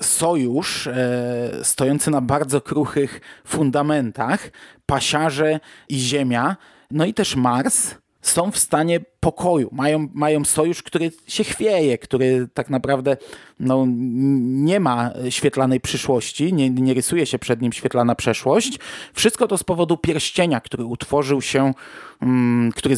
sojusz 0.02 0.88
e, 0.88 1.52
stojący 1.64 2.12
na 2.12 2.22
bardzo 2.22 2.62
kruchych 2.62 3.22
fundamentach, 3.46 4.50
pasiarze 4.86 5.60
i 5.90 6.00
Ziemia, 6.00 6.58
no 6.92 7.06
i 7.06 7.14
też 7.14 7.36
Mars 7.36 7.96
są 8.22 8.52
w 8.52 8.58
stanie 8.58 9.00
pokoju, 9.22 9.69
mają, 9.72 10.07
mają 10.13 10.45
sojusz, 10.45 10.84
który 10.84 11.11
się 11.28 11.43
chwieje, 11.43 11.97
który 11.97 12.47
tak 12.53 12.69
naprawdę 12.69 13.17
no, 13.59 13.86
nie 13.88 14.80
ma 14.80 15.11
świetlanej 15.30 15.80
przyszłości, 15.80 16.53
nie, 16.53 16.69
nie 16.69 16.93
rysuje 16.93 17.26
się 17.26 17.39
przed 17.39 17.61
nim 17.61 17.74
świetlana 17.74 18.15
przeszłość. 18.15 18.80
Wszystko 19.13 19.47
to 19.47 19.57
z 19.57 19.63
powodu 19.63 19.97
pierścienia, 19.97 20.61
który 20.61 20.86
utworzył 20.86 21.41
się, 21.41 21.74
um, 22.22 22.72
który 22.76 22.95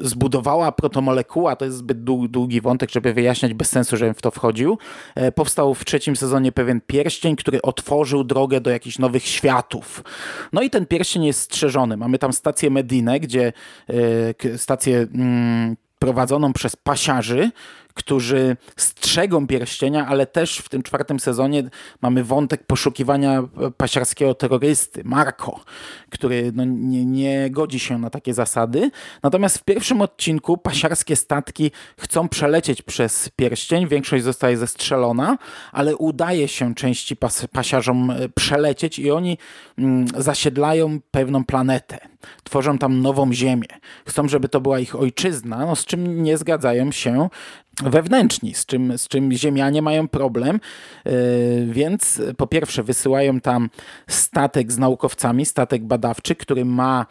zbudowała 0.00 0.72
protomolekuła, 0.72 1.56
to 1.56 1.64
jest 1.64 1.76
zbyt 1.76 2.04
długi 2.04 2.60
wątek, 2.60 2.90
żeby 2.90 3.12
wyjaśniać, 3.14 3.54
bez 3.54 3.68
sensu, 3.68 3.96
żebym 3.96 4.14
w 4.14 4.22
to 4.22 4.30
wchodził. 4.30 4.78
E, 5.14 5.32
powstał 5.32 5.74
w 5.74 5.84
trzecim 5.84 6.16
sezonie 6.16 6.52
pewien 6.52 6.80
pierścień, 6.86 7.36
który 7.36 7.62
otworzył 7.62 8.24
drogę 8.24 8.60
do 8.60 8.70
jakichś 8.70 8.98
nowych 8.98 9.24
światów. 9.24 10.04
No 10.52 10.62
i 10.62 10.70
ten 10.70 10.86
pierścień 10.86 11.24
jest 11.24 11.40
strzeżony. 11.40 11.96
Mamy 11.96 12.18
tam 12.18 12.32
stację 12.32 12.70
Medinę, 12.70 13.20
gdzie 13.20 13.52
e, 14.44 14.58
stację 14.58 15.06
mm, 15.14 15.57
prowadzoną 15.98 16.52
przez 16.52 16.76
pasiarzy, 16.76 17.50
którzy 17.98 18.56
strzegą 18.76 19.46
pierścienia, 19.46 20.06
ale 20.06 20.26
też 20.26 20.58
w 20.58 20.68
tym 20.68 20.82
czwartym 20.82 21.20
sezonie 21.20 21.62
mamy 22.02 22.24
wątek 22.24 22.66
poszukiwania 22.66 23.42
pasiarskiego 23.76 24.34
terrorysty, 24.34 25.02
Marco, 25.04 25.60
który 26.10 26.52
no, 26.54 26.64
nie, 26.64 27.04
nie 27.04 27.50
godzi 27.50 27.78
się 27.78 27.98
na 27.98 28.10
takie 28.10 28.34
zasady. 28.34 28.90
Natomiast 29.22 29.58
w 29.58 29.64
pierwszym 29.64 30.02
odcinku 30.02 30.58
pasiarskie 30.58 31.16
statki 31.16 31.70
chcą 32.00 32.28
przelecieć 32.28 32.82
przez 32.82 33.30
pierścień, 33.36 33.88
większość 33.88 34.24
zostaje 34.24 34.56
zestrzelona, 34.56 35.38
ale 35.72 35.96
udaje 35.96 36.48
się 36.48 36.74
części 36.74 37.16
pas 37.16 37.46
pasiarzom 37.52 38.10
e, 38.10 38.28
przelecieć 38.28 38.98
i 38.98 39.10
oni 39.10 39.38
mm, 39.78 40.06
zasiedlają 40.16 41.00
pewną 41.10 41.44
planetę. 41.44 41.98
Tworzą 42.44 42.78
tam 42.78 43.00
nową 43.00 43.32
ziemię. 43.32 43.68
Chcą, 44.06 44.28
żeby 44.28 44.48
to 44.48 44.60
była 44.60 44.78
ich 44.78 44.96
ojczyzna, 44.96 45.66
no, 45.66 45.76
z 45.76 45.84
czym 45.84 46.22
nie 46.22 46.38
zgadzają 46.38 46.92
się 46.92 47.28
wewnętrzni, 47.84 48.54
z 48.54 48.66
czym, 48.66 48.98
z 48.98 49.08
czym 49.08 49.32
Ziemianie 49.32 49.82
mają 49.82 50.08
problem, 50.08 50.60
e, 51.04 51.10
więc 51.66 52.22
po 52.36 52.46
pierwsze 52.46 52.82
wysyłają 52.82 53.40
tam 53.40 53.70
statek 54.06 54.72
z 54.72 54.78
naukowcami, 54.78 55.46
statek 55.46 55.84
badawczy, 55.84 56.34
który 56.34 56.64
ma 56.64 57.06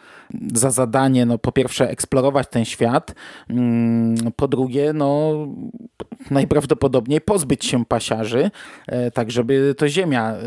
za 0.54 0.70
zadanie 0.70 1.26
no, 1.26 1.38
po 1.38 1.52
pierwsze 1.52 1.90
eksplorować 1.90 2.48
ten 2.50 2.64
świat, 2.64 3.14
mm, 3.50 4.16
po 4.36 4.48
drugie 4.48 4.92
no, 4.92 5.32
najprawdopodobniej 6.30 7.20
pozbyć 7.20 7.64
się 7.64 7.84
pasiarzy, 7.84 8.50
e, 8.86 9.10
tak 9.10 9.30
żeby 9.30 9.74
to 9.78 9.88
Ziemia 9.88 10.32
e, 10.32 10.38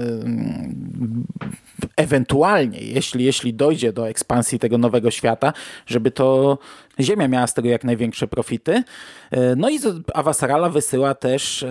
ewentualnie, 1.97 2.79
jeśli, 2.79 3.25
jeśli 3.25 3.53
dojdzie 3.53 3.93
do 3.93 4.09
ekspansji 4.09 4.59
tego 4.59 4.77
nowego 4.77 5.11
świata, 5.11 5.53
żeby 5.85 6.11
to 6.11 6.57
Ziemia 6.99 7.27
miała 7.27 7.47
z 7.47 7.53
tego 7.53 7.69
jak 7.69 7.83
największe 7.83 8.27
profity. 8.27 8.83
E, 9.31 9.55
no 9.55 9.69
i 9.69 9.79
Avasarala 10.13 10.69
wysyła 10.69 11.15
też 11.15 11.65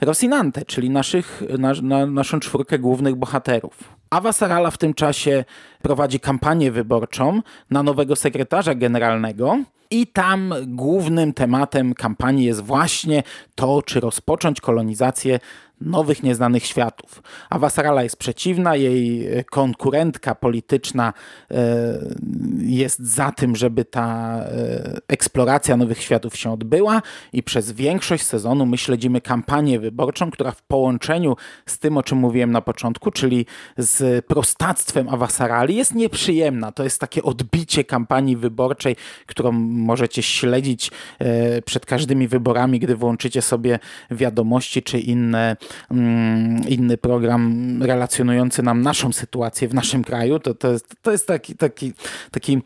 Rosinante, 0.00 0.64
czyli 0.64 0.90
naszych, 0.90 1.42
na, 1.58 1.72
na, 1.82 2.06
naszą 2.06 2.40
czwórkę 2.40 2.78
głównych 2.78 3.14
bohaterów. 3.14 3.78
Avasarala 4.10 4.70
w 4.70 4.78
tym 4.78 4.94
czasie 4.94 5.44
prowadzi 5.82 6.20
kampanię 6.20 6.70
wyborczą 6.70 7.42
na 7.70 7.82
nowego 7.82 8.16
sekretarza 8.16 8.74
generalnego 8.74 9.58
i 9.92 10.06
tam 10.06 10.54
głównym 10.66 11.32
tematem 11.32 11.94
kampanii 11.94 12.46
jest 12.46 12.60
właśnie 12.60 13.22
to, 13.54 13.82
czy 13.82 14.00
rozpocząć 14.00 14.60
kolonizację 14.60 15.38
nowych 15.86 16.22
nieznanych 16.22 16.66
światów. 16.66 17.22
A 17.50 17.58
Wasarala 17.58 18.02
jest 18.02 18.16
przeciwna, 18.16 18.76
jej 18.76 19.28
konkurentka 19.50 20.34
polityczna 20.34 21.12
e, 21.50 21.54
jest 22.58 22.98
za 22.98 23.32
tym, 23.32 23.56
żeby 23.56 23.84
ta 23.84 24.36
e, 24.38 25.00
eksploracja 25.08 25.76
nowych 25.76 26.02
światów 26.02 26.36
się 26.36 26.52
odbyła 26.52 27.02
i 27.32 27.42
przez 27.42 27.72
większość 27.72 28.24
sezonu 28.24 28.66
my 28.66 28.78
śledzimy 28.78 29.20
kampanię 29.20 29.80
wyborczą, 29.80 30.30
która 30.30 30.50
w 30.50 30.62
połączeniu 30.62 31.36
z 31.66 31.78
tym, 31.78 31.96
o 31.96 32.02
czym 32.02 32.18
mówiłem 32.18 32.52
na 32.52 32.60
początku, 32.60 33.10
czyli 33.10 33.46
z 33.76 34.26
prostactwem 34.26 35.08
Awasarali 35.08 35.76
jest 35.76 35.94
nieprzyjemna. 35.94 36.72
To 36.72 36.84
jest 36.84 37.00
takie 37.00 37.22
odbicie 37.22 37.84
kampanii 37.84 38.36
wyborczej, 38.36 38.96
którą 39.26 39.52
możecie 39.82 40.22
śledzić 40.22 40.90
e, 41.18 41.62
przed 41.62 41.86
każdymi 41.86 42.28
wyborami, 42.28 42.78
gdy 42.78 42.96
włączycie 42.96 43.42
sobie 43.42 43.78
wiadomości 44.10 44.82
czy 44.82 44.98
inne 45.00 45.56
Mm, 45.90 46.68
inny 46.68 46.96
program 46.96 47.82
relacjonujący 47.82 48.62
nam 48.62 48.82
naszą 48.82 49.12
sytuację 49.12 49.68
w 49.68 49.74
naszym 49.74 50.04
kraju. 50.04 50.38
To, 50.38 50.54
to, 50.54 50.72
jest, 50.72 50.94
to 51.02 51.12
jest 51.12 51.26
taki, 51.26 51.54
taki, 51.54 51.92
taki 52.30 52.62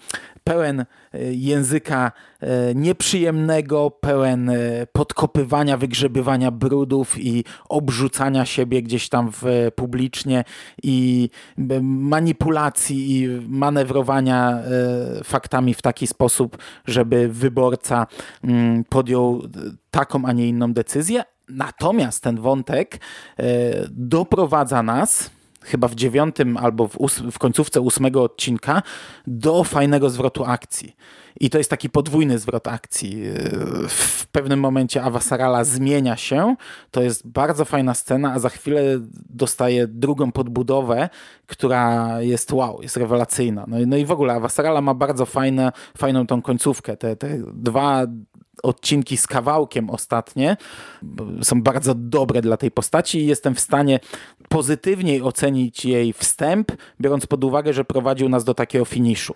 pełen 0.47 0.80
e, 0.80 0.86
języka 1.32 2.12
e, 2.40 2.74
nieprzyjemnego, 2.74 3.90
pełen 3.90 4.51
e, 4.51 4.55
podkopywania, 4.92 5.76
wygrzebywania 5.76 6.51
brudów 6.51 7.18
i 7.18 7.44
obrzucania 7.68 8.44
siebie 8.44 8.82
gdzieś 8.82 9.09
tam 9.09 9.30
w, 9.32 9.42
publicznie 9.74 10.44
i 10.82 11.28
manipulacji 11.82 13.18
i 13.18 13.28
manewrowania 13.49 14.62
faktami 15.24 15.74
w 15.74 15.82
taki 15.82 16.07
sposób, 16.07 16.59
żeby 16.86 17.28
wyborca 17.28 18.07
mm, 18.44 18.84
podjął 18.84 19.42
taką, 19.90 20.24
a 20.24 20.32
nie 20.32 20.49
inną 20.49 20.72
decyzję, 20.72 21.24
Natomiast 21.49 22.22
ten 22.22 22.40
wątek 22.40 23.01
doprowadza 23.90 24.82
nas 24.82 25.30
chyba 25.66 25.88
w 25.88 25.94
dziewiątym 25.94 26.56
albo 26.56 26.88
w, 26.88 26.96
w, 27.32 27.38
końcówce 27.38 27.80
ósmego 27.80 28.22
odcinka 28.22 28.82
do 29.26 29.64
fajnego 29.64 30.10
zwrotu 30.10 30.44
akcji. 30.44 30.96
I 31.40 31.50
to 31.50 31.58
jest 31.58 31.70
taki 31.70 31.90
podwójny 31.90 32.38
zwrot 32.38 32.68
akcji. 32.68 33.22
W 33.88 34.26
pewnym 34.26 34.60
momencie 34.60 35.02
Awasarala 35.02 35.64
zmienia 35.64 36.16
się, 36.16 36.56
to 36.90 37.02
jest 37.02 37.28
bardzo 37.28 37.64
fajna 37.64 37.94
scena, 37.94 38.32
a 38.32 38.38
za 38.38 38.48
chwilę 38.48 38.82
dostaje 39.30 39.86
drugą 39.86 40.32
podbudowę, 40.32 41.08
która 41.46 42.16
jest 42.20 42.52
wow, 42.52 42.82
jest 42.82 42.96
rewelacyjna. 42.96 43.64
No 43.68 43.80
i, 43.80 43.86
no 43.86 43.96
i 43.96 44.04
w 44.04 44.10
ogóle 44.10 44.34
Awasarala 44.34 44.80
ma 44.80 44.94
bardzo 44.94 45.26
fajne, 45.26 45.72
fajną 45.96 46.26
tą 46.26 46.42
końcówkę. 46.42 46.96
Te, 46.96 47.16
te 47.16 47.38
dwa 47.54 48.06
odcinki 48.62 49.16
z 49.16 49.26
kawałkiem 49.26 49.90
ostatnie 49.90 50.57
są 51.42 51.62
bardzo 51.62 51.94
dobre 51.94 52.42
dla 52.42 52.57
tej 52.57 52.70
postaci 52.70 53.18
i 53.18 53.26
jestem 53.26 53.54
w 53.54 53.61
stanie 53.61 54.00
pozytywniej 54.48 55.22
ocenić 55.22 55.84
jej 55.84 56.12
wstęp, 56.12 56.72
biorąc 57.00 57.26
pod 57.26 57.44
uwagę, 57.44 57.72
że 57.72 57.84
prowadził 57.84 58.28
nas 58.28 58.44
do 58.44 58.54
takiego 58.54 58.84
finiszu. 58.84 59.34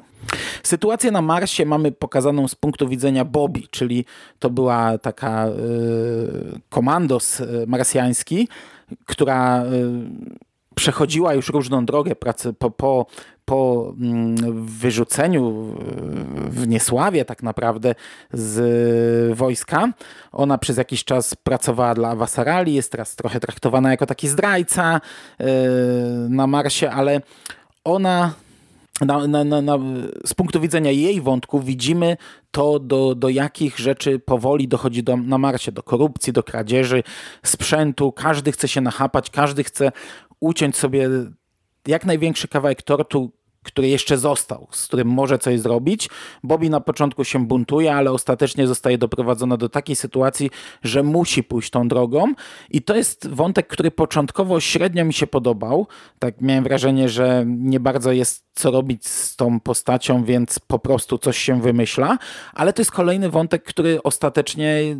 Sytuację 0.63 1.11
na 1.11 1.23
Marsie 1.23 1.67
mamy 1.67 1.93
pokazaną 1.93 2.49
z 2.49 2.55
punktu 2.55 2.89
widzenia 2.89 3.25
Bobby, 3.25 3.63
czyli 3.71 4.05
to 4.39 4.51
była 4.51 4.99
taka 4.99 5.49
y, 5.49 5.53
komandos 6.69 7.41
y, 7.41 7.65
marsjański, 7.67 8.49
która 9.07 9.65
y, 9.65 10.50
przechodziła 10.81 11.35
już 11.35 11.49
różną 11.49 11.85
drogę 11.85 12.17
pracy 12.17 12.53
po, 12.53 12.71
po, 12.71 13.07
po 13.45 13.93
mm, 14.01 14.67
wyrzuceniu 14.67 15.75
w 16.51 16.69
niesławie 16.69 17.25
tak 17.25 17.43
naprawdę 17.43 17.95
z 18.33 19.37
wojska. 19.39 19.93
Ona 20.33 20.59
przez 20.59 20.77
jakiś 20.77 21.05
czas 21.05 21.35
pracowała 21.35 21.95
dla 21.95 22.17
Wasarali, 22.17 22.75
jest 22.75 22.93
teraz 22.93 23.17
trochę 23.17 23.41
traktowana 23.41 23.91
jako 23.91 24.07
taki 24.07 24.29
zdrajca 24.29 25.01
e, 25.39 25.47
na 26.29 26.47
Marsie, 26.47 26.91
ale 26.91 27.21
ona 27.85 28.33
na, 29.01 29.27
na, 29.27 29.45
na, 29.45 29.79
z 30.27 30.35
punktu 30.35 30.61
widzenia 30.61 30.91
jej 30.91 31.21
wątku 31.21 31.61
widzimy 31.61 32.17
to, 32.51 32.79
do, 32.79 33.15
do 33.15 33.29
jakich 33.29 33.79
rzeczy 33.79 34.19
powoli 34.19 34.69
dochodzi 34.69 35.03
do, 35.03 35.17
na 35.17 35.39
Marsie, 35.39 35.73
do 35.73 35.83
korupcji, 35.83 36.33
do 36.33 36.43
kradzieży 36.43 37.03
sprzętu. 37.43 38.13
Każdy 38.13 38.53
chce 38.53 38.69
się 38.69 38.81
nachapać, 38.81 39.31
każdy 39.31 39.65
chce 39.65 39.93
uciąć 40.41 40.77
sobie 40.77 41.09
jak 41.87 42.07
największy 42.07 42.49
kawałek 42.49 42.83
tortu, 42.83 43.33
który 43.63 43.89
jeszcze 43.89 44.19
został, 44.19 44.67
z 44.71 44.87
którym 44.87 45.09
może 45.09 45.39
coś 45.39 45.61
zrobić. 45.61 46.09
Bobby 46.43 46.71
na 46.71 46.81
początku 46.81 47.25
się 47.25 47.47
buntuje, 47.47 47.95
ale 47.95 48.13
ostatecznie 48.13 48.67
zostaje 48.67 48.99
doprowadzona 48.99 49.57
do 49.57 49.69
takiej 49.69 49.97
sytuacji, 49.97 50.51
że 50.83 51.03
musi 51.03 51.43
pójść 51.43 51.71
tą 51.71 51.89
drogą. 51.89 52.35
I 52.71 52.83
to 52.83 52.97
jest 52.97 53.29
wątek, 53.29 53.67
który 53.67 53.91
początkowo 53.91 54.61
średnio 54.61 55.05
mi 55.05 55.13
się 55.13 55.27
podobał. 55.27 55.87
Tak 56.19 56.41
miałem 56.41 56.65
wrażenie, 56.65 57.09
że 57.09 57.45
nie 57.47 57.81
bardzo 57.81 58.13
jest 58.13 58.45
co 58.55 58.71
robić 58.71 59.07
z 59.07 59.37
tą 59.37 59.61
postacią, 59.61 60.25
więc 60.25 60.59
po 60.59 60.79
prostu 60.79 61.19
coś 61.19 61.39
się 61.39 61.61
wymyśla. 61.61 62.19
Ale 62.55 62.73
to 62.73 62.81
jest 62.81 62.91
kolejny 62.91 63.31
wątek, 63.31 63.65
który 63.65 64.03
ostatecznie, 64.03 64.97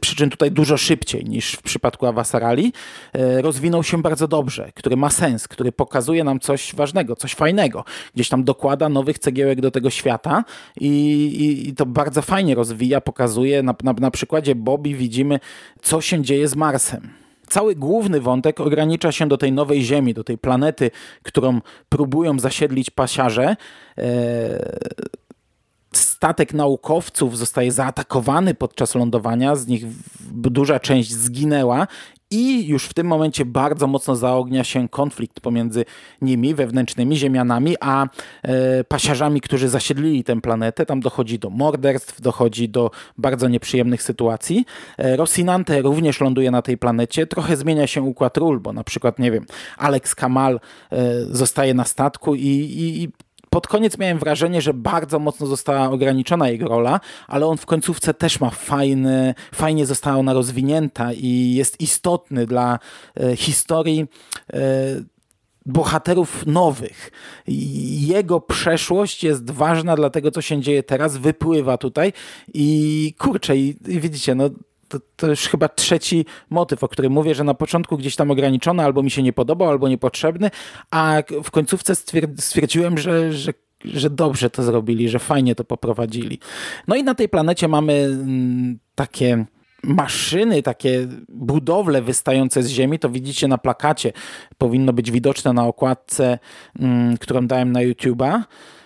przy 0.00 0.16
czym 0.16 0.30
tutaj 0.30 0.50
dużo 0.50 0.76
szybciej 0.76 1.24
niż 1.24 1.52
w 1.52 1.62
przypadku 1.62 2.06
Awasarali, 2.06 2.72
e, 3.12 3.42
rozwinął 3.42 3.82
się 3.82 4.02
bardzo 4.02 4.28
dobrze, 4.28 4.72
który 4.74 4.96
ma 4.96 5.10
sens, 5.10 5.48
który 5.48 5.72
pokazuje 5.72 6.24
nam 6.24 6.40
coś 6.40 6.74
ważnego, 6.74 7.16
coś 7.16 7.34
fajnego 7.34 7.61
innego. 7.62 7.84
Gdzieś 8.14 8.28
tam 8.28 8.44
dokłada 8.44 8.88
nowych 8.88 9.18
cegiełek 9.18 9.60
do 9.60 9.70
tego 9.70 9.90
świata 9.90 10.44
i, 10.80 10.88
i, 11.26 11.68
i 11.68 11.74
to 11.74 11.86
bardzo 11.86 12.22
fajnie 12.22 12.54
rozwija, 12.54 13.00
pokazuje. 13.00 13.62
Na, 13.62 13.74
na, 13.82 13.92
na 13.92 14.10
przykładzie 14.10 14.54
Bobby 14.54 14.94
widzimy, 14.94 15.40
co 15.82 16.00
się 16.00 16.22
dzieje 16.22 16.48
z 16.48 16.56
Marsem 16.56 17.08
cały 17.48 17.74
główny 17.74 18.20
wątek 18.20 18.60
ogranicza 18.60 19.12
się 19.12 19.28
do 19.28 19.36
tej 19.36 19.52
nowej 19.52 19.82
Ziemi, 19.82 20.14
do 20.14 20.24
tej 20.24 20.38
planety, 20.38 20.90
którą 21.22 21.60
próbują 21.88 22.38
zasiedlić 22.38 22.90
pasiarze. 22.90 23.56
Statek 25.92 26.54
naukowców 26.54 27.38
zostaje 27.38 27.72
zaatakowany 27.72 28.54
podczas 28.54 28.94
lądowania, 28.94 29.56
z 29.56 29.66
nich 29.66 29.84
duża 30.30 30.80
część 30.80 31.12
zginęła 31.12 31.86
i 32.32 32.66
już 32.66 32.84
w 32.84 32.94
tym 32.94 33.06
momencie 33.06 33.44
bardzo 33.44 33.86
mocno 33.86 34.16
zaognia 34.16 34.64
się 34.64 34.88
konflikt 34.88 35.40
pomiędzy 35.40 35.84
nimi, 36.22 36.54
wewnętrznymi 36.54 37.16
ziemianami, 37.16 37.76
a 37.80 38.06
e, 38.42 38.84
pasiarzami, 38.84 39.40
którzy 39.40 39.68
zasiedlili 39.68 40.24
tę 40.24 40.40
planetę. 40.40 40.86
Tam 40.86 41.00
dochodzi 41.00 41.38
do 41.38 41.50
morderstw, 41.50 42.20
dochodzi 42.20 42.68
do 42.68 42.90
bardzo 43.18 43.48
nieprzyjemnych 43.48 44.02
sytuacji. 44.02 44.64
E, 44.98 45.16
Rosinante 45.16 45.82
również 45.82 46.20
ląduje 46.20 46.50
na 46.50 46.62
tej 46.62 46.78
planecie. 46.78 47.26
Trochę 47.26 47.56
zmienia 47.56 47.86
się 47.86 48.02
układ 48.02 48.36
ról, 48.36 48.60
bo 48.60 48.72
na 48.72 48.84
przykład, 48.84 49.18
nie 49.18 49.30
wiem, 49.30 49.46
Alex 49.78 50.14
Kamal 50.14 50.60
e, 50.90 50.98
zostaje 51.30 51.74
na 51.74 51.84
statku 51.84 52.34
i, 52.34 52.48
i, 52.48 53.02
i 53.02 53.08
pod 53.52 53.66
koniec 53.66 53.98
miałem 53.98 54.18
wrażenie, 54.18 54.62
że 54.62 54.74
bardzo 54.74 55.18
mocno 55.18 55.46
została 55.46 55.90
ograniczona 55.90 56.48
jego 56.48 56.68
rola, 56.68 57.00
ale 57.28 57.46
on 57.46 57.56
w 57.56 57.66
końcówce 57.66 58.14
też 58.14 58.40
ma 58.40 58.50
fajny, 58.50 59.34
fajnie 59.54 59.86
została 59.86 60.16
ona 60.16 60.32
rozwinięta 60.32 61.12
i 61.12 61.54
jest 61.54 61.80
istotny 61.80 62.46
dla 62.46 62.78
e, 63.20 63.36
historii 63.36 64.06
e, 64.52 64.58
bohaterów 65.66 66.46
nowych. 66.46 67.10
Jego 67.46 68.40
przeszłość 68.40 69.24
jest 69.24 69.50
ważna 69.50 69.96
dla 69.96 70.10
tego, 70.10 70.30
co 70.30 70.42
się 70.42 70.60
dzieje 70.60 70.82
teraz, 70.82 71.16
wypływa 71.16 71.78
tutaj 71.78 72.12
i 72.54 73.14
kurczę, 73.18 73.56
i, 73.56 73.76
i 73.88 74.00
widzicie, 74.00 74.34
no 74.34 74.50
to, 74.92 74.98
to, 75.16 75.26
już 75.26 75.40
chyba 75.40 75.68
trzeci 75.68 76.24
motyw, 76.50 76.84
o 76.84 76.88
którym 76.88 77.12
mówię, 77.12 77.34
że 77.34 77.44
na 77.44 77.54
początku 77.54 77.96
gdzieś 77.96 78.16
tam 78.16 78.30
ograniczony, 78.30 78.82
albo 78.82 79.02
mi 79.02 79.10
się 79.10 79.22
nie 79.22 79.32
podobał, 79.32 79.68
albo 79.68 79.88
niepotrzebny, 79.88 80.50
a 80.90 81.22
w 81.44 81.50
końcówce 81.50 81.94
stwierdziłem, 82.36 82.98
że, 82.98 83.32
że 83.32 83.52
że 83.84 84.10
dobrze 84.10 84.50
to 84.50 84.62
zrobili, 84.62 85.08
że 85.08 85.18
fajnie 85.18 85.54
to 85.54 85.64
poprowadzili. 85.64 86.38
No 86.88 86.96
i 86.96 87.02
na 87.02 87.14
tej 87.14 87.28
planecie 87.28 87.68
mamy 87.68 87.92
mm, 87.92 88.78
takie 88.94 89.44
maszyny, 89.82 90.62
takie 90.62 91.08
budowle 91.28 92.02
wystające 92.02 92.62
z 92.62 92.68
ziemi, 92.68 92.98
to 92.98 93.08
widzicie 93.08 93.48
na 93.48 93.58
plakacie, 93.58 94.12
powinno 94.58 94.92
być 94.92 95.10
widoczne 95.10 95.52
na 95.52 95.66
okładce, 95.66 96.38
mm, 96.78 97.18
którą 97.18 97.46
dałem 97.46 97.72
na 97.72 97.80
YouTube'a. 97.80 98.42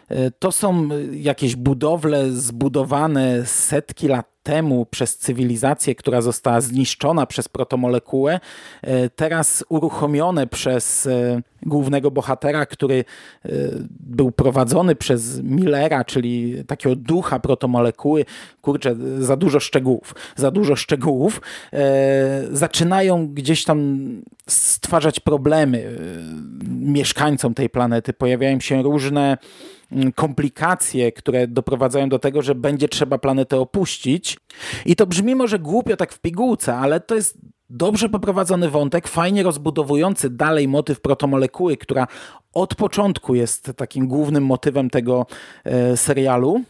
E, 0.09 0.31
to 0.31 0.53
są 0.53 0.89
jakieś 1.13 1.57
budowle 1.57 2.31
zbudowane 2.31 3.47
setki 3.47 4.09
lat 4.09 4.37
temu 4.47 4.87
przez 4.87 5.19
cywilizację, 5.19 5.95
która 5.95 6.21
została 6.21 6.61
zniszczona 6.61 7.27
przez 7.27 7.49
protomolekułę, 7.49 8.41
e, 8.83 9.11
teraz 9.11 9.65
uruchomione 9.69 10.47
przez 10.47 11.07
e, 11.07 11.43
głównego 11.63 12.11
bohatera, 12.11 12.67
który 12.67 13.05
e, 13.45 13.49
był 13.91 14.33
prowadzony 14.33 14.95
przez 14.95 15.43
Millera, 15.43 16.05
czyli 16.05 16.65
takiego 16.67 16.97
ducha 16.97 17.39
protomolekuły. 17.39 18.25
Kurczę, 18.63 18.97
za 19.19 19.37
dużo 19.37 19.61
szczegółów. 19.61 20.15
Za 20.37 20.51
dużo 20.51 20.77
szczegółów. 20.77 21.41
Zaczynają 22.51 23.29
gdzieś 23.29 23.65
tam 23.65 24.09
stwarzać 24.49 25.21
problemy 25.21 25.99
mieszkańcom 26.69 27.55
tej 27.55 27.71
planety. 27.71 28.13
Pojawiają 28.13 28.61
się 28.61 28.83
różne 28.83 29.39
komplikacje, 30.15 31.13
które 31.13 31.49
doprowadzają 31.49 32.09
do 32.09 32.19
tego, 32.19 32.43
że 32.43 32.55
będzie 32.55 32.89
trzeba 32.89 33.19
planetę 33.19 33.61
opuścić. 33.61 34.39
I 34.87 34.97
to 34.97 35.07
brzmi 35.07 35.35
może 35.35 35.59
głupio 35.59 35.97
tak 35.97 36.13
w 36.13 36.21
pigułce, 36.21 36.77
ale 36.77 37.01
to 37.01 37.15
jest 37.15 37.39
dobrze 37.71 38.09
poprowadzony 38.09 38.71
wątek, 38.71 39.09
fajnie 39.09 39.43
rozbudowujący 39.43 40.31
dalej 40.31 40.69
motyw 40.69 41.01
protomolekuły, 41.01 41.77
która 41.77 42.07
od 42.55 42.75
początku 42.75 43.35
jest 43.35 43.73
takim 43.77 44.09
głównym 44.09 44.45
motywem 44.45 44.91
tego 44.91 45.27
e, 45.65 45.97
serialu 45.97 46.61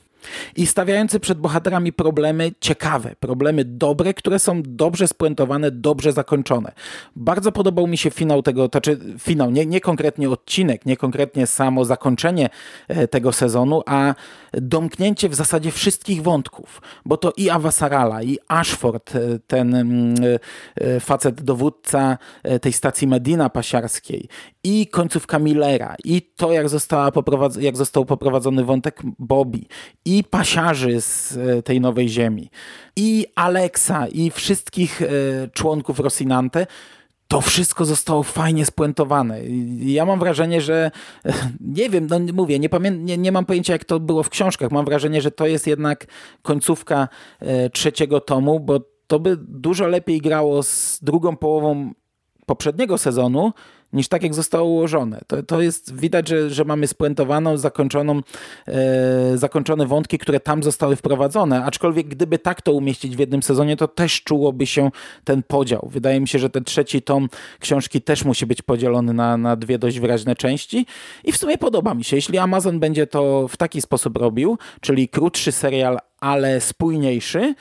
i 0.56 0.66
stawiający 0.66 1.20
przed 1.20 1.38
bohaterami 1.38 1.92
problemy 1.92 2.52
ciekawe, 2.60 3.14
problemy 3.20 3.64
dobre, 3.64 4.14
które 4.14 4.38
są 4.38 4.62
dobrze 4.64 5.08
spuentowane, 5.08 5.70
dobrze 5.70 6.12
zakończone. 6.12 6.72
Bardzo 7.16 7.52
podobał 7.52 7.86
mi 7.86 7.98
się 7.98 8.10
finał 8.10 8.42
tego, 8.42 8.68
to 8.68 8.76
znaczy 8.76 8.98
finał, 9.18 9.50
nie, 9.50 9.66
nie 9.66 9.80
konkretnie 9.80 10.30
odcinek, 10.30 10.86
nie 10.86 10.96
konkretnie 10.96 11.46
samo 11.46 11.84
zakończenie 11.84 12.48
e, 12.88 13.08
tego 13.08 13.32
sezonu, 13.32 13.82
a 13.86 14.14
domknięcie 14.52 15.28
w 15.28 15.34
zasadzie 15.34 15.70
wszystkich 15.70 16.22
wątków, 16.22 16.82
bo 17.04 17.16
to 17.16 17.32
i 17.36 17.50
Avasarala, 17.50 18.22
i 18.22 18.38
Ashford, 18.48 19.16
e, 19.16 19.20
ten 19.46 19.74
mm, 19.74 20.14
e, 20.80 21.00
facet 21.00 21.42
dowódca 21.42 22.18
tej 22.60 22.72
stacji 22.72 23.06
Medina 23.06 23.50
pasiarskiej, 23.50 24.28
i 24.66 24.86
końcówka 24.86 25.38
Millera, 25.38 25.94
i 26.04 26.22
to 26.36 26.52
jak, 26.52 26.68
została 26.68 27.10
poprowadz- 27.10 27.60
jak 27.60 27.76
został 27.76 28.04
poprowadzony 28.04 28.64
wątek 28.64 29.02
Bobby, 29.18 29.66
i 30.04 30.24
pasiarzy 30.24 31.00
z 31.00 31.36
e, 31.36 31.62
tej 31.62 31.80
nowej 31.80 32.08
ziemi, 32.08 32.50
i 32.96 33.26
Alexa, 33.34 34.06
i 34.06 34.30
wszystkich 34.30 35.02
e, 35.02 35.06
członków 35.52 36.00
Rosinante, 36.00 36.66
to 37.28 37.40
wszystko 37.40 37.84
zostało 37.84 38.22
fajnie 38.22 38.66
spuentowane. 38.66 39.40
Ja 39.78 40.04
mam 40.04 40.18
wrażenie, 40.18 40.60
że 40.60 40.90
nie 41.60 41.90
wiem, 41.90 42.06
no 42.10 42.18
mówię, 42.32 42.58
nie, 42.58 42.68
pamię- 42.68 42.98
nie, 42.98 43.18
nie 43.18 43.32
mam 43.32 43.44
pojęcia 43.46 43.72
jak 43.72 43.84
to 43.84 44.00
było 44.00 44.22
w 44.22 44.30
książkach. 44.30 44.70
Mam 44.70 44.84
wrażenie, 44.84 45.22
że 45.22 45.30
to 45.30 45.46
jest 45.46 45.66
jednak 45.66 46.06
końcówka 46.42 47.08
e, 47.40 47.70
trzeciego 47.70 48.20
tomu, 48.20 48.60
bo 48.60 48.80
to 49.06 49.20
by 49.20 49.36
dużo 49.36 49.86
lepiej 49.86 50.20
grało 50.20 50.62
z 50.62 50.98
drugą 51.02 51.36
połową 51.36 51.92
poprzedniego 52.46 52.98
sezonu, 52.98 53.52
niż 53.96 54.08
tak 54.08 54.22
jak 54.22 54.34
zostało 54.34 54.68
ułożone. 54.68 55.20
To, 55.26 55.42
to 55.42 55.60
jest 55.60 55.96
widać, 55.96 56.28
że, 56.28 56.50
że 56.50 56.64
mamy 56.64 56.86
spuentowaną, 56.86 57.56
zakończoną, 57.56 58.20
e, 58.68 59.38
zakończone 59.38 59.86
wątki, 59.86 60.18
które 60.18 60.40
tam 60.40 60.62
zostały 60.62 60.96
wprowadzone. 60.96 61.64
Aczkolwiek 61.64 62.08
gdyby 62.08 62.38
tak 62.38 62.62
to 62.62 62.72
umieścić 62.72 63.16
w 63.16 63.18
jednym 63.18 63.42
sezonie, 63.42 63.76
to 63.76 63.88
też 63.88 64.22
czułoby 64.22 64.66
się 64.66 64.90
ten 65.24 65.42
podział. 65.42 65.88
Wydaje 65.92 66.20
mi 66.20 66.28
się, 66.28 66.38
że 66.38 66.50
ten 66.50 66.64
trzeci 66.64 67.02
tom 67.02 67.28
książki 67.60 68.02
też 68.02 68.24
musi 68.24 68.46
być 68.46 68.62
podzielony 68.62 69.12
na, 69.12 69.36
na 69.36 69.56
dwie 69.56 69.78
dość 69.78 70.00
wyraźne 70.00 70.36
części. 70.36 70.86
I 71.24 71.32
w 71.32 71.36
sumie 71.36 71.58
podoba 71.58 71.94
mi 71.94 72.04
się. 72.04 72.16
Jeśli 72.16 72.38
Amazon 72.38 72.80
będzie 72.80 73.06
to 73.06 73.48
w 73.48 73.56
taki 73.56 73.80
sposób 73.80 74.16
robił, 74.16 74.58
czyli 74.80 75.08
krótszy 75.08 75.52
serial, 75.52 75.98
ale 76.20 76.60
spójniejszy, 76.60 77.54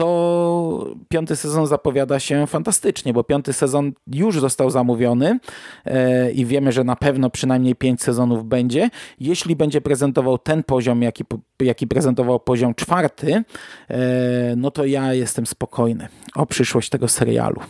to 0.00 0.86
piąty 1.08 1.36
sezon 1.36 1.66
zapowiada 1.66 2.20
się 2.20 2.46
fantastycznie, 2.46 3.12
bo 3.12 3.24
piąty 3.24 3.52
sezon 3.52 3.92
już 4.06 4.40
został 4.40 4.70
zamówiony 4.70 5.38
e, 5.84 6.30
i 6.30 6.46
wiemy, 6.46 6.72
że 6.72 6.84
na 6.84 6.96
pewno 6.96 7.30
przynajmniej 7.30 7.74
pięć 7.74 8.02
sezonów 8.02 8.44
będzie. 8.44 8.90
Jeśli 9.20 9.56
będzie 9.56 9.80
prezentował 9.80 10.38
ten 10.38 10.62
poziom, 10.62 11.02
jaki, 11.02 11.24
jaki 11.60 11.86
prezentował 11.86 12.40
poziom 12.40 12.74
czwarty, 12.74 13.44
e, 13.90 14.54
no 14.56 14.70
to 14.70 14.84
ja 14.84 15.14
jestem 15.14 15.46
spokojny 15.46 16.08
o 16.34 16.46
przyszłość 16.46 16.88
tego 16.88 17.08
serialu 17.08 17.60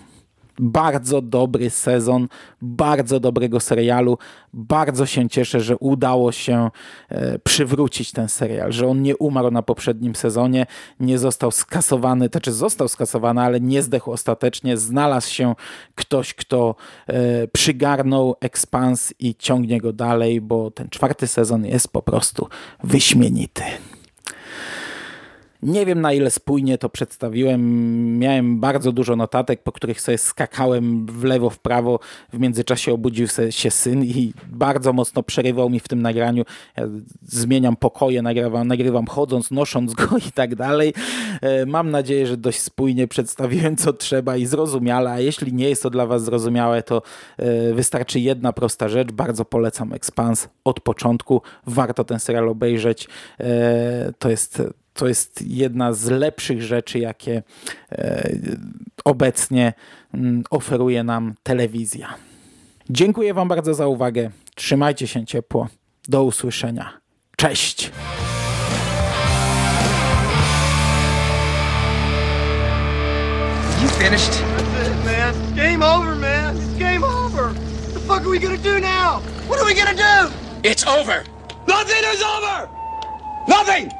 bardzo 0.61 1.23
dobry 1.23 1.71
sezon, 1.71 2.29
bardzo 2.63 3.21
dobrego 3.21 3.61
serialu. 3.61 4.19
Bardzo 4.53 5.07
się 5.07 5.29
cieszę, 5.29 5.61
że 5.61 5.77
udało 5.77 6.33
się 6.33 6.71
e, 7.09 7.39
przywrócić 7.39 8.13
ten 8.13 8.29
serial, 8.29 8.73
że 8.73 8.89
on 8.89 9.03
nie 9.03 9.17
umarł 9.17 9.51
na 9.51 9.63
poprzednim 9.63 10.15
sezonie, 10.15 10.67
nie 11.01 11.19
został 11.19 11.51
skasowany, 11.51 12.29
to 12.29 12.33
znaczy 12.33 12.53
został 12.53 12.89
skasowany, 12.89 13.41
ale 13.41 13.61
nie 13.61 13.83
zdechł 13.83 14.11
ostatecznie. 14.13 14.77
Znalazł 14.77 15.31
się 15.31 15.55
ktoś, 15.95 16.35
kto 16.35 16.75
e, 17.07 17.49
przygarnął 17.49 18.37
ekspans 18.41 19.15
i 19.19 19.35
ciągnie 19.35 19.81
go 19.81 19.93
dalej, 19.93 20.41
bo 20.41 20.71
ten 20.71 20.89
czwarty 20.89 21.27
sezon 21.27 21.67
jest 21.67 21.89
po 21.89 22.03
prostu 22.03 22.49
wyśmienity. 22.85 23.63
Nie 25.63 25.87
wiem 25.87 26.01
na 26.01 26.13
ile 26.13 26.31
spójnie 26.31 26.79
to 26.79 26.89
przedstawiłem. 26.89 28.19
Miałem 28.19 28.61
bardzo 28.61 28.93
dużo 28.93 29.17
notatek, 29.17 29.63
po 29.63 29.73
których 29.73 30.01
sobie 30.01 30.19
skakałem 30.19 31.07
w 31.07 31.25
lewo, 31.25 31.51
w 31.51 31.59
prawo. 31.59 32.01
W 32.33 32.39
międzyczasie 32.39 32.93
obudził 32.93 33.27
się 33.51 33.71
syn 33.71 34.05
i 34.05 34.33
bardzo 34.49 34.93
mocno 34.93 35.23
przerywał 35.23 35.71
mi 35.71 35.81
w 35.81 35.89
tym 35.89 36.03
nagraniu. 36.03 36.45
Ja 36.77 36.85
zmieniam 37.23 37.77
pokoje, 37.77 38.23
nagrywam, 38.23 38.69
nagrywam 38.69 39.07
chodząc, 39.07 39.51
nosząc 39.51 39.95
go 39.95 40.17
i 40.29 40.33
tak 40.33 40.55
dalej. 40.55 40.95
E, 41.43 41.67
mam 41.67 41.91
nadzieję, 41.91 42.27
że 42.27 42.37
dość 42.37 42.61
spójnie 42.61 43.09
przedstawiłem 43.09 43.77
co 43.77 43.93
trzeba 43.93 44.37
i 44.37 44.47
zrozumiale, 44.47 45.11
a 45.11 45.21
jeśli 45.21 45.53
nie 45.53 45.69
jest 45.69 45.83
to 45.83 45.91
dla 45.91 46.07
Was 46.07 46.25
zrozumiałe, 46.25 46.83
to 46.83 47.03
e, 47.37 47.75
wystarczy 47.75 48.21
jedna 48.21 48.53
prosta 48.53 48.89
rzecz. 48.89 49.13
Bardzo 49.13 49.45
polecam 49.45 49.93
Expans 49.93 50.49
od 50.65 50.81
początku. 50.81 51.43
Warto 51.67 52.05
ten 52.05 52.19
serial 52.19 52.49
obejrzeć. 52.49 53.09
E, 53.41 54.13
to 54.19 54.31
jest 54.31 54.63
to 55.01 55.09
jest 55.09 55.43
jedna 55.43 55.93
z 55.93 56.11
lepszych 56.11 56.63
rzeczy, 56.63 56.99
jakie 56.99 57.43
e, 57.93 58.31
obecnie 59.05 59.73
mm, 60.15 60.45
oferuje 60.51 61.05
nam 61.05 61.35
telewizja. 61.43 62.15
Dziękuję 62.91 63.35
Wam 63.35 63.49
bardzo 63.49 63.75
za 63.75 63.87
uwagę. 63.87 64.31
Trzymajcie 64.55 65.07
się 65.07 65.27
ciepło. 65.27 65.69
Do 66.09 66.25
usłyszenia. 66.25 67.01
Cześć! 67.37 67.91
You 73.83 73.89
finished? 73.89 74.33
That's 74.33 74.89
it, 74.89 75.05
man. 75.05 75.35
It's 75.35 75.53
game 75.57 75.83
over, 75.83 76.17
man. 76.17 76.57
It's 76.57 76.79
game 76.79 77.05
over. 77.05 77.45
What 77.45 77.95
the 77.95 78.01
fuck 78.01 78.21
are 78.21 78.31
we 78.31 78.39
gonna 78.39 78.63
do 78.63 78.81
now? 78.81 79.21
What 79.49 79.61
are 79.61 79.67
we 79.67 79.75
gonna 79.75 79.95
do? 79.95 80.31
It's 80.63 80.87
over. 80.87 81.25
Nothing 81.67 82.05
is 82.15 82.23
over! 82.23 82.69
Nothing! 83.49 84.00